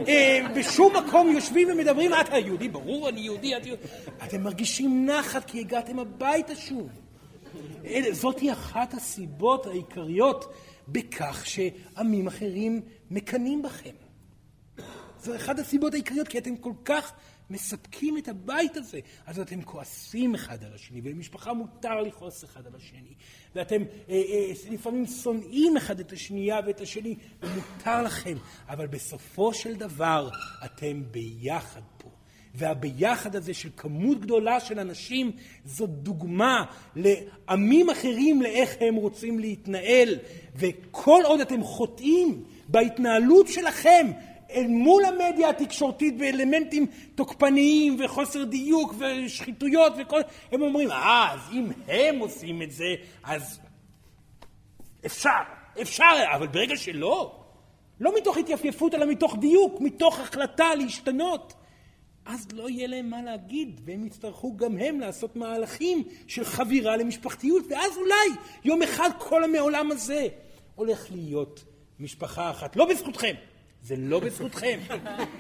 אה, 0.09 0.47
בשום 0.57 0.97
מקום, 0.97 1.29
יושבים 1.29 1.69
ומדברים, 1.73 2.11
אתה 2.21 2.39
יהודי, 2.39 2.69
ברור, 2.69 3.09
אני 3.09 3.21
יהודי, 3.21 3.57
את 3.57 3.67
יהודי. 3.67 3.83
אתם 4.25 4.43
מרגישים 4.43 5.07
נחת 5.07 5.45
כי 5.45 5.61
הגעתם 5.61 5.99
הביתה 5.99 6.55
שוב. 6.55 6.89
זאתי 8.11 8.53
אחת 8.53 8.95
הסיבות 8.95 9.67
העיקריות 9.67 10.53
בכך 10.89 11.47
שעמים 11.47 12.27
אחרים 12.27 12.81
מקנאים 13.11 13.63
בכם. 13.63 14.06
זו 15.27 15.37
אחת 15.37 15.59
הסיבות 15.59 15.95
העיקריות, 15.95 16.29
כי 16.29 16.39
אתם 16.39 16.57
כל 16.57 16.73
כך 16.85 17.13
מספקים 17.51 18.19
את 18.19 18.29
הבית 18.29 18.77
הזה. 18.77 19.01
אז 19.27 19.41
אתם 19.41 19.63
כועסים 19.63 20.35
אחד 20.35 20.65
על 20.65 20.75
השני, 20.75 21.01
ולמשפחה 21.05 21.53
מותר 21.53 22.01
לכעוס 22.01 22.45
אחד 22.45 22.67
על 22.67 22.73
השני. 22.77 23.15
ואתם 23.55 23.83
אה, 24.09 24.15
אה, 24.15 24.53
לפעמים 24.71 25.07
שונאים 25.07 25.77
אחד 25.77 26.01
את 26.01 26.13
השנייה 26.13 26.61
ואת 26.67 26.81
השני, 26.81 27.17
ומותר 27.43 28.03
לכם. 28.03 28.37
אבל 28.69 28.87
בסופו 28.87 29.55
של 29.55 29.75
דבר 29.75 30.29
אתם 30.65 31.03
ביחד 31.11 31.81
פה. 31.99 32.09
והביחד 32.55 33.37
הזה 33.37 33.55
של 33.55 33.69
כמות 33.77 34.21
גדולה 34.21 34.61
של 34.61 34.79
אנשים 34.79 35.33
זו 35.65 35.87
דוגמה 35.87 36.65
לעמים 36.97 37.91
אחרים 37.91 38.43
לאיך 38.43 38.77
הם 38.81 38.95
רוצים 38.95 39.39
להתנהל. 39.39 40.19
וכל 40.57 41.23
עוד 41.25 41.41
אתם 41.41 41.63
חוטאים 41.63 42.45
בהתנהלות 42.69 43.49
שלכם 43.49 44.07
אל 44.51 44.67
מול 44.67 45.05
המדיה 45.05 45.51
התקשורתית 45.51 46.19
באלמנטים 46.19 46.87
תוקפניים 47.15 47.97
וחוסר 47.99 48.45
דיוק 48.45 48.95
ושחיתויות 48.99 49.93
וכל... 49.99 50.21
הם 50.53 50.63
אומרים, 50.63 50.91
אה, 50.91 51.33
אז 51.33 51.41
אם 51.53 51.71
הם 51.89 52.19
עושים 52.19 52.63
את 52.63 52.73
זה, 52.73 52.95
אז 53.25 53.61
אפשר, 55.07 55.31
אפשר, 55.83 56.25
אבל 56.35 56.47
ברגע 56.47 56.77
שלא, 56.77 57.43
לא 58.01 58.17
מתוך 58.17 58.37
התייפייפות 58.37 58.95
אלא 58.95 59.07
מתוך 59.07 59.37
דיוק, 59.41 59.81
מתוך 59.81 60.21
החלטה 60.21 60.75
להשתנות, 60.75 61.55
אז 62.27 62.49
לא 62.53 62.69
יהיה 62.69 62.87
להם 62.87 63.11
מה 63.11 63.23
להגיד, 63.23 63.81
והם 63.85 64.07
יצטרכו 64.07 64.57
גם 64.57 64.79
הם 64.79 65.01
לעשות 65.01 65.37
מהלכים 65.37 66.03
של 66.27 66.45
חבירה 66.45 66.97
למשפחתיות, 66.97 67.65
ואז 67.71 67.97
אולי 67.97 68.41
יום 68.65 68.83
אחד 68.83 69.11
כל 69.19 69.45
המעולם 69.45 69.91
הזה 69.91 70.29
הולך 70.75 71.07
להיות 71.11 71.65
משפחה 72.01 72.51
אחת. 72.51 72.77
לא 72.77 72.85
בזכותכם, 72.85 73.35
זה 73.87 73.97
לא 73.99 74.21
בזכותכם, 74.21 74.79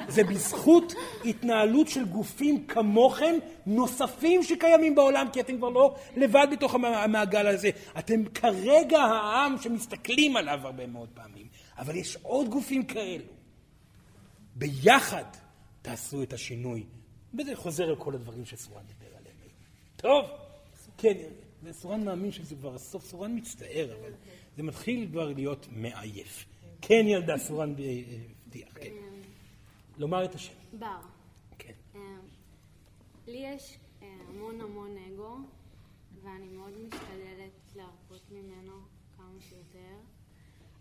זה 0.08 0.24
בזכות 0.24 0.92
התנהלות 1.24 1.88
של 1.88 2.04
גופים 2.04 2.66
כמוכם 2.66 3.34
נוספים 3.66 4.42
שקיימים 4.42 4.94
בעולם, 4.94 5.26
כי 5.32 5.40
אתם 5.40 5.56
כבר 5.56 5.68
לא 5.68 5.96
לבד 6.16 6.46
בתוך 6.52 6.74
המעגל 6.74 7.46
הזה. 7.46 7.70
אתם 7.98 8.24
כרגע 8.24 8.98
העם 8.98 9.54
שמסתכלים 9.60 10.36
עליו 10.36 10.60
הרבה 10.62 10.86
מאוד 10.86 11.08
פעמים, 11.14 11.48
אבל 11.78 11.96
יש 11.96 12.16
עוד 12.22 12.48
גופים 12.48 12.84
כאלו. 12.84 13.24
ביחד 14.54 15.24
תעשו 15.82 16.22
את 16.22 16.32
השינוי. 16.32 16.84
וזה 17.38 17.56
חוזר 17.56 17.84
על 17.84 17.96
כל 17.96 18.14
הדברים 18.14 18.44
שסורן 18.44 18.82
דיבר 18.86 19.16
עליהם. 19.18 19.36
טוב, 19.96 20.24
כן, 20.98 21.14
סורן 21.72 22.04
מאמין 22.04 22.32
שזה 22.32 22.54
כבר 22.54 22.74
הסוף, 22.74 23.04
סורן 23.04 23.36
מצטער, 23.36 23.96
אבל 24.00 24.10
זה 24.56 24.62
מתחיל 24.62 25.08
כבר 25.10 25.32
להיות 25.32 25.66
מעייף. 25.70 26.44
כן, 26.82 27.04
ילדה, 27.06 27.38
סורן 27.38 27.74
הבטיח, 28.62 28.84
כן. 28.84 28.92
לומר 29.98 30.24
את 30.24 30.34
השם. 30.34 30.54
בר. 30.78 31.00
כן. 31.58 31.74
לי 33.26 33.36
יש 33.36 33.78
המון 34.00 34.60
המון 34.60 34.96
אגו, 34.98 35.36
ואני 36.22 36.48
מאוד 36.48 36.72
משתדלת 36.78 37.76
להרפות 37.76 38.30
ממנו 38.30 38.72
כמה 39.16 39.40
שיותר, 39.40 39.96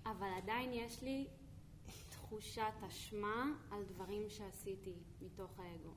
אבל 0.05 0.27
עדיין 0.37 0.73
יש 0.73 1.01
לי 1.01 1.27
תחושת 2.09 2.73
אשמה 2.87 3.53
על 3.71 3.83
דברים 3.83 4.29
שעשיתי 4.29 4.93
מתוך 5.21 5.59
האגו. 5.59 5.93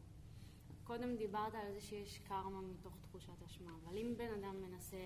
קודם 0.85 1.17
דיברת 1.17 1.55
על 1.55 1.73
זה 1.73 1.81
שיש 1.81 2.19
קרמה 2.19 2.61
מתוך 2.61 2.93
תחושת 3.01 3.43
אשמה, 3.47 3.71
אבל 3.85 3.99
אם 3.99 4.15
בן 4.17 4.33
אדם 4.43 4.63
מנסה 4.63 5.05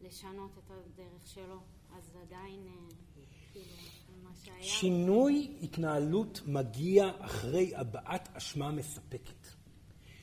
לשנות 0.00 0.50
את 0.58 0.70
הדרך 0.70 1.26
שלו, 1.26 1.60
אז 1.96 2.16
עדיין, 2.22 2.66
כאילו, 3.52 3.66
מה 3.66 4.01
שינוי 4.60 5.50
התנהלות 5.62 6.40
מגיע 6.46 7.10
אחרי 7.18 7.72
הבעת 7.76 8.28
אשמה 8.34 8.70
מספקת. 8.70 9.48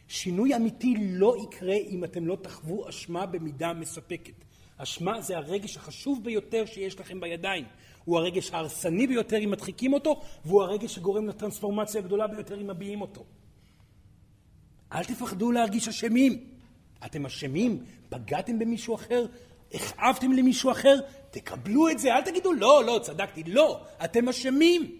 שינוי 0.08 0.56
אמיתי 0.56 0.96
לא 1.00 1.36
יקרה 1.44 1.76
אם 1.76 2.04
אתם 2.04 2.28
לא 2.28 2.38
תחוו 2.42 2.90
אשמה 2.90 3.26
במידה 3.26 3.74
מספקת. 3.74 4.34
אשמה 4.78 5.22
זה 5.22 5.38
הרגש 5.38 5.78
החשוב 5.78 6.24
ביותר 6.24 6.66
שיש 6.66 7.00
לכם 7.00 7.20
בידיים. 7.20 7.66
הוא 8.06 8.18
הרגש 8.18 8.52
ההרסני 8.52 9.08
ביותר 9.08 9.38
אם 9.44 9.52
מדחיקים 9.52 9.94
אותו, 9.94 10.22
והוא 10.46 10.64
הרגש 10.64 10.96
שגורם 10.96 11.28
לטרנספורמציה 11.28 12.02
הגדולה 12.02 12.28
ביותר 12.28 12.62
אם 12.62 12.68
מביעים 12.68 13.02
אותו. 13.02 13.26
אל 14.94 15.04
תפחדו 15.04 15.52
להרגיש 15.52 15.88
אשמים. 15.88 16.44
אתם 17.06 17.26
אשמים? 17.26 17.84
פגעתם 18.10 18.60
במישהו 18.60 18.96
אחר? 18.96 19.26
הכאבתם 19.74 20.32
למישהו 20.32 20.72
אחר? 20.72 21.00
תקבלו 21.32 21.90
את 21.90 22.00
זה, 22.00 22.16
אל 22.16 22.22
תגידו 22.22 22.54
לא, 22.54 22.84
לא, 22.84 23.00
צדקתי. 23.04 23.44
לא, 23.44 23.82
אתם 24.04 24.30
אשמים. 24.30 25.00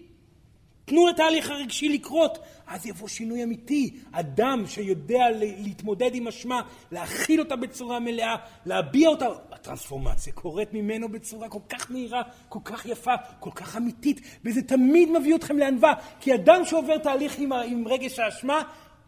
תנו 0.84 1.06
לתהליך 1.06 1.50
הרגשי 1.50 1.88
לקרות, 1.88 2.38
אז 2.66 2.86
יבוא 2.86 3.08
שינוי 3.08 3.44
אמיתי. 3.44 4.00
אדם 4.12 4.66
שיודע 4.66 5.30
להתמודד 5.40 6.14
עם 6.14 6.28
אשמה, 6.28 6.62
להכיל 6.92 7.40
אותה 7.40 7.56
בצורה 7.56 8.00
מלאה, 8.00 8.36
להביע 8.66 9.08
אותה, 9.08 9.26
הטרנספורמציה 9.50 10.32
קורית 10.32 10.72
ממנו 10.72 11.08
בצורה 11.08 11.48
כל 11.48 11.58
כך 11.68 11.90
מהירה, 11.90 12.22
כל 12.48 12.58
כך 12.64 12.86
יפה, 12.86 13.14
כל 13.40 13.50
כך 13.54 13.76
אמיתית, 13.76 14.20
וזה 14.44 14.62
תמיד 14.62 15.08
מביא 15.10 15.34
אתכם 15.34 15.58
לענווה, 15.58 15.94
כי 16.20 16.34
אדם 16.34 16.64
שעובר 16.64 16.98
תהליך 16.98 17.38
עם, 17.38 17.52
עם 17.52 17.88
רגש 17.88 18.18
האשמה, 18.18 18.62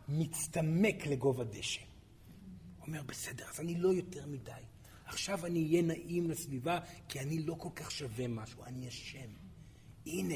מצטמק 0.08 1.06
לגובה 1.06 1.44
דשא. 1.44 1.80
אומר, 2.86 3.02
בסדר, 3.06 3.44
אז 3.54 3.60
אני 3.60 3.74
לא 3.74 3.88
יותר 3.88 4.26
מדי. 4.26 4.71
עכשיו 5.12 5.46
אני 5.46 5.66
אהיה 5.66 5.82
נעים 5.82 6.30
לסביבה, 6.30 6.78
כי 7.08 7.20
אני 7.20 7.42
לא 7.42 7.54
כל 7.58 7.68
כך 7.74 7.90
שווה 7.90 8.28
משהו, 8.28 8.64
אני 8.64 8.88
אשם. 8.88 9.28
הנה, 10.06 10.34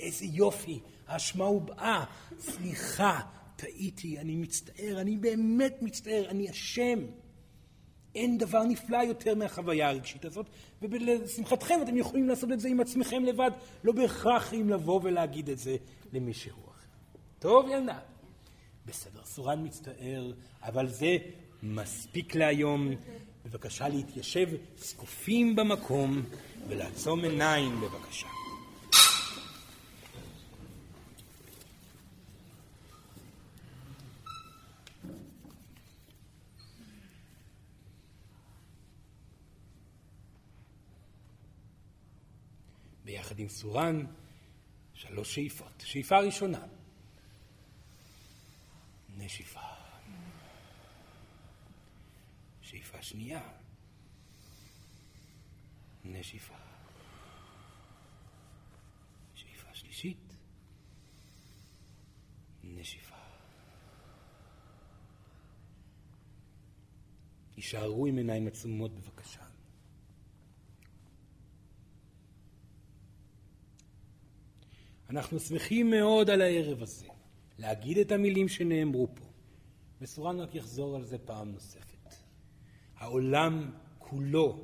איזה 0.00 0.24
יופי, 0.24 0.80
האשמה 1.06 1.44
הובעה, 1.44 2.04
סליחה, 2.38 3.20
טעיתי, 3.56 4.18
אני 4.18 4.36
מצטער, 4.36 5.00
אני 5.00 5.16
באמת 5.16 5.76
מצטער, 5.82 6.24
אני 6.28 6.50
אשם. 6.50 6.98
אין 8.14 8.38
דבר 8.38 8.62
נפלא 8.64 8.96
יותר 8.96 9.34
מהחוויה 9.34 9.88
הרגשית 9.88 10.24
הזאת, 10.24 10.46
ולשמחתכם 10.82 11.74
אתם 11.82 11.96
יכולים 11.96 12.28
לעשות 12.28 12.52
את 12.52 12.60
זה 12.60 12.68
עם 12.68 12.80
עצמכם 12.80 13.24
לבד, 13.24 13.50
לא 13.84 13.92
בהכרח 13.92 14.54
אם 14.54 14.68
לבוא 14.68 15.00
ולהגיד 15.02 15.50
את 15.50 15.58
זה 15.58 15.76
למישהו 16.12 16.52
אחר. 16.52 16.86
טוב, 17.38 17.68
ילדה? 17.68 17.98
בסדר, 18.86 19.24
סורן 19.24 19.64
מצטער, 19.64 20.32
אבל 20.62 20.88
זה 20.88 21.16
מספיק 21.62 22.34
להיום. 22.34 22.90
בבקשה 23.44 23.88
להתיישב 23.88 24.48
זקופים 24.76 25.56
במקום 25.56 26.22
ולעצום 26.68 27.24
עיניים 27.24 27.80
בבקשה. 27.80 28.26
ביחד 43.04 43.38
עם 43.38 43.48
סורן, 43.48 44.06
שלוש 44.94 45.34
שאיפות. 45.34 45.82
שאיפה 45.84 46.18
ראשונה, 46.18 46.60
נשיפה. 49.16 49.73
שאיפה 52.64 53.02
שנייה, 53.02 53.42
נשיפה. 56.04 56.54
שאיפה 59.34 59.74
שלישית, 59.74 60.36
נשיפה. 62.64 63.16
הישארו 67.56 68.06
עם 68.06 68.16
עיניים 68.16 68.46
עצומות 68.46 68.94
בבקשה. 68.94 69.44
אנחנו 75.10 75.40
שמחים 75.40 75.90
מאוד 75.90 76.30
על 76.30 76.40
הערב 76.40 76.82
הזה, 76.82 77.06
להגיד 77.58 77.98
את 77.98 78.12
המילים 78.12 78.48
שנאמרו 78.48 79.08
פה, 79.14 79.24
וסורן 80.00 80.40
רק 80.40 80.54
יחזור 80.54 80.96
על 80.96 81.04
זה 81.04 81.18
פעם 81.18 81.52
נוספת. 81.52 81.93
העולם 82.98 83.70
כולו 83.98 84.60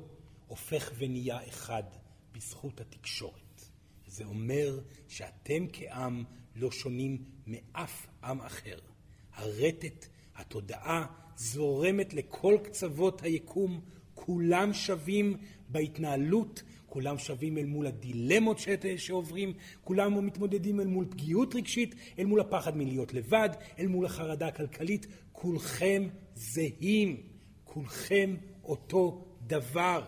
הופך 0.47 0.91
ונהיה 0.97 1.39
אחד 1.47 1.83
בזכות 2.31 2.81
התקשורת. 2.81 3.65
זה 4.07 4.25
אומר 4.25 4.79
שאתם 5.07 5.65
כעם 5.73 6.23
לא 6.55 6.71
שונים 6.71 7.23
מאף 7.47 8.07
עם 8.23 8.41
אחר. 8.41 8.79
הרטט 9.33 10.07
התודעה 10.35 11.05
זורמת 11.35 12.13
לכל 12.13 12.57
קצוות 12.63 13.23
היקום, 13.23 13.81
כולם 14.13 14.73
שווים 14.73 15.37
בהתנהלות, 15.69 16.63
כולם 16.85 17.17
שווים 17.17 17.57
אל 17.57 17.65
מול 17.65 17.87
הדילמות 17.87 18.57
שעוברים, 18.97 19.53
כולם 19.83 20.25
מתמודדים 20.25 20.79
אל 20.79 20.87
מול 20.87 21.05
פגיעות 21.09 21.55
רגשית, 21.55 21.95
אל 22.19 22.25
מול 22.25 22.39
הפחד 22.39 22.77
מלהיות 22.77 23.13
לבד, 23.13 23.49
אל 23.79 23.87
מול 23.87 24.05
החרדה 24.05 24.47
הכלכלית, 24.47 25.07
כולכם 25.31 26.07
זהים, 26.35 27.30
כולכם 27.73 28.35
אותו 28.63 29.25
דבר. 29.47 30.03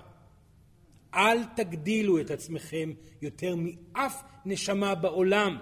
אל 1.13 1.43
תגדילו 1.55 2.21
את 2.21 2.31
עצמכם 2.31 2.93
יותר 3.21 3.55
מאף 3.57 4.23
נשמה 4.45 4.95
בעולם. 4.95 5.57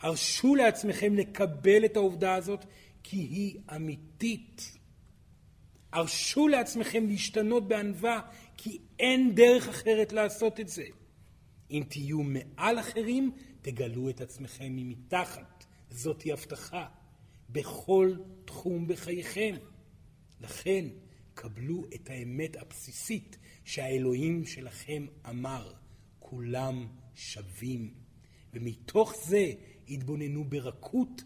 הרשו 0.00 0.54
לעצמכם 0.54 1.14
לקבל 1.14 1.84
את 1.84 1.96
העובדה 1.96 2.34
הזאת 2.34 2.64
כי 3.02 3.16
היא 3.16 3.58
אמיתית. 3.76 4.78
הרשו 5.92 6.48
לעצמכם 6.48 7.06
להשתנות 7.06 7.68
בענווה 7.68 8.20
כי 8.56 8.78
אין 8.98 9.34
דרך 9.34 9.68
אחרת 9.68 10.12
לעשות 10.12 10.60
את 10.60 10.68
זה. 10.68 10.84
אם 11.70 11.82
תהיו 11.88 12.22
מעל 12.22 12.78
אחרים, 12.78 13.32
תגלו 13.62 14.10
את 14.10 14.20
עצמכם 14.20 14.68
ממתחת. 14.68 15.64
זאתי 15.90 16.32
הבטחה. 16.32 16.86
בכל 17.50 18.12
תחום 18.44 18.88
בחייכם. 18.88 19.54
לכן, 20.40 20.84
קבלו 21.34 21.84
את 21.94 22.10
האמת 22.10 22.56
הבסיסית 22.56 23.38
שהאלוהים 23.64 24.44
שלכם 24.44 25.06
אמר, 25.28 25.72
כולם 26.18 26.86
שווים. 27.14 27.94
ומתוך 28.54 29.14
זה 29.26 29.52
התבוננו 29.88 30.44
ברכות, 30.44 31.22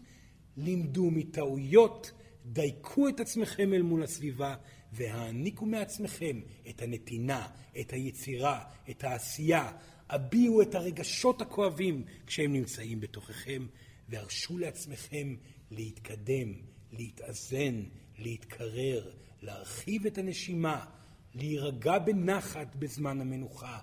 לימדו 0.57 1.11
מטעויות, 1.11 2.11
דייקו 2.45 3.09
את 3.09 3.19
עצמכם 3.19 3.73
אל 3.73 3.81
מול 3.81 4.03
הסביבה 4.03 4.55
והעניקו 4.93 5.65
מעצמכם 5.65 6.41
את 6.69 6.81
הנתינה, 6.81 7.47
את 7.79 7.93
היצירה, 7.93 8.63
את 8.89 9.03
העשייה. 9.03 9.71
הביעו 10.09 10.61
את 10.61 10.75
הרגשות 10.75 11.41
הכואבים 11.41 12.03
כשהם 12.27 12.53
נמצאים 12.53 12.99
בתוככם, 12.99 13.67
והרשו 14.09 14.57
לעצמכם 14.57 15.35
להתקדם, 15.71 16.53
להתאזן, 16.91 17.83
להתקרר, 18.21 19.11
להרחיב 19.41 20.05
את 20.05 20.17
הנשימה, 20.17 20.85
להירגע 21.33 21.99
בנחת 21.99 22.75
בזמן 22.75 23.21
המנוחה. 23.21 23.79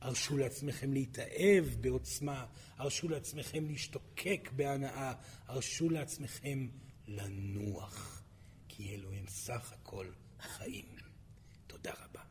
הרשו 0.00 0.36
לעצמכם 0.36 0.92
להתאהב 0.92 1.64
בעוצמה, 1.80 2.46
הרשו 2.76 3.08
לעצמכם 3.08 3.66
להשתוקק 3.66 4.50
בהנאה, 4.56 5.12
הרשו 5.46 5.90
לעצמכם 5.90 6.68
לנוח, 7.06 8.22
כי 8.68 8.94
אלו 8.94 9.12
הם 9.12 9.24
סך 9.28 9.72
הכל 9.72 10.06
חיים. 10.40 10.86
תודה 11.66 11.92
רבה. 12.04 12.22